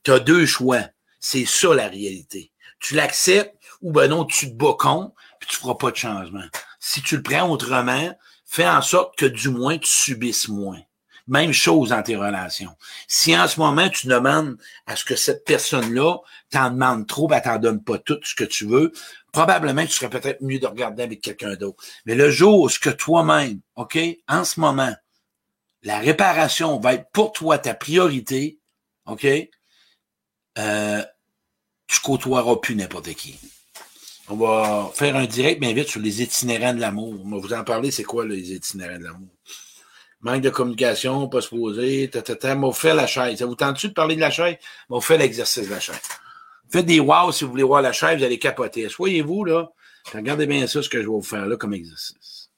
Tu 0.04 0.12
as 0.12 0.20
deux 0.20 0.46
choix. 0.46 0.82
C'est 1.18 1.46
ça 1.46 1.74
la 1.74 1.88
réalité. 1.88 2.52
Tu 2.80 2.94
l'acceptes 2.94 3.54
ou 3.82 3.92
ben 3.92 4.08
non, 4.08 4.24
tu 4.24 4.50
te 4.50 4.54
bats 4.54 4.76
contre, 4.78 5.14
puis 5.38 5.48
tu 5.48 5.56
feras 5.56 5.74
pas 5.74 5.90
de 5.90 5.96
changement. 5.96 6.44
Si 6.78 7.02
tu 7.02 7.16
le 7.16 7.22
prends 7.22 7.50
autrement, 7.50 8.14
fais 8.44 8.68
en 8.68 8.82
sorte 8.82 9.16
que 9.16 9.26
du 9.26 9.48
moins 9.48 9.78
tu 9.78 9.90
subisses 9.90 10.48
moins. 10.48 10.80
Même 11.30 11.52
chose 11.52 11.90
dans 11.90 12.02
tes 12.02 12.16
relations. 12.16 12.76
Si 13.06 13.38
en 13.38 13.46
ce 13.46 13.60
moment, 13.60 13.88
tu 13.88 14.08
demandes 14.08 14.58
à 14.86 14.96
ce 14.96 15.04
que 15.04 15.14
cette 15.14 15.44
personne-là 15.44 16.18
t'en 16.50 16.70
demande 16.70 17.06
trop, 17.06 17.28
ben, 17.28 17.40
t'en 17.40 17.58
donne 17.58 17.82
pas 17.82 17.98
tout 17.98 18.18
ce 18.24 18.34
que 18.34 18.42
tu 18.42 18.66
veux, 18.66 18.92
probablement 19.32 19.86
tu 19.86 19.92
serais 19.92 20.10
peut-être 20.10 20.42
mieux 20.42 20.58
de 20.58 20.66
regarder 20.66 21.04
avec 21.04 21.20
quelqu'un 21.20 21.54
d'autre. 21.54 21.82
Mais 22.04 22.16
le 22.16 22.30
jour 22.30 22.60
où 22.60 22.68
ce 22.68 22.80
que 22.80 22.90
toi-même, 22.90 23.60
OK, 23.76 23.96
en 24.26 24.44
ce 24.44 24.58
moment, 24.58 24.92
la 25.84 26.00
réparation 26.00 26.80
va 26.80 26.94
être 26.94 27.08
pour 27.12 27.32
toi 27.32 27.58
ta 27.58 27.74
priorité, 27.74 28.58
OK, 29.06 29.24
euh, 30.58 31.02
tu 31.86 32.00
côtoieras 32.00 32.56
plus 32.56 32.74
n'importe 32.74 33.14
qui. 33.14 33.38
On 34.28 34.36
va 34.36 34.90
faire 34.94 35.14
un 35.14 35.26
direct 35.26 35.60
bien 35.60 35.72
vite 35.72 35.88
sur 35.88 36.00
les 36.00 36.22
itinérants 36.22 36.74
de 36.74 36.80
l'amour. 36.80 37.14
On 37.24 37.30
va 37.30 37.38
vous 37.38 37.52
en 37.52 37.62
parler, 37.62 37.92
c'est 37.92 38.04
quoi 38.04 38.26
les 38.26 38.52
itinérants 38.52 38.98
de 38.98 39.04
l'amour? 39.04 39.28
Manque 40.20 40.42
de 40.42 40.50
communication, 40.50 41.28
pas 41.28 41.40
se 41.40 41.48
poser, 41.48 42.10
ta, 42.10 42.56
on 42.56 42.72
fait 42.72 42.94
la 42.94 43.06
chaise. 43.06 43.38
Ça 43.38 43.46
vous 43.46 43.54
tente-tu 43.54 43.88
de 43.88 43.92
parler 43.92 44.16
de 44.16 44.20
la 44.20 44.30
chaise? 44.30 44.56
On 44.88 45.00
fait 45.00 45.18
l'exercice 45.18 45.66
de 45.66 45.70
la 45.70 45.80
chaise. 45.80 46.00
Faites 46.70 46.86
des 46.86 47.00
wow 47.00 47.32
si 47.32 47.44
vous 47.44 47.50
voulez 47.50 47.62
voir 47.62 47.82
la 47.82 47.92
chaise, 47.92 48.18
vous 48.18 48.24
allez 48.24 48.38
capoter. 48.38 48.88
Soyez-vous, 48.88 49.44
là. 49.44 49.70
Regardez 50.12 50.46
bien 50.46 50.66
ça, 50.66 50.82
ce 50.82 50.88
que 50.88 50.98
je 50.98 51.02
vais 51.02 51.08
vous 51.08 51.22
faire 51.22 51.46
là 51.46 51.56
comme 51.56 51.74
exercice. 51.74 52.50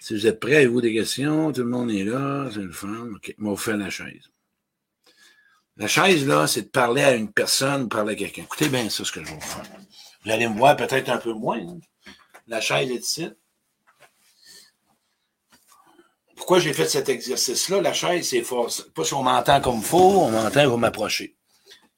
Si 0.00 0.14
vous 0.14 0.26
êtes 0.26 0.38
prêts, 0.38 0.56
avez-vous 0.56 0.80
des 0.80 0.94
questions? 0.94 1.52
Tout 1.52 1.62
le 1.62 1.68
monde 1.68 1.90
est 1.90 2.04
là, 2.04 2.48
c'est 2.52 2.60
le 2.60 2.70
fun. 2.70 3.08
OK, 3.14 3.34
on 3.40 3.50
va 3.50 3.56
faire 3.56 3.76
la 3.76 3.90
chaise. 3.90 4.30
La 5.76 5.88
chaise, 5.88 6.26
là, 6.26 6.46
c'est 6.46 6.62
de 6.62 6.68
parler 6.68 7.02
à 7.02 7.14
une 7.14 7.32
personne, 7.32 7.88
parler 7.88 8.12
à 8.12 8.16
quelqu'un. 8.16 8.42
Écoutez 8.42 8.68
bien 8.68 8.88
ça, 8.88 9.04
ce 9.04 9.12
que 9.12 9.20
je 9.22 9.26
vais 9.28 9.34
vous 9.34 9.40
faire. 9.40 9.64
Vous 10.24 10.30
allez 10.30 10.48
me 10.48 10.56
voir 10.56 10.76
peut-être 10.76 11.08
un 11.08 11.18
peu 11.18 11.32
moins. 11.32 11.58
Hein. 11.58 11.78
La 12.46 12.60
chaise 12.60 12.90
est 12.90 13.04
ici. 13.04 13.28
Pourquoi 16.46 16.60
j'ai 16.60 16.74
fait 16.74 16.88
cet 16.88 17.08
exercice-là? 17.08 17.80
La 17.80 17.92
chaise, 17.92 18.28
c'est 18.28 18.42
fort. 18.42 18.70
Pas 18.94 19.02
si 19.02 19.14
on 19.14 19.24
m'entend 19.24 19.60
comme 19.60 19.82
faut, 19.82 19.98
on 19.98 20.30
m'entend, 20.30 20.70
va 20.70 20.76
m'approcher. 20.76 21.34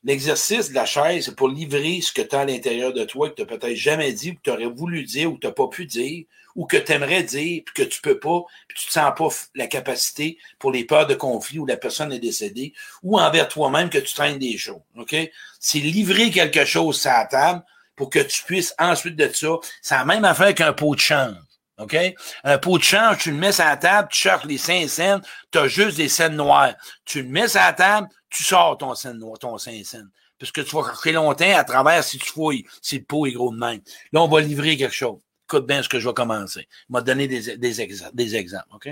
L'exercice 0.05 0.71
de 0.71 0.75
la 0.75 0.87
chaise, 0.87 1.27
c'est 1.27 1.37
pour 1.37 1.51
livrer 1.51 2.01
ce 2.01 2.15
que 2.15 2.23
tu 2.23 2.35
as 2.35 2.41
à 2.41 2.45
l'intérieur 2.47 2.95
de 2.95 3.05
toi, 3.05 3.29
que 3.29 3.35
tu 3.35 3.43
n'as 3.43 3.47
peut-être 3.47 3.77
jamais 3.77 4.11
dit, 4.15 4.31
ou 4.31 4.35
que 4.37 4.41
tu 4.45 4.51
aurais 4.51 4.75
voulu 4.75 5.05
dire, 5.05 5.31
ou 5.31 5.35
que 5.35 5.41
tu 5.41 5.47
n'as 5.49 5.53
pas 5.53 5.69
pu 5.69 5.85
dire, 5.85 6.25
ou 6.57 6.65
que 6.65 6.79
tu 6.79 6.93
aimerais 6.93 7.25
dire, 7.25 7.61
puis 7.67 7.75
que 7.75 7.83
tu 7.83 8.01
peux 8.01 8.19
pas, 8.19 8.41
puis 8.67 8.79
tu 8.81 8.89
ne 8.89 8.93
sens 8.93 9.13
pas 9.15 9.29
la 9.55 9.67
capacité 9.67 10.39
pour 10.59 10.73
les 10.73 10.85
peurs 10.85 11.07
de 11.07 11.15
conflit 11.15 11.59
où 11.59 11.67
la 11.67 11.77
personne 11.77 12.11
est 12.11 12.19
décédée, 12.19 12.73
ou 13.03 13.19
envers 13.21 13.49
toi-même 13.49 13.91
que 13.91 13.99
tu 13.99 14.15
traînes 14.15 14.39
des 14.39 14.57
choses. 14.57 14.81
OK? 14.97 15.15
C'est 15.61 15.79
livrer 15.81 16.31
quelque 16.31 16.65
chose 16.65 17.05
à 17.05 17.19
la 17.19 17.27
table 17.27 17.65
pour 17.97 18.09
que 18.09 18.21
tu 18.21 18.43
puisses 18.45 18.75
ensuite 18.79 19.17
de 19.17 19.31
ça. 19.31 19.57
C'est 19.83 19.97
la 19.97 20.07
même 20.07 20.25
affaire 20.25 20.55
qu'un 20.55 20.73
pot 20.73 20.95
de 20.95 21.01
change. 21.01 21.37
OK? 21.79 21.97
Un 22.45 22.59
pot 22.59 22.79
de 22.79 22.83
change, 22.83 23.19
tu 23.19 23.31
le 23.31 23.37
mets 23.37 23.53
sur 23.53 23.65
la 23.65 23.77
table, 23.77 24.09
tu 24.11 24.19
cherches 24.21 24.45
les 24.45 24.59
cinq 24.59 24.89
scènes, 24.89 25.23
tu 25.51 25.59
as 25.59 25.69
juste 25.69 25.97
des 25.97 26.09
scènes 26.09 26.37
noires. 26.37 26.75
Tu 27.05 27.23
le 27.23 27.29
mets 27.29 27.49
sur 27.49 27.61
la 27.61 27.73
table, 27.73 28.09
tu 28.31 28.43
sors 28.43 28.77
ton 28.77 28.95
scène 28.95 29.19
noir, 29.19 29.39
ton 29.39 29.57
cinq 29.59 29.85
scènes. 29.85 30.11
Parce 30.39 30.53
que 30.53 30.61
tu 30.61 30.75
vas 30.75 30.85
chercher 30.85 31.13
longtemps 31.13 31.57
à 31.57 31.65
travers 31.65 32.03
si 32.05 32.19
tu 32.19 32.31
fouilles, 32.31 32.65
si 32.83 32.99
le 32.99 33.05
pot 33.05 33.27
est 33.27 33.33
gros 33.33 33.53
de 33.53 33.59
même. 33.59 33.81
Là, 34.13 34.23
on 34.23 34.29
va 34.29 34.41
livrer 34.41 34.77
quelque 34.77 34.95
chose. 34.95 35.19
Écoute 35.47 35.67
bien 35.67 35.83
ce 35.83 35.89
que 35.89 35.99
je 35.99 36.09
vais 36.09 36.15
commencer. 36.15 36.69
Je 36.89 36.95
vais 36.95 37.01
te 37.01 37.07
donner 37.07 37.27
des, 37.27 37.57
des, 37.57 37.81
exemples, 37.81 38.67
OK? 38.73 38.89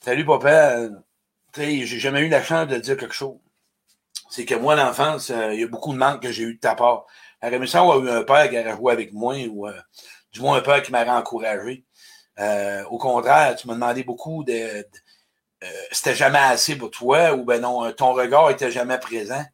Salut, 0.00 0.24
papa. 0.24 0.88
Tu 1.52 1.60
sais, 1.60 1.86
j'ai 1.86 1.98
jamais 2.00 2.20
eu 2.20 2.28
la 2.28 2.42
chance 2.42 2.66
de 2.68 2.78
dire 2.78 2.96
quelque 2.96 3.14
chose. 3.14 3.36
C'est 4.30 4.44
que 4.44 4.54
moi, 4.54 4.74
l'enfance, 4.74 5.30
euh, 5.30 5.54
il 5.54 5.60
y 5.60 5.62
a 5.62 5.68
beaucoup 5.68 5.92
de 5.92 5.98
manques 5.98 6.22
que 6.22 6.32
j'ai 6.32 6.42
eu 6.42 6.54
de 6.54 6.58
ta 6.58 6.74
part. 6.74 7.06
J'aurais 7.42 7.56
aimé 7.56 7.66
ça 7.66 7.80
avoir 7.80 8.02
eu 8.02 8.10
un 8.10 8.24
père 8.24 8.48
qui 8.48 8.58
aurait 8.58 8.74
joué 8.74 8.92
avec 8.92 9.12
moi 9.12 9.36
ou 9.48 9.68
euh, 9.68 9.78
du 10.34 10.40
moins 10.40 10.58
un 10.58 10.60
père 10.60 10.82
qui 10.82 10.92
m'aurait 10.92 11.08
encouragé. 11.08 11.84
Euh, 12.40 12.84
au 12.90 12.98
contraire, 12.98 13.54
tu 13.56 13.68
m'as 13.68 13.74
demandé 13.74 14.02
beaucoup 14.02 14.42
de, 14.44 14.52
euh, 14.52 14.82
c'était 15.92 16.14
jamais 16.14 16.40
assez 16.40 16.76
pour 16.76 16.90
toi 16.90 17.32
ou 17.34 17.44
ben 17.44 17.60
non, 17.60 17.90
ton 17.92 18.12
regard 18.12 18.50
était 18.50 18.72
jamais 18.72 18.98
présent. 18.98 19.44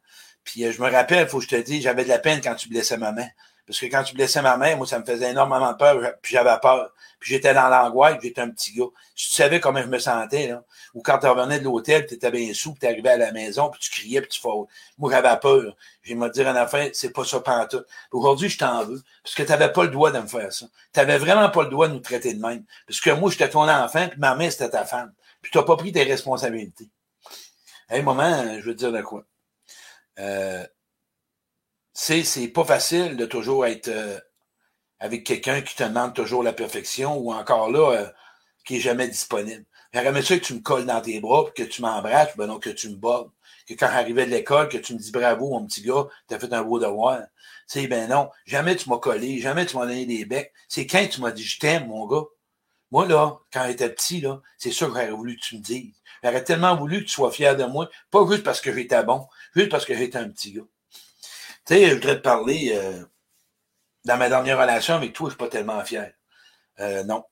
Puis 0.43 0.65
euh, 0.65 0.71
je 0.71 0.81
me 0.81 0.89
rappelle, 0.89 1.23
il 1.23 1.29
faut 1.29 1.37
que 1.37 1.43
je 1.43 1.49
te 1.49 1.55
dise, 1.55 1.83
j'avais 1.83 2.03
de 2.03 2.09
la 2.09 2.17
peine 2.19 2.41
quand 2.41 2.55
tu 2.55 2.67
blessais 2.67 2.97
ma 2.97 3.11
main. 3.11 3.27
Parce 3.67 3.79
que 3.79 3.85
quand 3.85 4.03
tu 4.03 4.15
blessais 4.15 4.41
ma 4.41 4.57
main, 4.57 4.75
moi, 4.75 4.87
ça 4.87 4.99
me 4.99 5.05
faisait 5.05 5.31
énormément 5.31 5.73
peur, 5.75 6.01
puis 6.23 6.33
j'avais 6.33 6.59
peur. 6.61 6.91
Puis 7.19 7.31
j'étais 7.31 7.53
dans 7.53 7.69
l'angoisse, 7.69 8.17
j'étais 8.21 8.41
un 8.41 8.49
petit 8.49 8.73
gars. 8.73 8.87
tu 9.15 9.29
savais 9.29 9.59
comment 9.59 9.81
je 9.81 9.87
me 9.87 9.99
sentais, 9.99 10.47
là. 10.47 10.63
Ou 10.93 11.01
quand 11.01 11.19
tu 11.19 11.27
revenais 11.27 11.59
de 11.59 11.63
l'hôtel, 11.63 12.05
tu 12.05 12.15
étais 12.15 12.31
bien 12.31 12.53
sous, 12.53 12.71
puis 12.73 12.81
tu 12.81 12.87
arrivais 12.87 13.11
à 13.11 13.17
la 13.17 13.31
maison, 13.31 13.69
puis 13.69 13.79
tu 13.79 13.89
criais, 13.91 14.21
puis 14.21 14.29
tu 14.29 14.39
faisais. 14.39 14.53
Moi, 14.97 15.11
j'avais 15.11 15.39
peur. 15.39 15.75
J'ai 16.03 16.15
me 16.15 16.29
dire 16.29 16.47
en 16.47 16.55
affaire, 16.55 16.89
c'est 16.93 17.11
pas 17.11 17.23
ça 17.23 17.39
pantoute. 17.39 17.85
Aujourd'hui, 18.11 18.49
je 18.49 18.57
t'en 18.57 18.83
veux. 18.85 19.01
Parce 19.23 19.35
que 19.35 19.43
tu 19.43 19.49
n'avais 19.49 19.71
pas 19.71 19.83
le 19.83 19.89
droit 19.89 20.11
de 20.11 20.19
me 20.19 20.27
faire 20.27 20.51
ça. 20.51 20.65
Tu 20.93 20.99
n'avais 20.99 21.17
vraiment 21.17 21.49
pas 21.49 21.63
le 21.63 21.69
droit 21.69 21.87
de 21.87 21.93
nous 21.93 21.99
traiter 21.99 22.33
de 22.33 22.41
même. 22.41 22.63
Parce 22.87 22.99
que 22.99 23.11
moi, 23.11 23.31
j'étais 23.31 23.49
ton 23.49 23.67
enfant, 23.69 24.07
puis 24.09 24.19
ma 24.19 24.35
mère, 24.35 24.51
c'était 24.51 24.69
ta 24.69 24.85
femme. 24.85 25.13
Puis 25.41 25.51
tu 25.51 25.57
n'as 25.57 25.63
pas 25.63 25.77
pris 25.77 25.91
tes 25.91 26.03
responsabilités. 26.03 26.89
À 27.89 27.95
un 27.95 28.01
moment, 28.03 28.59
je 28.59 28.65
veux 28.65 28.73
te 28.73 28.79
dire 28.79 28.91
de 28.91 29.01
quoi. 29.01 29.23
Euh, 30.19 30.65
c'est 31.93 32.47
pas 32.49 32.63
facile 32.63 33.17
de 33.17 33.25
toujours 33.25 33.65
être 33.65 33.89
euh, 33.89 34.19
avec 34.99 35.25
quelqu'un 35.25 35.61
qui 35.61 35.75
te 35.75 35.83
demande 35.83 36.13
toujours 36.13 36.43
la 36.43 36.53
perfection 36.53 37.17
ou 37.17 37.33
encore 37.33 37.71
là, 37.71 37.91
euh, 37.91 38.07
qui 38.65 38.77
est 38.77 38.79
jamais 38.79 39.07
disponible. 39.07 39.65
J'aimerais 39.93 40.21
ça 40.21 40.37
que 40.37 40.43
tu 40.45 40.53
me 40.53 40.61
colles 40.61 40.85
dans 40.85 41.01
tes 41.01 41.19
bras, 41.19 41.45
que 41.55 41.63
tu 41.63 41.81
m'embrasses, 41.81 42.35
ben 42.37 42.47
non, 42.47 42.59
que 42.59 42.69
tu 42.69 42.89
me 42.89 42.95
bordes. 42.95 43.31
Que 43.67 43.73
quand 43.73 43.87
j'arrivais 43.87 44.25
de 44.25 44.31
l'école, 44.31 44.69
que 44.69 44.77
tu 44.77 44.93
me 44.93 44.99
dis 44.99 45.11
bravo, 45.11 45.49
mon 45.49 45.65
petit 45.65 45.81
gars, 45.81 46.07
tu 46.27 46.35
as 46.35 46.39
fait 46.39 46.51
un 46.53 46.63
beau 46.63 46.79
devoir. 46.79 47.19
Tu 47.69 47.81
sais, 47.81 47.87
ben 47.87 48.09
non, 48.09 48.29
jamais 48.45 48.75
tu 48.75 48.89
m'as 48.89 48.97
collé, 48.99 49.39
jamais 49.39 49.65
tu 49.65 49.77
m'as 49.77 49.85
donné 49.85 50.05
des 50.05 50.25
becs. 50.25 50.53
C'est 50.69 50.87
quand 50.87 51.05
tu 51.09 51.21
m'as 51.21 51.31
dit 51.31 51.43
je 51.43 51.59
t'aime, 51.59 51.87
mon 51.87 52.07
gars. 52.07 52.23
Moi, 52.91 53.07
là, 53.07 53.39
quand 53.53 53.65
j'étais 53.67 53.89
petit, 53.89 54.21
là, 54.21 54.41
c'est 54.57 54.71
sûr 54.71 54.87
que 54.87 54.93
j'aurais 54.93 55.11
voulu 55.11 55.35
que 55.37 55.41
tu 55.41 55.57
me 55.57 55.61
dises. 55.61 55.93
J'aurais 56.23 56.43
tellement 56.43 56.75
voulu 56.77 56.99
que 56.99 57.05
tu 57.05 57.11
sois 57.11 57.31
fier 57.31 57.55
de 57.57 57.65
moi, 57.65 57.89
pas 58.11 58.25
juste 58.29 58.43
parce 58.43 58.61
que 58.61 58.73
j'étais 58.73 59.03
bon, 59.03 59.27
juste 59.55 59.69
parce 59.69 59.85
que 59.85 59.95
j'étais 59.95 60.17
un 60.17 60.29
petit 60.29 60.53
gars. 60.53 60.63
Tu 61.65 61.75
sais, 61.75 61.89
je 61.89 61.95
voudrais 61.95 62.17
te 62.17 62.21
parler, 62.21 62.71
euh, 62.75 63.03
dans 64.05 64.17
ma 64.17 64.29
dernière 64.29 64.59
relation 64.59 64.95
avec 64.95 65.13
toi, 65.13 65.27
je 65.29 65.31
suis 65.31 65.37
pas 65.37 65.47
tellement 65.47 65.83
fier. 65.83 66.13
Euh, 66.79 67.03
non. 67.03 67.23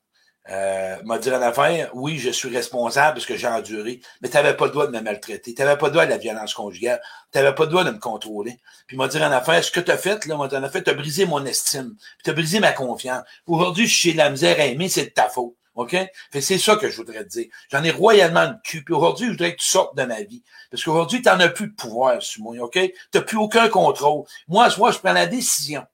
Euh, 0.51 0.95
m'a 1.03 1.19
dit 1.19 1.31
en 1.31 1.41
affaire, 1.41 1.91
oui, 1.93 2.17
je 2.17 2.29
suis 2.29 2.49
responsable 2.49 3.15
parce 3.15 3.25
que 3.25 3.35
j'ai 3.35 3.47
enduré, 3.47 4.01
mais 4.21 4.29
tu 4.29 4.35
n'avais 4.35 4.55
pas 4.55 4.65
le 4.65 4.71
droit 4.71 4.87
de 4.87 4.91
me 4.91 5.01
maltraiter. 5.01 5.53
Tu 5.53 5.61
n'avais 5.61 5.77
pas 5.77 5.87
le 5.87 5.91
droit 5.91 6.05
de 6.05 6.09
la 6.09 6.17
violence 6.17 6.53
conjugale. 6.53 6.99
Tu 7.31 7.37
n'avais 7.37 7.53
pas 7.53 7.65
le 7.65 7.69
droit 7.69 7.83
de 7.83 7.91
me 7.91 7.99
contrôler. 7.99 8.57
Puis 8.87 8.97
m'a 8.97 9.07
dit 9.07 9.21
en 9.21 9.31
affaire, 9.31 9.63
ce 9.63 9.71
que 9.71 9.79
tu 9.79 9.91
as 9.91 9.97
fait, 9.97 10.25
là, 10.25 10.37
en 10.37 10.63
affaire, 10.63 10.83
tu 10.83 10.89
as 10.89 10.93
brisé 10.95 11.25
mon 11.25 11.45
estime. 11.45 11.95
tu 12.23 12.29
as 12.31 12.33
brisé 12.33 12.59
ma 12.59 12.71
confiance. 12.71 13.23
Aujourd'hui, 13.45 13.87
je 13.87 13.95
suis 13.95 14.13
de 14.13 14.17
la 14.17 14.29
misère 14.31 14.59
à 14.59 14.65
aimer, 14.65 14.89
c'est 14.89 15.05
de 15.05 15.09
ta 15.09 15.29
faute. 15.29 15.55
OK? 15.75 15.95
c'est 16.33 16.57
ça 16.57 16.75
que 16.75 16.89
je 16.89 16.97
voudrais 16.97 17.23
te 17.23 17.29
dire. 17.29 17.47
J'en 17.71 17.83
ai 17.83 17.91
royalement 17.91 18.49
le 18.49 18.55
cul. 18.63 18.83
Puis 18.83 18.93
aujourd'hui, 18.93 19.27
je 19.27 19.31
voudrais 19.31 19.55
que 19.55 19.61
tu 19.61 19.67
sortes 19.67 19.95
de 19.95 20.03
ma 20.03 20.21
vie. 20.23 20.43
Parce 20.71 20.83
qu'aujourd'hui, 20.83 21.21
tu 21.21 21.29
n'en 21.29 21.39
as 21.39 21.49
plus 21.49 21.67
de 21.67 21.75
pouvoir 21.75 22.21
sur 22.21 22.43
moi. 22.43 22.55
OK? 22.59 22.73
Tu 22.73 22.93
n'as 23.13 23.21
plus 23.21 23.37
aucun 23.37 23.69
contrôle. 23.69 24.25
Moi, 24.47 24.67
moi, 24.77 24.91
je 24.91 24.97
prends 24.97 25.13
la 25.13 25.27
décision 25.27 25.85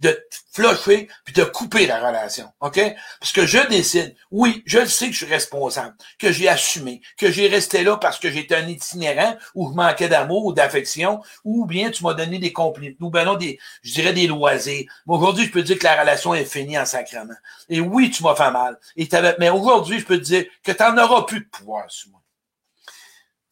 de 0.00 0.18
flusher 0.52 1.08
puis 1.24 1.34
de 1.34 1.44
couper 1.44 1.86
la 1.86 1.98
relation. 1.98 2.50
OK? 2.60 2.80
Parce 3.20 3.32
que 3.32 3.46
je 3.46 3.58
décide, 3.68 4.14
oui, 4.30 4.62
je 4.66 4.84
sais 4.84 5.06
que 5.06 5.12
je 5.12 5.24
suis 5.24 5.32
responsable, 5.32 5.94
que 6.18 6.30
j'ai 6.32 6.48
assumé, 6.48 7.00
que 7.16 7.30
j'ai 7.30 7.48
resté 7.48 7.82
là 7.82 7.96
parce 7.96 8.18
que 8.18 8.30
j'étais 8.30 8.54
un 8.54 8.68
itinérant 8.68 9.36
ou 9.54 9.70
je 9.70 9.74
manquais 9.74 10.08
d'amour 10.08 10.46
ou 10.46 10.52
d'affection, 10.52 11.20
ou 11.44 11.66
bien 11.66 11.90
tu 11.90 12.04
m'as 12.04 12.14
donné 12.14 12.38
des 12.38 12.52
compliments, 12.52 12.96
ou 13.00 13.10
ben 13.10 13.24
non, 13.24 13.34
des, 13.34 13.58
je 13.82 13.92
dirais 13.92 14.12
des 14.12 14.26
loisirs. 14.26 14.86
Mais 15.06 15.14
aujourd'hui, 15.14 15.46
je 15.46 15.50
peux 15.50 15.62
te 15.62 15.66
dire 15.66 15.78
que 15.78 15.84
la 15.84 16.00
relation 16.00 16.34
est 16.34 16.44
finie 16.44 16.78
en 16.78 16.86
sacrement. 16.86 17.34
Et 17.68 17.80
oui, 17.80 18.10
tu 18.10 18.22
m'as 18.22 18.36
fait 18.36 18.50
mal. 18.50 18.78
Et 18.96 19.08
mais 19.38 19.50
aujourd'hui, 19.50 19.98
je 19.98 20.06
peux 20.06 20.18
te 20.18 20.24
dire 20.24 20.44
que 20.62 20.72
tu 20.72 20.82
n'en 20.82 20.96
auras 20.98 21.22
plus 21.22 21.40
de 21.40 21.48
pouvoir 21.48 21.90
sur 21.90 22.10
moi. 22.10 22.20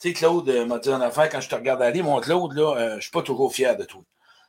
Tu 0.01 0.09
sais, 0.09 0.15
Claude 0.15 0.49
euh, 0.51 0.67
m'a 0.67 0.79
dit 0.79 0.91
en 0.91 1.01
affaire, 1.01 1.29
quand 1.31 1.41
je 1.41 1.49
te 1.49 1.55
regarde 1.55 1.81
aller, 1.81 2.03
mon 2.03 2.21
Claude, 2.21 2.53
là, 2.53 2.77
euh, 2.77 2.97
je 2.97 3.03
suis 3.03 3.11
pas 3.11 3.23
toujours 3.23 3.53
fier 3.53 3.77
de 3.77 3.85
toi 3.85 4.03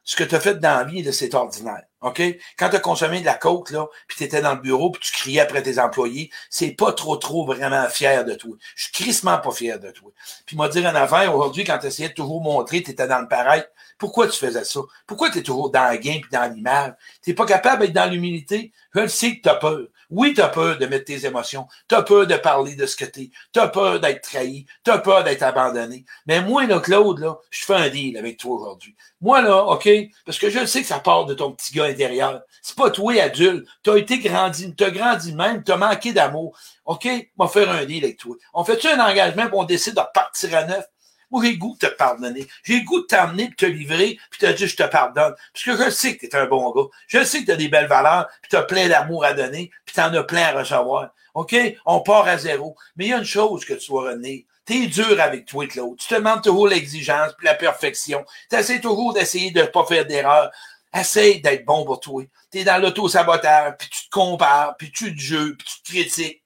ce 0.08 0.16
que 0.16 0.24
tu 0.24 0.36
as 0.36 0.40
fait 0.40 0.56
dans 0.56 0.78
la 0.78 0.84
vie, 0.86 1.14
c'est 1.14 1.36
ordinaire. 1.36 1.84
OK? 2.02 2.22
Quand 2.58 2.70
tu 2.70 2.76
as 2.76 2.80
consommé 2.80 3.22
de 3.22 3.26
la 3.26 3.34
coke, 3.34 3.72
là, 3.72 3.88
puis 4.08 4.18
tu 4.18 4.24
étais 4.24 4.42
dans 4.42 4.54
le 4.54 4.62
bureau, 4.62 4.92
puis 4.92 5.02
tu 5.04 5.12
criais 5.12 5.40
après 5.40 5.64
tes 5.64 5.80
employés, 5.80 6.30
c'est 6.50 6.72
pas 6.72 6.94
trop, 6.94 7.18
trop 7.18 7.46
vraiment 7.46 7.88
fier 7.90 8.24
de 8.24 8.36
toi. 8.36 8.56
Je 8.76 8.84
suis 8.84 8.92
crissement 8.94 9.40
pas 9.40 9.52
fier 9.52 9.80
de 9.80 9.90
toi. 9.92 10.12
Puis 10.46 10.56
m'a 10.56 10.70
dit 10.70 10.86
en 10.86 10.96
affaire, 10.96 11.34
aujourd'hui, 11.36 11.64
quand 11.64 11.80
tu 11.80 11.88
essayais 11.88 12.10
de 12.10 12.14
toujours 12.14 12.42
montrer, 12.42 12.84
tu 12.84 12.92
étais 12.92 13.08
dans 13.08 13.20
le 13.20 13.28
pareil, 13.28 13.64
pourquoi 13.98 14.28
tu 14.28 14.38
faisais 14.38 14.64
ça? 14.64 14.80
Pourquoi 15.08 15.32
tu 15.32 15.40
es 15.40 15.44
toujours 15.44 15.72
dans 15.72 15.92
le 15.92 15.98
gain 15.98 16.20
puis 16.22 16.30
dans 16.32 16.54
l'image? 16.54 16.94
Tu 17.24 17.34
pas 17.34 17.46
capable 17.46 17.82
d'être 17.82 17.94
dans 17.94 18.10
l'humilité? 18.10 18.72
Je 18.94 19.00
le 19.00 19.08
sais 19.08 19.38
que 19.38 19.42
tu 19.42 19.50
as 19.50 19.56
peur. 19.56 19.88
Oui, 20.10 20.34
tu 20.34 20.42
as 20.42 20.48
peur 20.48 20.78
de 20.78 20.86
mettre 20.86 21.06
tes 21.06 21.26
émotions. 21.26 21.68
Tu 21.90 21.96
as 21.96 22.02
peur 22.02 22.26
de 22.26 22.36
parler 22.36 22.76
de 22.76 22.86
ce 22.86 22.96
que 22.96 23.04
tu 23.04 23.24
es. 23.24 23.32
Tu 23.54 23.60
as 23.60 23.68
peur 23.68 24.00
d'être 24.00 24.22
trahi. 24.22 24.66
Tu 24.86 24.92
as 24.92 25.00
peur 25.00 25.24
d'être 25.24 25.44
abandonné. 25.44 26.06
Mais 26.26 26.42
moi, 26.42 26.66
là, 26.66 26.80
Claude, 26.80 27.20
là, 27.20 27.38
je 27.50 27.66
fais 27.66 27.76
un 27.76 27.90
deal 27.90 28.18
avec 28.18 28.38
toi 28.38 28.56
aujourd'hui. 28.56 28.96
Moi, 29.20 29.42
là, 29.42 29.64
OK, 29.66 29.90
parce 30.26 30.40
que 30.40 30.50
je 30.50 30.66
sais 30.66 30.82
que 30.82 30.88
ça 30.88 31.00
part 31.00 31.26
de 31.26 31.34
ton 31.34 31.52
petit 31.52 31.74
gars 31.74 31.86
intérieur. 31.86 32.42
C'est 32.62 32.78
pas 32.78 32.90
toi, 32.90 33.14
adulte. 33.22 33.68
Tu 33.84 33.90
as 33.90 33.98
été 33.98 34.20
grandi, 34.20 34.74
tu 34.76 34.84
as 34.84 34.92
grandi 34.92 35.34
même, 35.34 35.64
tu 35.64 35.72
as 35.74 35.78
manqué 35.78 36.14
d'amour. 36.14 36.58
OK, 36.86 37.08
on 37.38 37.46
va 37.46 37.50
faire 37.50 37.70
un 37.70 37.84
deal 37.84 38.06
avec 38.06 38.18
toi. 38.18 38.36
On 38.54 38.64
fait-tu 38.64 38.88
un 38.88 39.00
engagement 39.00 39.50
pour 39.50 39.60
on 39.60 39.64
décide 39.66 39.96
de 39.96 40.02
partir 40.14 40.56
à 40.56 40.64
neuf? 40.64 40.86
Moi, 41.30 41.44
j'ai 41.44 41.58
goût 41.58 41.76
de 41.80 41.88
te 41.88 41.94
pardonner. 41.94 42.48
J'ai 42.64 42.84
goût 42.84 43.02
de 43.02 43.06
t'emmener, 43.06 43.50
de 43.50 43.56
te 43.56 43.66
livrer, 43.66 44.18
puis 44.30 44.40
te 44.40 44.46
dire 44.46 44.68
je 44.68 44.76
te 44.76 44.84
pardonne. 44.84 45.36
Parce 45.54 45.66
que 45.66 45.86
je 45.86 45.90
sais 45.90 46.16
que 46.16 46.26
tu 46.26 46.28
es 46.28 46.36
un 46.36 46.46
bon 46.46 46.72
gars. 46.72 46.88
Je 47.08 47.24
sais 47.24 47.42
que 47.42 47.46
tu 47.46 47.52
as 47.52 47.58
des 47.58 47.68
belles 47.68 47.88
valeurs, 47.88 48.28
puis 48.42 48.50
tu 48.50 48.56
as 48.56 48.64
plein 48.64 48.88
d'amour 48.88 49.26
à 49.26 49.34
donner, 49.34 49.72
puis 49.86 49.94
tu 49.96 50.02
en 50.02 50.14
as 50.14 50.24
plein 50.24 50.44
à 50.44 50.52
recevoir. 50.60 51.10
OK? 51.34 51.56
On 51.86 52.00
part 52.02 52.28
à 52.28 52.38
zéro. 52.38 52.76
Mais 52.96 53.06
il 53.06 53.10
y 53.10 53.14
a 53.14 53.18
une 53.18 53.26
chose 53.26 53.66
que 53.66 53.74
tu 53.74 53.90
dois 53.90 54.10
retenir. 54.10 54.44
T'es 54.66 54.88
dur 54.88 55.22
avec 55.22 55.46
toi 55.46 55.64
et 55.64 55.78
l'autre. 55.78 56.04
Tu 56.04 56.10
te 56.10 56.16
demandes 56.16 56.44
toujours 56.44 56.68
l'exigence 56.68 57.34
puis 57.38 57.46
la 57.46 57.54
perfection. 57.54 58.26
Tu 58.50 58.58
essaies 58.58 58.82
toujours 58.82 59.14
d'essayer 59.14 59.52
de 59.52 59.62
ne 59.62 59.68
pas 59.68 59.86
faire 59.86 60.06
d'erreur. 60.06 60.52
Essaye 60.94 61.42
d'être 61.42 61.64
bon 61.64 61.86
pour 61.86 62.00
toi. 62.00 62.24
Tu 62.52 62.60
es 62.60 62.64
dans 62.64 62.82
l'auto-sabotage, 62.82 63.76
puis 63.78 63.90
tu 63.90 64.06
te 64.06 64.10
compares, 64.10 64.76
puis 64.78 64.92
tu 64.92 65.16
te 65.16 65.20
juges, 65.20 65.56
puis 65.58 65.68
tu 65.68 65.82
te 65.82 65.90
critiques. 65.90 66.44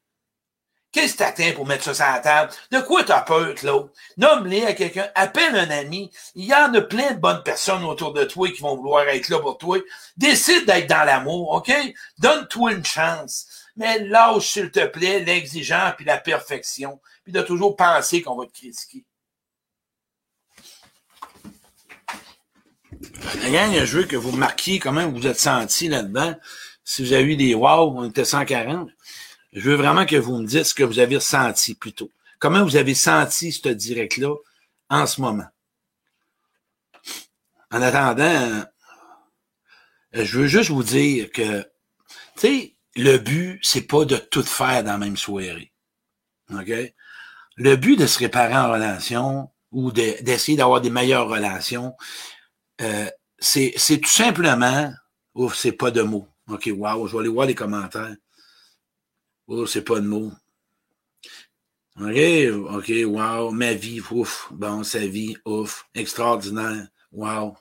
Qu'est-ce 0.92 1.14
que 1.14 1.20
t'attends 1.20 1.54
pour 1.56 1.66
mettre 1.66 1.86
ça 1.86 1.94
sur 1.94 2.06
la 2.06 2.20
table? 2.20 2.52
De 2.70 2.82
quoi 2.82 3.04
t'as 3.04 3.22
peur, 3.22 3.56
Claude? 3.56 3.90
Nomme-les 4.18 4.66
à 4.66 4.74
quelqu'un, 4.74 5.10
appelle 5.16 5.56
un 5.56 5.70
ami. 5.70 6.12
Il 6.36 6.46
y 6.46 6.54
en 6.54 6.74
a 6.74 6.82
plein 6.82 7.12
de 7.14 7.20
bonnes 7.20 7.44
personnes 7.44 7.86
autour 7.86 8.12
de 8.12 8.26
toi 8.26 8.50
qui 8.50 8.62
vont 8.62 8.76
vouloir 8.76 9.08
être 9.08 9.30
là 9.30 9.40
pour 9.40 9.58
toi. 9.58 9.78
Décide 10.18 10.66
d'être 10.66 10.90
dans 10.90 11.06
l'amour, 11.06 11.52
OK? 11.54 11.72
Donne-toi 12.20 12.74
une 12.74 12.86
chance. 12.86 13.48
Mais 13.78 14.00
lâche, 14.00 14.50
s'il 14.50 14.70
te 14.70 14.86
plaît, 14.86 15.22
l'exigence 15.22 15.94
puis 15.96 16.06
la 16.06 16.18
perfection. 16.18 17.00
Puis 17.24 17.32
de 17.32 17.42
toujours 17.42 17.78
penser 17.78 18.22
qu'on 18.22 18.36
va 18.36 18.46
te 18.46 18.52
critiquer. 18.52 19.06
Regarde, 23.44 23.86
je 23.86 23.98
veux 23.98 24.04
que 24.04 24.18
vous 24.18 24.34
marquiez 24.34 24.80
comment 24.80 25.08
vous 25.08 25.26
êtes 25.26 25.40
senti 25.40 25.88
là-dedans? 25.88 26.36
Si 26.84 27.04
vous 27.04 27.14
avez 27.14 27.24
eu 27.24 27.36
des 27.38 27.56
wow, 27.56 27.94
on 27.96 28.10
était 28.10 28.26
140. 28.26 28.90
Je 29.54 29.70
veux 29.70 29.76
vraiment 29.76 30.06
que 30.06 30.16
vous 30.16 30.38
me 30.38 30.48
dites 30.48 30.64
ce 30.64 30.74
que 30.74 30.84
vous 30.84 31.00
avez 31.00 31.16
ressenti 31.16 31.76
plutôt. 31.76 32.12
Comment 32.40 32.64
vous 32.64 32.78
avez 32.78 32.94
senti 32.94 33.52
ce 33.52 33.70
direct-là 33.70 34.36
en 34.90 35.06
ce 35.06 35.22
moment? 35.22 35.48
En 37.72 37.82
attendant, 37.82 38.66
euh, 40.16 40.26
je 40.26 40.40
veux 40.40 40.48
juste 40.48 40.72
vous 40.72 40.84
dire 40.84 41.32
que, 41.32 41.62
tu 41.62 41.68
sais, 42.36 42.76
le 42.96 43.18
but, 43.18 43.60
c'est 43.62 43.88
pas 43.88 44.06
de 44.06 44.18
tout 44.18 44.44
faire 44.44 44.84
dans 44.84 44.94
la 44.94 44.98
même 44.98 45.18
soirée. 45.18 45.72
OK? 46.52 46.72
Le 47.58 47.76
but 47.76 47.98
de 47.98 48.08
se 48.08 48.20
réparer 48.20 48.56
en 48.56 48.72
relation 48.72 49.52
ou 49.72 49.92
d'essayer 49.92 50.58
d'avoir 50.58 50.82
des 50.82 50.90
meilleures 50.90 51.30
relations, 51.30 51.96
euh, 52.82 53.10
c'est 53.40 54.00
tout 54.02 54.10
simplement, 54.10 54.92
ouf, 55.34 55.56
c'est 55.56 55.72
pas 55.72 55.92
de 55.92 56.02
mots. 56.02 56.28
OK, 56.48 56.70
wow, 56.76 57.08
je 57.08 57.14
vais 57.14 57.20
aller 57.20 57.30
voir 57.30 57.48
les 57.48 57.56
commentaires. 57.56 58.16
Oh, 59.54 59.66
c'est 59.66 59.82
pas 59.82 60.00
de 60.00 60.08
mots. 60.08 60.32
OK, 62.00 62.74
OK, 62.74 62.92
wow, 63.06 63.52
ma 63.52 63.74
vie, 63.74 64.00
ouf, 64.10 64.48
bon, 64.50 64.82
sa 64.86 65.00
vie, 65.00 65.36
ouf, 65.44 65.86
extraordinaire, 65.94 66.88
wow. 67.12 67.58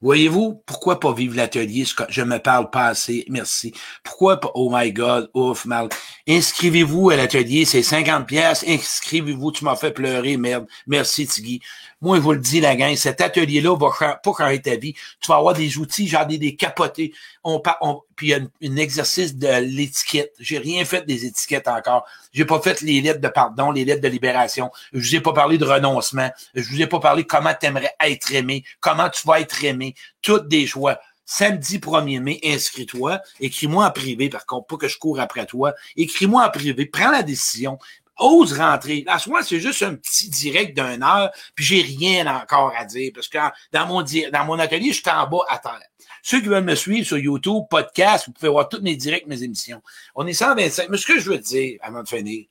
Voyez-vous, 0.00 0.60
pourquoi 0.66 0.98
pas 0.98 1.12
vivre 1.12 1.36
l'atelier? 1.36 1.84
Je 2.08 2.22
me 2.22 2.38
parle 2.38 2.68
pas 2.70 2.86
assez, 2.86 3.24
merci. 3.28 3.72
Pourquoi 4.02 4.40
pas, 4.40 4.50
oh 4.54 4.70
my 4.72 4.92
God, 4.92 5.30
ouf, 5.32 5.66
mal. 5.66 5.88
Inscrivez-vous 6.26 7.10
à 7.10 7.16
l'atelier, 7.16 7.64
c'est 7.64 7.84
50 7.84 8.26
pièces. 8.26 8.64
Inscrivez-vous, 8.66 9.52
tu 9.52 9.64
m'as 9.64 9.76
fait 9.76 9.92
pleurer, 9.92 10.36
merde. 10.36 10.66
Merci, 10.88 11.28
Tigui. 11.28 11.60
Moi, 12.02 12.16
je 12.16 12.22
vous 12.22 12.32
le 12.32 12.38
dis, 12.38 12.60
la 12.60 12.76
gang, 12.76 12.96
cet 12.96 13.20
atelier-là 13.20 13.76
va 13.76 14.16
pas 14.22 14.32
changer 14.36 14.62
ta 14.62 14.76
vie. 14.76 14.94
Tu 15.20 15.28
vas 15.28 15.36
avoir 15.36 15.52
des 15.52 15.76
outils, 15.76 16.08
genre 16.08 16.24
des, 16.24 16.38
des 16.38 16.56
capotés. 16.56 17.12
On, 17.44 17.62
on, 17.82 18.00
puis 18.16 18.28
il 18.28 18.30
y 18.30 18.34
a 18.34 18.38
un, 18.38 18.76
exercice 18.76 19.36
de 19.36 19.48
l'étiquette. 19.60 20.32
J'ai 20.38 20.58
rien 20.58 20.84
fait 20.86 21.06
des 21.06 21.26
étiquettes 21.26 21.68
encore. 21.68 22.06
J'ai 22.32 22.46
pas 22.46 22.58
fait 22.60 22.80
les 22.80 23.02
lettres 23.02 23.20
de 23.20 23.28
pardon, 23.28 23.70
les 23.70 23.84
lettres 23.84 24.00
de 24.00 24.08
libération. 24.08 24.70
Je 24.94 24.98
vous 24.98 25.14
ai 25.16 25.20
pas 25.20 25.34
parlé 25.34 25.58
de 25.58 25.64
renoncement. 25.66 26.30
Je 26.54 26.62
vous 26.62 26.80
ai 26.80 26.86
pas 26.86 27.00
parlé 27.00 27.24
comment 27.24 27.52
tu 27.58 27.66
aimerais 27.66 27.94
être 28.00 28.32
aimé, 28.32 28.64
comment 28.80 29.10
tu 29.10 29.26
vas 29.26 29.40
être 29.40 29.62
aimé. 29.62 29.94
Toutes 30.22 30.48
des 30.48 30.66
choix 30.66 30.98
samedi 31.30 31.78
1er 31.78 32.18
mai, 32.18 32.40
inscris-toi. 32.42 33.20
Écris-moi 33.38 33.86
en 33.86 33.90
privé, 33.92 34.28
par 34.28 34.46
contre, 34.46 34.66
pas 34.66 34.76
que 34.76 34.88
je 34.88 34.98
cours 34.98 35.20
après 35.20 35.46
toi. 35.46 35.74
Écris-moi 35.96 36.44
en 36.44 36.50
privé. 36.50 36.86
Prends 36.86 37.12
la 37.12 37.22
décision 37.22 37.78
ose 38.20 38.52
rentrer. 38.52 39.04
Ce 39.18 39.28
moment, 39.28 39.42
c'est 39.42 39.58
juste 39.58 39.82
un 39.82 39.96
petit 39.96 40.28
direct 40.28 40.76
d'une 40.76 41.02
heure, 41.02 41.30
puis 41.54 41.64
j'ai 41.64 41.82
rien 41.82 42.26
encore 42.26 42.72
à 42.76 42.84
dire, 42.84 43.10
parce 43.14 43.28
que 43.28 43.38
dans 43.72 43.86
mon, 43.86 44.02
dans 44.02 44.44
mon 44.44 44.58
atelier, 44.58 44.92
je 44.92 45.00
suis 45.00 45.10
en 45.10 45.26
bas 45.26 45.44
à 45.48 45.58
terre. 45.58 45.80
Ceux 46.22 46.40
qui 46.40 46.48
veulent 46.48 46.64
me 46.64 46.74
suivre 46.74 47.06
sur 47.06 47.18
YouTube, 47.18 47.64
podcast, 47.70 48.26
vous 48.26 48.32
pouvez 48.32 48.50
voir 48.50 48.68
tous 48.68 48.82
mes 48.82 48.94
directs, 48.94 49.26
mes 49.26 49.42
émissions. 49.42 49.82
On 50.14 50.26
est 50.26 50.34
125. 50.34 50.88
Mais 50.90 50.98
ce 50.98 51.06
que 51.06 51.18
je 51.18 51.30
veux 51.30 51.38
dire, 51.38 51.78
avant 51.82 52.02
de 52.02 52.08
finir, 52.08 52.46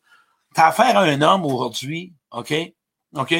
t'as 0.53 0.67
affaire 0.67 0.97
à 0.97 1.03
un 1.03 1.21
homme 1.21 1.45
aujourd'hui, 1.45 2.13
OK? 2.31 2.53
OK? 3.15 3.35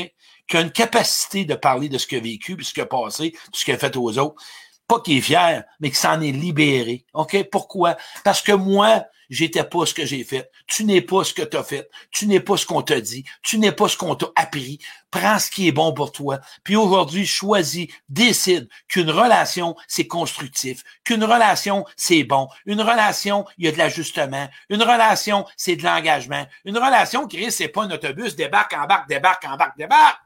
Qui 0.48 0.58
a 0.58 0.62
une 0.62 0.72
capacité 0.72 1.46
de 1.46 1.56
parler 1.56 1.90
de 1.90 1.98
ce 1.98 2.08
qu'il 2.08 2.20
a 2.20 2.22
vécu, 2.22 2.56
puis 2.56 2.66
ce 2.66 2.74
qu'il 2.74 2.84
a 2.84 2.88
passé, 2.88 3.32
puis 3.32 3.42
ce 3.54 3.66
qu'il 3.66 3.74
a 3.74 3.78
fait 3.78 3.96
aux 3.98 4.18
autres. 4.18 4.42
Pas 4.88 5.00
qu'il 5.02 5.18
est 5.18 5.22
fier, 5.22 5.64
mais 5.80 5.90
qu'il 5.90 5.98
s'en 5.98 6.22
est 6.22 6.32
libéré. 6.32 7.06
OK? 7.14 7.50
Pourquoi? 7.52 7.98
Parce 8.24 8.42
que 8.42 8.52
moi, 8.52 9.04
j'étais 9.30 9.64
pas 9.64 9.86
ce 9.86 9.94
que 9.94 10.06
j'ai 10.06 10.24
fait. 10.24 10.50
Tu 10.68 10.86
n'es 10.86 11.02
pas 11.02 11.24
ce 11.24 11.34
que 11.34 11.42
tu 11.42 11.58
as 11.58 11.64
fait. 11.64 11.90
Tu 12.12 12.28
n'es 12.28 12.40
pas 12.40 12.58
ce 12.58 12.66
qu'on 12.66 12.82
t'a 12.82 13.02
dit. 13.02 13.24
Tu 13.44 13.58
n'es 13.58 13.72
pas 13.72 13.88
ce 13.88 13.98
qu'on 13.98 14.16
t'a 14.16 14.28
appris. 14.36 14.80
Prends 15.12 15.40
ce 15.40 15.50
qui 15.50 15.68
est 15.68 15.72
bon 15.72 15.94
pour 15.94 16.12
toi. 16.12 16.40
Puis 16.64 16.76
aujourd'hui, 16.76 17.26
choisis, 17.26 17.88
décide 18.10 18.70
qu'une 18.88 19.10
relation, 19.10 19.76
c'est 19.88 20.08
constructif, 20.08 20.84
qu'une 21.04 21.24
relation, 21.24 21.86
c'est 21.96 22.24
bon. 22.24 22.48
Une 22.66 22.82
relation, 22.82 23.46
il 23.58 23.66
y 23.66 23.68
a 23.68 23.72
de 23.72 23.78
l'ajustement. 23.78 24.50
Une 24.70 24.84
relation, 24.84 25.46
c'est 25.58 25.76
de 25.76 25.84
l'engagement. 25.84 26.46
Une 26.66 26.78
relation, 26.78 27.28
Chris, 27.28 27.52
c'est 27.52 27.70
pas 27.70 27.84
un 27.84 27.92
autobus, 27.92 28.36
débarque, 28.36 28.74
embarque, 28.74 29.10
débarque, 29.10 29.46
embarque, 29.46 29.78
débarque. 29.78 30.20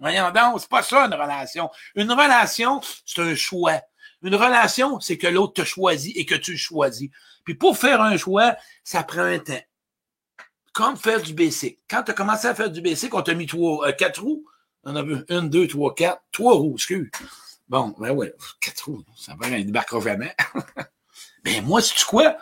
Voyons 0.00 0.32
donc, 0.32 0.60
c'est 0.60 0.68
pas 0.68 0.82
ça 0.82 1.06
une 1.06 1.14
relation. 1.14 1.70
Une 1.94 2.10
relation, 2.10 2.80
c'est 3.06 3.22
un 3.22 3.36
choix. 3.36 3.80
Une 4.22 4.34
relation, 4.34 4.98
c'est 5.00 5.18
que 5.18 5.26
l'autre 5.26 5.54
te 5.54 5.64
choisit 5.64 6.16
et 6.16 6.26
que 6.26 6.34
tu 6.34 6.56
choisis. 6.56 7.10
Puis 7.44 7.54
pour 7.54 7.76
faire 7.76 8.00
un 8.00 8.16
choix, 8.16 8.56
ça 8.84 9.02
prend 9.02 9.22
un 9.22 9.38
temps. 9.38 9.60
Comme 10.72 10.96
faire 10.96 11.20
du 11.20 11.34
basic. 11.34 11.78
Quand 11.88 12.02
tu 12.02 12.12
as 12.12 12.14
commencé 12.14 12.46
à 12.46 12.54
faire 12.54 12.70
du 12.70 12.80
basic, 12.80 13.14
on 13.14 13.22
t'a 13.22 13.34
mis 13.34 13.46
trois, 13.46 13.88
euh, 13.88 13.92
quatre 13.92 14.22
roues. 14.22 14.44
On 14.84 14.96
a 14.96 15.02
vu 15.02 15.16
une, 15.28 15.50
deux, 15.50 15.68
trois, 15.68 15.94
quatre. 15.94 16.22
Trois 16.32 16.54
roues, 16.54 16.74
excuse. 16.74 17.10
Bon, 17.68 17.94
ben 17.98 18.10
ouais, 18.10 18.34
quatre 18.60 18.86
roues. 18.86 19.04
Ça 19.16 19.34
va, 19.38 19.50
ne 19.50 19.62
débarquera 19.62 20.00
jamais. 20.00 20.34
ben 21.44 21.64
moi, 21.64 21.80
c'est 21.82 22.04
quoi? 22.04 22.36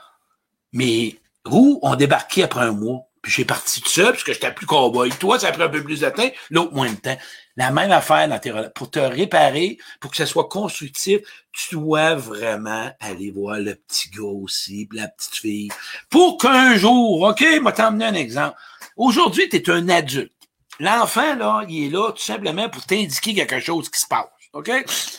Mes 0.72 1.20
roues 1.44 1.80
ont 1.82 1.96
débarqué 1.96 2.44
après 2.44 2.60
un 2.60 2.72
mois. 2.72 3.06
Puis 3.22 3.32
j'ai 3.32 3.44
parti 3.44 3.80
de 3.80 3.86
ça, 3.86 4.04
parce 4.04 4.24
que 4.24 4.32
j'étais 4.32 4.52
plus 4.52 4.66
cowboy. 4.66 5.10
Toi, 5.10 5.38
ça 5.38 5.48
a 5.48 5.52
pris 5.52 5.62
un 5.62 5.68
peu 5.68 5.82
plus 5.84 6.00
de 6.00 6.08
temps, 6.08 6.30
l'autre 6.50 6.72
moins 6.72 6.90
de 6.90 6.96
temps. 6.96 7.18
La 7.60 7.70
même 7.70 7.92
affaire 7.92 8.26
dans 8.26 8.38
tes 8.38 8.54
Pour 8.74 8.90
te 8.90 8.98
réparer, 8.98 9.76
pour 10.00 10.10
que 10.10 10.16
ça 10.16 10.24
soit 10.24 10.48
constructif, 10.48 11.20
tu 11.52 11.74
dois 11.74 12.14
vraiment 12.14 12.90
aller 13.00 13.30
voir 13.30 13.58
le 13.58 13.74
petit 13.74 14.08
gars 14.08 14.22
aussi, 14.22 14.88
la 14.94 15.08
petite 15.08 15.34
fille. 15.34 15.68
Pour 16.08 16.38
qu'un 16.38 16.78
jour, 16.78 17.20
OK, 17.20 17.40
je 17.42 17.70
t'emmener 17.72 18.06
un 18.06 18.14
exemple. 18.14 18.56
Aujourd'hui, 18.96 19.46
tu 19.50 19.56
es 19.56 19.70
un 19.70 19.90
adulte. 19.90 20.32
L'enfant, 20.78 21.34
là, 21.34 21.62
il 21.68 21.84
est 21.84 21.90
là 21.90 22.12
tout 22.12 22.22
simplement 22.22 22.70
pour 22.70 22.86
t'indiquer 22.86 23.34
quelque 23.34 23.60
chose 23.60 23.90
qui 23.90 24.00
se 24.00 24.06
passe. 24.06 24.24
OK? 24.54 24.70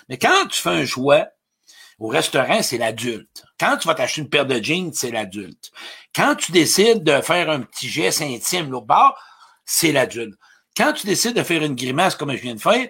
Mais 0.10 0.18
quand 0.18 0.48
tu 0.50 0.60
fais 0.60 0.70
un 0.70 0.86
choix, 0.88 1.28
au 2.00 2.08
restaurant, 2.08 2.64
c'est 2.64 2.80
l'adulte. 2.80 3.46
Quand 3.60 3.78
tu 3.78 3.88
vas 3.88 3.94
t'acheter 3.94 4.22
une 4.22 4.30
paire 4.30 4.48
de 4.48 4.60
jeans, 4.64 4.92
c'est 4.94 5.12
l'adulte. 5.12 5.72
Quand 6.16 6.34
tu 6.34 6.52
décides 6.52 7.04
de 7.04 7.22
faire 7.22 7.52
un 7.52 7.62
petit 7.62 7.88
geste 7.88 8.24
intime 8.24 8.74
au 8.74 8.82
bas, 8.82 9.14
c'est 9.64 9.92
l'adulte. 9.92 10.40
Quand 10.76 10.94
tu 10.94 11.06
décides 11.06 11.36
de 11.36 11.44
faire 11.44 11.64
une 11.64 11.76
grimace 11.76 12.16
comme 12.16 12.32
je 12.32 12.42
viens 12.42 12.56
de 12.56 12.62
faire, 12.62 12.88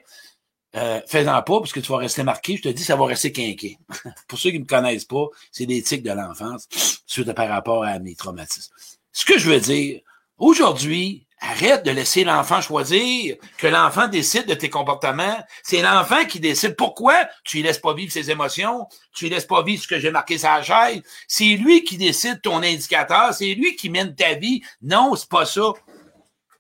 euh, 0.76 1.02
fais-en 1.08 1.42
pas 1.42 1.60
parce 1.60 1.74
que 1.74 1.80
tu 1.80 1.92
vas 1.92 1.98
rester 1.98 2.24
marqué. 2.24 2.58
Je 2.58 2.62
te 2.62 2.70
dis, 2.70 2.84
ça 2.84 2.96
va 2.96 3.06
rester 3.06 3.32
quinqué. 3.32 3.78
Pour 4.28 4.40
ceux 4.40 4.52
qui 4.52 4.60
ne 4.60 4.64
me 4.64 4.68
connaissent 4.68 5.06
pas, 5.06 5.26
c'est 5.52 5.66
tics 5.66 6.04
de 6.04 6.12
l'enfance 6.12 6.68
suite 7.06 7.32
par 7.34 7.50
rapport 7.50 7.84
à 7.84 8.00
mes 8.00 8.16
traumatismes. 8.16 8.74
Ce 9.12 9.26
que 9.26 9.38
je 9.38 9.50
veux 9.50 9.60
dire, 9.60 10.02
aujourd'hui, 10.38 11.28
arrête 11.42 11.84
de 11.84 11.92
laisser 11.92 12.24
l'enfant 12.24 12.62
choisir, 12.62 13.36
que 13.58 13.68
l'enfant 13.68 14.08
décide 14.08 14.46
de 14.46 14.54
tes 14.54 14.70
comportements. 14.70 15.38
C'est 15.64 15.82
l'enfant 15.82 16.24
qui 16.26 16.40
décide 16.40 16.76
pourquoi 16.76 17.16
tu 17.44 17.58
ne 17.58 17.64
laisses 17.64 17.80
pas 17.80 17.96
vivre 17.96 18.12
ses 18.12 18.30
émotions, 18.30 18.88
tu 19.14 19.26
ne 19.26 19.32
laisses 19.32 19.46
pas 19.46 19.64
vivre 19.64 19.82
ce 19.82 19.88
que 19.88 20.00
j'ai 20.00 20.12
marqué 20.12 20.38
sa 20.38 20.62
chaise. 20.62 21.02
C'est 21.28 21.58
lui 21.58 21.84
qui 21.84 21.98
décide 21.98 22.42
ton 22.42 22.58
indicateur, 22.58 23.34
c'est 23.34 23.56
lui 23.56 23.76
qui 23.76 23.90
mène 23.90 24.16
ta 24.16 24.36
vie. 24.36 24.62
Non, 24.84 25.16
c'est 25.16 25.30
pas 25.30 25.46
ça. 25.46 25.74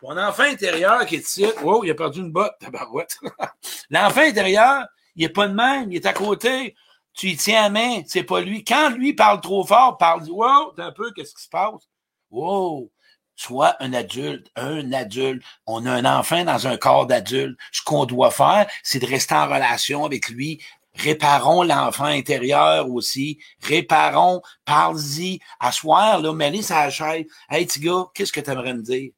Ton 0.01 0.17
enfant 0.17 0.43
intérieur 0.43 1.05
qui 1.05 1.15
est 1.15 1.19
ici, 1.19 1.45
wow, 1.61 1.83
il 1.83 1.91
a 1.91 1.95
perdu 1.95 2.21
une 2.21 2.31
botte, 2.31 2.57
tabarouette. 2.59 3.19
L'enfant 3.91 4.21
intérieur, 4.21 4.87
il 5.15 5.25
est 5.25 5.29
pas 5.29 5.47
de 5.47 5.53
même, 5.53 5.91
il 5.91 5.97
est 5.97 6.05
à 6.07 6.13
côté. 6.13 6.75
Tu 7.13 7.29
y 7.29 7.37
tiens 7.37 7.65
à 7.65 7.69
main, 7.69 8.01
c'est 8.07 8.23
pas 8.23 8.41
lui. 8.41 8.63
Quand 8.63 8.89
lui 8.89 9.13
parle 9.13 9.41
trop 9.41 9.63
fort, 9.63 9.97
parle, 9.97 10.27
wow, 10.27 10.73
un 10.77 10.91
peu, 10.91 11.11
qu'est-ce 11.11 11.35
qui 11.35 11.43
se 11.43 11.49
passe? 11.49 11.87
Wow, 12.31 12.91
Soit 13.35 13.75
un 13.79 13.93
adulte, 13.93 14.47
un 14.55 14.91
adulte. 14.91 15.43
On 15.67 15.85
a 15.85 15.91
un 15.91 16.05
enfant 16.05 16.43
dans 16.45 16.67
un 16.67 16.77
corps 16.77 17.07
d'adulte. 17.07 17.59
Ce 17.71 17.81
qu'on 17.83 18.05
doit 18.05 18.31
faire, 18.31 18.67
c'est 18.83 18.99
de 18.99 19.05
rester 19.05 19.35
en 19.35 19.45
relation 19.45 20.05
avec 20.05 20.29
lui. 20.29 20.61
Réparons 20.95 21.63
l'enfant 21.63 22.05
intérieur 22.05 22.89
aussi. 22.89 23.39
Réparons, 23.61 24.41
parle-y. 24.65 25.39
Asseoir, 25.59 26.21
là, 26.21 26.33
mets 26.33 26.61
sa 26.61 26.89
chaise. 26.89 27.25
Hey, 27.49 27.65
petit 27.65 27.79
gars, 27.79 28.05
qu'est-ce 28.13 28.31
que 28.31 28.41
tu 28.41 28.49
aimerais 28.49 28.73
me 28.73 28.81
dire? 28.81 29.11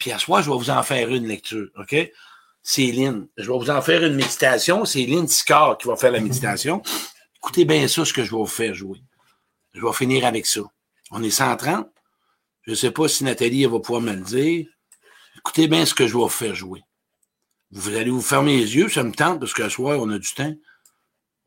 Puis 0.00 0.10
à 0.10 0.18
soir, 0.18 0.42
je 0.42 0.50
vais 0.50 0.56
vous 0.56 0.70
en 0.70 0.82
faire 0.82 1.10
une 1.10 1.28
lecture, 1.28 1.68
OK? 1.76 1.94
Lynn. 2.78 3.28
Je 3.36 3.50
vais 3.50 3.58
vous 3.58 3.70
en 3.70 3.82
faire 3.82 4.02
une 4.02 4.14
méditation. 4.14 4.84
C'est 4.84 5.04
Lynn 5.04 5.28
Sicard 5.28 5.78
qui 5.78 5.86
va 5.86 5.96
faire 5.96 6.10
la 6.10 6.20
méditation. 6.20 6.82
Écoutez 7.36 7.64
bien 7.64 7.86
ça, 7.86 8.04
ce 8.04 8.12
que 8.12 8.24
je 8.24 8.30
vais 8.30 8.38
vous 8.38 8.46
faire 8.46 8.74
jouer. 8.74 9.02
Je 9.74 9.80
vais 9.80 9.92
finir 9.92 10.24
avec 10.26 10.46
ça. 10.46 10.62
On 11.10 11.22
est 11.22 11.30
130. 11.30 11.86
Je 12.62 12.70
ne 12.70 12.76
sais 12.76 12.90
pas 12.90 13.08
si 13.08 13.24
Nathalie 13.24 13.66
va 13.66 13.78
pouvoir 13.78 14.00
me 14.00 14.14
le 14.14 14.22
dire. 14.22 14.66
Écoutez 15.36 15.68
bien 15.68 15.86
ce 15.86 15.94
que 15.94 16.06
je 16.06 16.14
vais 16.14 16.20
vous 16.20 16.28
faire 16.28 16.54
jouer. 16.54 16.82
Vous 17.70 17.94
allez 17.94 18.10
vous 18.10 18.22
fermer 18.22 18.56
les 18.56 18.76
yeux, 18.76 18.88
ça 18.88 19.02
me 19.04 19.12
tente, 19.12 19.38
parce 19.38 19.54
qu'à 19.54 19.70
soir, 19.70 19.98
on 20.00 20.10
a 20.10 20.18
du 20.18 20.32
temps. 20.32 20.52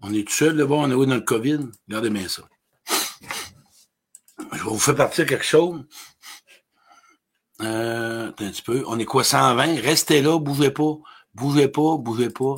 On 0.02 0.14
est 0.14 0.28
tout 0.28 0.34
seul 0.34 0.56
là-bas, 0.56 0.76
on 0.76 0.92
est 0.92 0.94
où 0.94 1.06
dans 1.06 1.16
le 1.16 1.22
COVID? 1.22 1.60
Regardez 1.88 2.10
bien 2.10 2.28
ça. 2.28 2.44
Je 4.40 4.58
vais 4.58 4.70
vous 4.70 4.80
faire 4.80 4.96
partir 4.96 5.26
quelque 5.26 5.46
chose. 5.46 5.86
Euh, 7.62 8.28
un 8.28 8.32
petit 8.32 8.62
peu. 8.62 8.84
On 8.88 8.98
est 9.00 9.06
quoi, 9.06 9.24
120? 9.24 9.82
Restez 9.82 10.22
là, 10.22 10.40
bougez 10.40 10.72
pas. 10.72 10.96
Bougez 11.34 11.68
pas, 11.68 11.98
bougez 11.98 12.30
pas. 12.30 12.56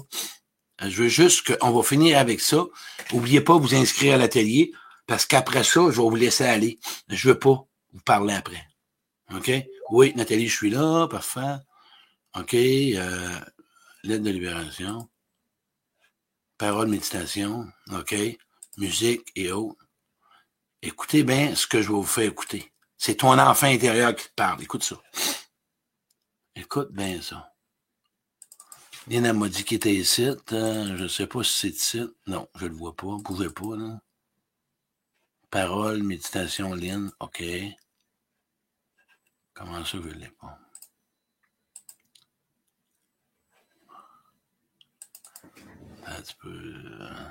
Euh, 0.81 0.89
je 0.89 1.03
veux 1.03 1.09
juste 1.09 1.55
qu'on 1.55 1.71
va 1.71 1.83
finir 1.83 2.17
avec 2.17 2.41
ça. 2.41 2.65
Oubliez 3.13 3.41
pas 3.41 3.55
de 3.55 3.59
vous 3.59 3.75
inscrire 3.75 4.15
à 4.15 4.17
l'atelier, 4.17 4.71
parce 5.07 5.25
qu'après 5.25 5.63
ça, 5.63 5.81
je 5.91 6.01
vais 6.01 6.09
vous 6.09 6.15
laisser 6.15 6.45
aller. 6.45 6.79
Je 7.09 7.29
veux 7.29 7.39
pas 7.39 7.65
vous 7.93 8.01
parler 8.01 8.33
après. 8.33 8.67
OK? 9.33 9.51
Oui, 9.91 10.13
Nathalie, 10.15 10.47
je 10.47 10.55
suis 10.55 10.69
là, 10.69 11.07
parfait. 11.07 11.57
OK, 12.37 12.53
euh, 12.53 13.39
de 14.03 14.29
libération. 14.29 15.09
Parole, 16.57 16.87
méditation. 16.87 17.67
OK, 17.91 18.15
musique 18.77 19.31
et 19.35 19.51
autres. 19.51 19.85
Écoutez 20.81 21.23
bien 21.23 21.55
ce 21.55 21.65
que 21.65 21.81
je 21.81 21.87
vais 21.87 21.95
vous 21.95 22.03
faire 22.03 22.25
écouter. 22.25 22.71
C'est 22.97 23.15
ton 23.15 23.37
enfant 23.37 23.67
intérieur 23.67 24.15
qui 24.15 24.25
te 24.25 24.33
parle. 24.33 24.61
Écoute 24.63 24.83
ça. 24.83 24.95
Écoute 26.55 26.91
bien 26.91 27.21
ça. 27.21 27.51
Lina 29.07 29.33
m'a 29.33 29.49
dit 29.49 29.63
qu'il 29.63 29.77
était 29.77 29.93
ici. 29.93 30.25
Euh, 30.25 30.97
je 30.97 31.03
ne 31.03 31.07
sais 31.07 31.27
pas 31.27 31.43
si 31.43 31.53
c'est 31.53 31.69
ici. 31.69 32.01
Non, 32.25 32.49
je 32.55 32.65
ne 32.65 32.69
le 32.69 32.75
vois 32.75 32.95
pas. 32.95 33.17
Pouvez 33.23 33.49
pas, 33.49 33.75
là. 33.75 34.01
Parole, 35.51 36.01
méditation, 36.01 36.73
Lynn. 36.73 37.11
OK. 37.19 37.43
Comment 39.53 39.85
ça, 39.85 39.99
je 40.01 40.07
ne 40.09 40.13
l'ai 40.13 40.29
pas? 40.29 40.59
Un 46.07 46.21
petit 46.21 46.35
peu. 46.35 46.49
Euh, 46.49 47.29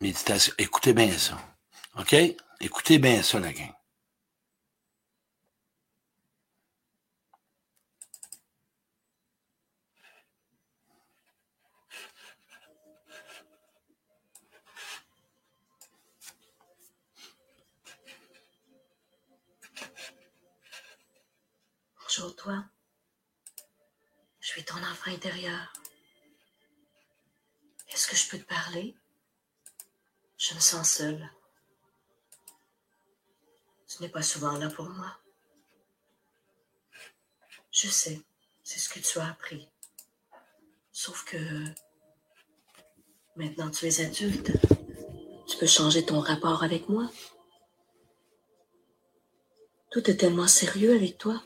méditation. 0.00 0.52
Écoutez 0.58 0.92
bien 0.92 1.10
ça. 1.16 1.38
OK? 1.98 2.14
Écoutez 2.60 2.98
bien 2.98 3.22
ça, 3.22 3.40
la. 3.40 3.50
Bonjour 22.02 22.34
toi. 22.36 22.64
Je 24.40 24.48
suis 24.48 24.64
ton 24.64 24.76
enfant 24.76 25.10
intérieur. 25.12 25.72
Est-ce 27.88 28.08
que 28.08 28.16
je 28.16 28.28
peux 28.28 28.38
te 28.38 28.48
parler? 28.48 28.96
Je 30.36 30.54
me 30.54 30.60
sens 30.60 30.90
seule. 30.90 31.30
Ce 34.00 34.06
n'est 34.06 34.10
pas 34.10 34.22
souvent 34.22 34.56
là 34.56 34.70
pour 34.70 34.88
moi. 34.88 35.14
Je 37.70 37.86
sais, 37.86 38.18
c'est 38.64 38.78
ce 38.78 38.88
que 38.88 38.98
tu 38.98 39.18
as 39.18 39.28
appris. 39.28 39.68
Sauf 40.90 41.22
que 41.26 41.36
maintenant 43.36 43.70
tu 43.70 43.86
es 43.86 44.00
adulte. 44.00 44.52
Tu 45.46 45.58
peux 45.58 45.66
changer 45.66 46.06
ton 46.06 46.18
rapport 46.18 46.62
avec 46.62 46.88
moi. 46.88 47.10
Tout 49.90 50.10
est 50.10 50.16
tellement 50.16 50.48
sérieux 50.48 50.94
avec 50.94 51.18
toi. 51.18 51.44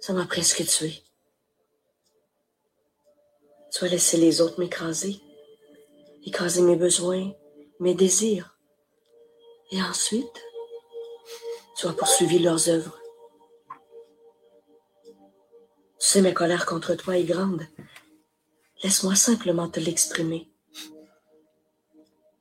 Ça 0.00 0.12
m'a 0.12 0.26
presque 0.26 0.66
tué. 0.66 1.02
Tu 3.72 3.86
as 3.86 3.88
laissé 3.88 4.18
les 4.18 4.42
autres 4.42 4.60
m'écraser, 4.60 5.22
écraser 6.26 6.60
mes 6.60 6.76
besoins, 6.76 7.32
mes 7.80 7.94
désirs. 7.94 8.58
Et 9.70 9.82
ensuite, 9.82 10.44
tu 11.78 11.86
as 11.86 11.92
poursuivi 11.92 12.40
leurs 12.40 12.68
œuvres. 12.68 12.98
Sais, 15.96 16.20
ma 16.22 16.32
colère 16.32 16.66
contre 16.66 16.96
toi 16.96 17.16
est 17.16 17.24
grande. 17.24 17.62
Laisse-moi 18.82 19.14
simplement 19.14 19.68
te 19.68 19.78
l'exprimer. 19.78 20.50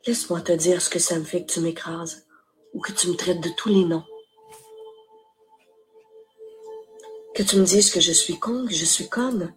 Laisse-moi 0.08 0.42
te 0.42 0.54
dire 0.54 0.82
ce 0.82 0.90
que 0.90 0.98
ça 0.98 1.20
me 1.20 1.24
fait 1.24 1.46
que 1.46 1.54
tu 1.54 1.60
m'écrases 1.60 2.26
ou 2.74 2.82
que 2.82 2.92
tu 2.92 3.10
me 3.10 3.16
traites 3.16 3.40
de 3.40 3.50
tous 3.56 3.70
les 3.70 3.86
noms. 3.86 4.06
Que 7.36 7.44
tu 7.44 7.58
me 7.58 7.66
dises 7.66 7.92
que 7.92 8.00
je 8.00 8.14
suis 8.14 8.40
con, 8.40 8.66
que 8.66 8.74
je 8.74 8.86
suis 8.86 9.08
conne. 9.08 9.54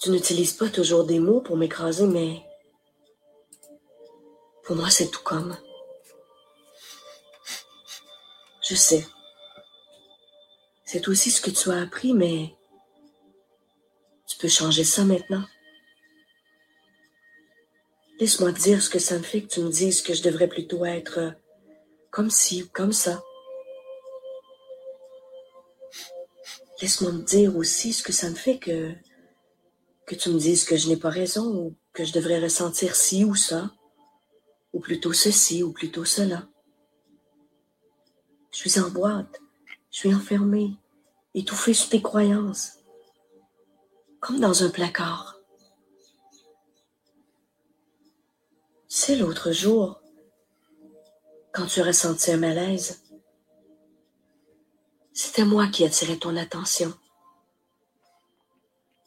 Tu 0.00 0.10
n'utilises 0.10 0.54
pas 0.54 0.68
toujours 0.68 1.04
des 1.04 1.20
mots 1.20 1.42
pour 1.42 1.56
m'écraser, 1.56 2.08
mais 2.08 2.42
pour 4.64 4.74
moi, 4.74 4.90
c'est 4.90 5.12
tout 5.12 5.22
comme. 5.22 5.56
Je 8.68 8.74
sais. 8.74 9.06
C'est 10.84 11.08
aussi 11.08 11.30
ce 11.30 11.40
que 11.40 11.50
tu 11.50 11.70
as 11.70 11.80
appris, 11.80 12.12
mais 12.12 12.54
tu 14.26 14.36
peux 14.36 14.48
changer 14.48 14.84
ça 14.84 15.04
maintenant. 15.04 15.44
Laisse-moi 18.20 18.52
dire 18.52 18.82
ce 18.82 18.90
que 18.90 18.98
ça 18.98 19.16
me 19.16 19.22
fait 19.22 19.42
que 19.42 19.48
tu 19.48 19.60
me 19.60 19.70
dises 19.70 20.02
que 20.02 20.12
je 20.12 20.22
devrais 20.22 20.48
plutôt 20.48 20.84
être 20.84 21.34
comme 22.10 22.30
ci 22.30 22.64
ou 22.64 22.68
comme 22.68 22.92
ça. 22.92 23.22
Laisse-moi 26.82 27.12
me 27.12 27.22
dire 27.22 27.56
aussi 27.56 27.94
ce 27.94 28.02
que 28.02 28.12
ça 28.12 28.28
me 28.28 28.34
fait 28.34 28.58
que 28.58 28.92
que 30.06 30.14
tu 30.14 30.30
me 30.30 30.38
dises 30.38 30.64
que 30.64 30.76
je 30.76 30.88
n'ai 30.88 30.96
pas 30.96 31.10
raison 31.10 31.46
ou 31.54 31.76
que 31.92 32.04
je 32.04 32.12
devrais 32.12 32.40
ressentir 32.40 32.96
ci 32.96 33.24
ou 33.24 33.34
ça, 33.34 33.70
ou 34.72 34.80
plutôt 34.80 35.12
ceci 35.12 35.62
ou 35.62 35.72
plutôt 35.72 36.04
cela. 36.04 36.48
Je 38.58 38.68
suis 38.68 38.80
en 38.80 38.90
boîte. 38.90 39.40
Je 39.92 39.98
suis 39.98 40.12
enfermée, 40.12 40.76
étouffée 41.32 41.74
sous 41.74 41.90
tes 41.90 42.02
croyances, 42.02 42.80
comme 44.18 44.40
dans 44.40 44.64
un 44.64 44.68
placard. 44.68 45.36
C'est 48.88 49.14
l'autre 49.14 49.52
jour, 49.52 50.02
quand 51.52 51.66
tu 51.66 51.82
ressentis 51.82 52.32
un 52.32 52.38
malaise, 52.38 53.04
c'était 55.12 55.44
moi 55.44 55.68
qui 55.68 55.84
attirais 55.84 56.16
ton 56.16 56.36
attention. 56.36 56.92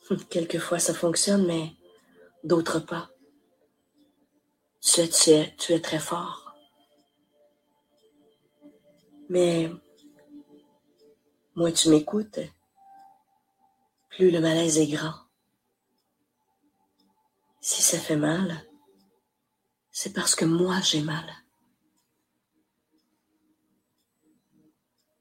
Quelquefois 0.30 0.80
ça 0.80 0.94
fonctionne, 0.94 1.46
mais 1.46 1.74
d'autres 2.46 2.80
pas. 2.80 3.10
Tu 4.80 5.10
tu 5.10 5.34
tu 5.58 5.74
es 5.74 5.82
très 5.82 6.00
fort. 6.00 6.41
Mais 9.34 9.72
moins 11.56 11.72
tu 11.72 11.88
m'écoutes, 11.88 12.42
plus 14.10 14.30
le 14.30 14.42
malaise 14.42 14.78
est 14.78 14.88
grand. 14.88 15.14
Si 17.62 17.82
ça 17.82 17.98
fait 17.98 18.18
mal, 18.18 18.62
c'est 19.90 20.12
parce 20.12 20.36
que 20.36 20.44
moi 20.44 20.82
j'ai 20.82 21.02
mal. 21.02 21.24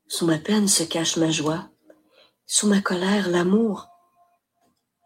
Sous 0.09 0.27
ma 0.27 0.39
peine 0.39 0.67
se 0.67 0.83
cache 0.83 1.17
ma 1.17 1.31
joie, 1.31 1.71
sous 2.47 2.67
ma 2.67 2.81
colère 2.81 3.29
l'amour, 3.29 3.87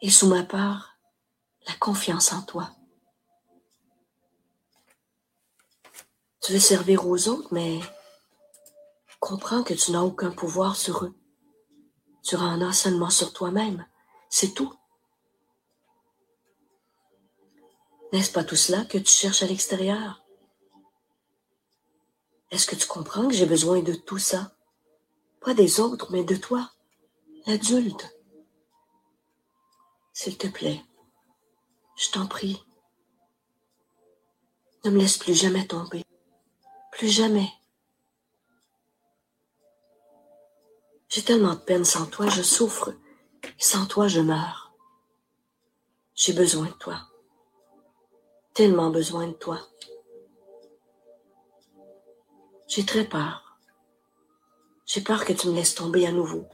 et 0.01 0.09
sous 0.09 0.29
ma 0.29 0.45
peur 0.45 0.97
la 1.67 1.75
confiance 1.75 2.33
en 2.33 2.41
toi. 2.41 2.71
Tu 6.41 6.53
veux 6.53 6.59
servir 6.59 7.07
aux 7.07 7.29
autres, 7.29 7.53
mais 7.53 7.81
comprends 9.25 9.62
que 9.62 9.72
tu 9.72 9.91
n'as 9.91 10.03
aucun 10.03 10.31
pouvoir 10.31 10.77
sur 10.77 11.03
eux. 11.03 11.14
Tu 12.22 12.37
as 12.37 12.72
seulement 12.75 13.09
sur 13.09 13.33
toi-même. 13.33 13.87
C'est 14.29 14.53
tout. 14.53 14.75
N'est-ce 18.12 18.31
pas 18.31 18.45
tout 18.45 18.55
cela 18.55 18.85
que 18.85 18.99
tu 18.99 19.11
cherches 19.11 19.43
à 19.43 19.47
l'extérieur? 19.47 20.22
Est-ce 22.51 22.66
que 22.66 22.77
tu 22.77 22.87
comprends 22.87 23.27
que 23.27 23.33
j'ai 23.35 23.47
besoin 23.47 23.81
de 23.81 23.95
tout 23.95 24.18
ça? 24.18 24.55
Pas 25.41 25.55
des 25.55 25.81
autres, 25.81 26.12
mais 26.12 26.22
de 26.22 26.37
toi, 26.37 26.70
l'adulte. 27.47 28.14
S'il 30.12 30.37
te 30.37 30.49
plaît, 30.49 30.85
je 31.97 32.11
t'en 32.11 32.27
prie, 32.27 32.62
ne 34.85 34.91
me 34.91 34.99
laisse 34.99 35.16
plus 35.16 35.35
jamais 35.35 35.66
tomber. 35.66 36.05
Plus 36.93 37.09
jamais. 37.09 37.49
J'ai 41.15 41.23
tellement 41.23 41.55
de 41.55 41.61
peine 41.61 41.85
sans 41.85 42.07
toi, 42.07 42.29
je 42.29 42.43
souffre, 42.43 42.93
sans 43.57 43.87
toi, 43.87 44.09
je 44.09 44.19
meurs. 44.19 44.75
J'ai 46.17 46.33
besoin 46.33 46.67
de 46.67 46.73
toi. 46.73 47.03
Tellement 48.53 48.91
besoin 48.91 49.29
de 49.29 49.33
toi. 49.35 49.61
J'ai 52.67 52.85
très 52.85 53.05
peur. 53.05 53.61
J'ai 54.87 55.03
peur 55.03 55.25
que 55.25 55.33
tu 55.33 55.47
me 55.47 55.55
laisses 55.55 55.77
tomber 55.77 56.05
à 56.05 56.11
nouveau, 56.11 56.49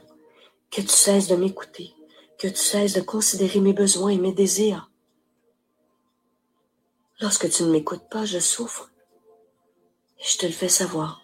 que 0.69 0.81
tu 0.81 0.89
cesses 0.89 1.27
de 1.27 1.35
m'écouter, 1.35 1.95
que 2.37 2.47
tu 2.47 2.57
cesses 2.57 2.93
de 2.93 3.01
considérer 3.01 3.61
mes 3.61 3.73
besoins 3.73 4.11
et 4.11 4.19
mes 4.19 4.31
désirs. 4.31 4.91
Lorsque 7.19 7.49
tu 7.49 7.63
ne 7.63 7.71
m'écoutes 7.71 8.07
pas, 8.11 8.25
je 8.25 8.37
souffre 8.37 8.91
et 10.19 10.23
je 10.23 10.37
te 10.37 10.45
le 10.45 10.51
fais 10.51 10.69
savoir. 10.69 11.20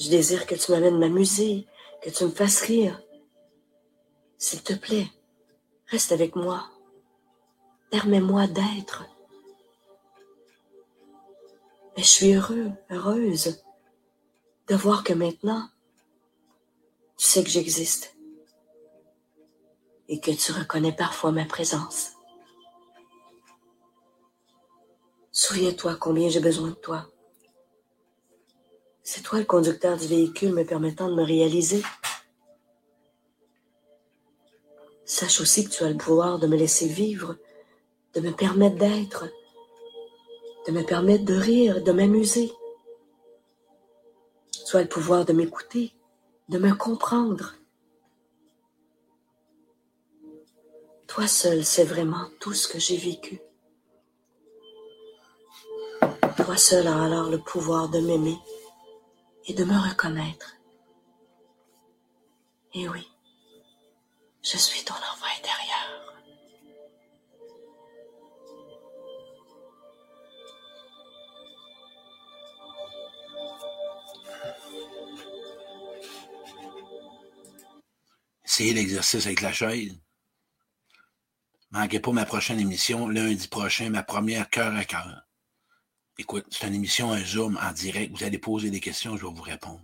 Je 0.00 0.08
désire 0.08 0.46
que 0.46 0.54
tu 0.54 0.72
m'amènes 0.72 0.98
m'amuser, 0.98 1.66
que 2.00 2.08
tu 2.08 2.24
me 2.24 2.30
fasses 2.30 2.62
rire. 2.62 3.02
S'il 4.38 4.62
te 4.62 4.72
plaît, 4.72 5.06
reste 5.88 6.10
avec 6.10 6.36
moi. 6.36 6.70
Permets-moi 7.90 8.46
d'être. 8.46 9.04
Mais 11.94 12.02
je 12.02 12.08
suis 12.08 12.32
heureux, 12.32 12.70
heureuse 12.88 13.62
de 14.68 14.74
voir 14.74 15.04
que 15.04 15.12
maintenant, 15.12 15.68
tu 17.18 17.26
sais 17.26 17.44
que 17.44 17.50
j'existe 17.50 18.16
et 20.08 20.18
que 20.18 20.30
tu 20.30 20.52
reconnais 20.52 20.96
parfois 20.96 21.30
ma 21.30 21.44
présence. 21.44 22.12
Souviens-toi 25.30 25.96
combien 25.96 26.30
j'ai 26.30 26.40
besoin 26.40 26.70
de 26.70 26.74
toi. 26.74 27.06
C'est 29.12 29.22
toi 29.22 29.40
le 29.40 29.44
conducteur 29.44 29.96
du 29.96 30.06
véhicule 30.06 30.52
me 30.52 30.62
permettant 30.62 31.08
de 31.08 31.16
me 31.16 31.24
réaliser. 31.24 31.82
Sache 35.04 35.40
aussi 35.40 35.64
que 35.64 35.70
tu 35.70 35.82
as 35.82 35.90
le 35.90 35.96
pouvoir 35.96 36.38
de 36.38 36.46
me 36.46 36.56
laisser 36.56 36.86
vivre, 36.86 37.34
de 38.14 38.20
me 38.20 38.30
permettre 38.30 38.76
d'être, 38.76 39.24
de 40.64 40.70
me 40.70 40.84
permettre 40.84 41.24
de 41.24 41.34
rire, 41.34 41.82
de 41.82 41.90
m'amuser. 41.90 42.52
Tu 44.68 44.76
as 44.76 44.82
le 44.82 44.88
pouvoir 44.88 45.24
de 45.24 45.32
m'écouter, 45.32 45.92
de 46.48 46.58
me 46.58 46.72
comprendre. 46.72 47.56
Toi 51.08 51.26
seul 51.26 51.64
sais 51.64 51.82
vraiment 51.82 52.28
tout 52.38 52.52
ce 52.52 52.68
que 52.68 52.78
j'ai 52.78 52.96
vécu. 52.96 53.40
Toi 56.36 56.56
seul 56.56 56.86
as 56.86 57.02
alors 57.02 57.28
le 57.28 57.38
pouvoir 57.38 57.88
de 57.88 57.98
m'aimer 57.98 58.38
et 59.50 59.52
de 59.52 59.64
me 59.64 59.76
reconnaître. 59.76 60.56
Et 62.72 62.88
oui, 62.88 63.04
je 64.44 64.56
suis 64.56 64.84
ton 64.84 64.94
enfant 64.94 65.26
intérieur. 65.38 66.14
Essayez 78.44 78.72
l'exercice 78.74 79.26
avec 79.26 79.40
la 79.40 79.52
chaise. 79.52 79.98
Manquez 81.72 81.98
pas 81.98 82.12
ma 82.12 82.24
prochaine 82.24 82.60
émission, 82.60 83.08
lundi 83.08 83.48
prochain, 83.48 83.90
ma 83.90 84.04
première 84.04 84.48
cœur 84.48 84.76
à 84.76 84.84
cœur. 84.84 85.29
Écoute, 86.20 86.44
c'est 86.50 86.66
une 86.66 86.74
émission, 86.74 87.12
un 87.12 87.24
Zoom 87.24 87.56
en 87.62 87.72
direct. 87.72 88.14
Vous 88.14 88.24
allez 88.24 88.36
poser 88.36 88.70
des 88.70 88.78
questions, 88.78 89.16
je 89.16 89.24
vais 89.24 89.32
vous 89.32 89.40
répondre. 89.40 89.82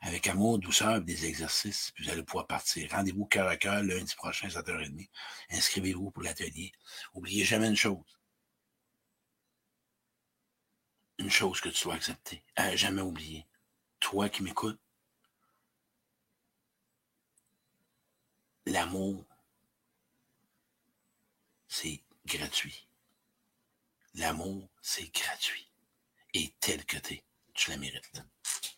Avec 0.00 0.26
amour, 0.26 0.58
douceur, 0.58 1.00
des 1.00 1.26
exercices, 1.26 1.92
vous 2.00 2.10
allez 2.10 2.24
pouvoir 2.24 2.48
partir. 2.48 2.90
Rendez-vous 2.90 3.24
cœur 3.26 3.46
à 3.46 3.56
cœur 3.56 3.84
lundi 3.84 4.12
prochain, 4.16 4.48
7h30. 4.48 5.08
Inscrivez-vous 5.50 6.10
pour 6.10 6.24
l'atelier. 6.24 6.72
Oubliez 7.14 7.44
jamais 7.44 7.68
une 7.68 7.76
chose. 7.76 8.18
Une 11.18 11.30
chose 11.30 11.60
que 11.60 11.68
tu 11.68 11.84
dois 11.84 11.94
accepter. 11.94 12.42
Jamais 12.74 13.02
oublier. 13.02 13.46
Toi 14.00 14.28
qui 14.28 14.42
m'écoutes, 14.42 14.80
L'amour, 18.66 19.24
c'est 21.68 22.02
gratuit. 22.26 22.88
L'amour, 24.14 24.68
c'est 24.82 25.14
gratuit. 25.14 25.70
Et 26.38 26.52
tel 26.60 26.84
que 26.84 26.98
t'es, 26.98 27.24
tu 27.54 27.70
la 27.70 27.78
mérites. 27.78 28.22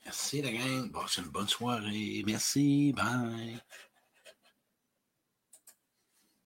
Merci 0.05 0.43
la 0.43 0.53
gang. 0.53 0.93
Passe 0.93 1.17
une 1.17 1.25
bonne 1.25 1.49
soirée. 1.49 2.23
Merci. 2.25 2.93
Bye. 2.93 3.61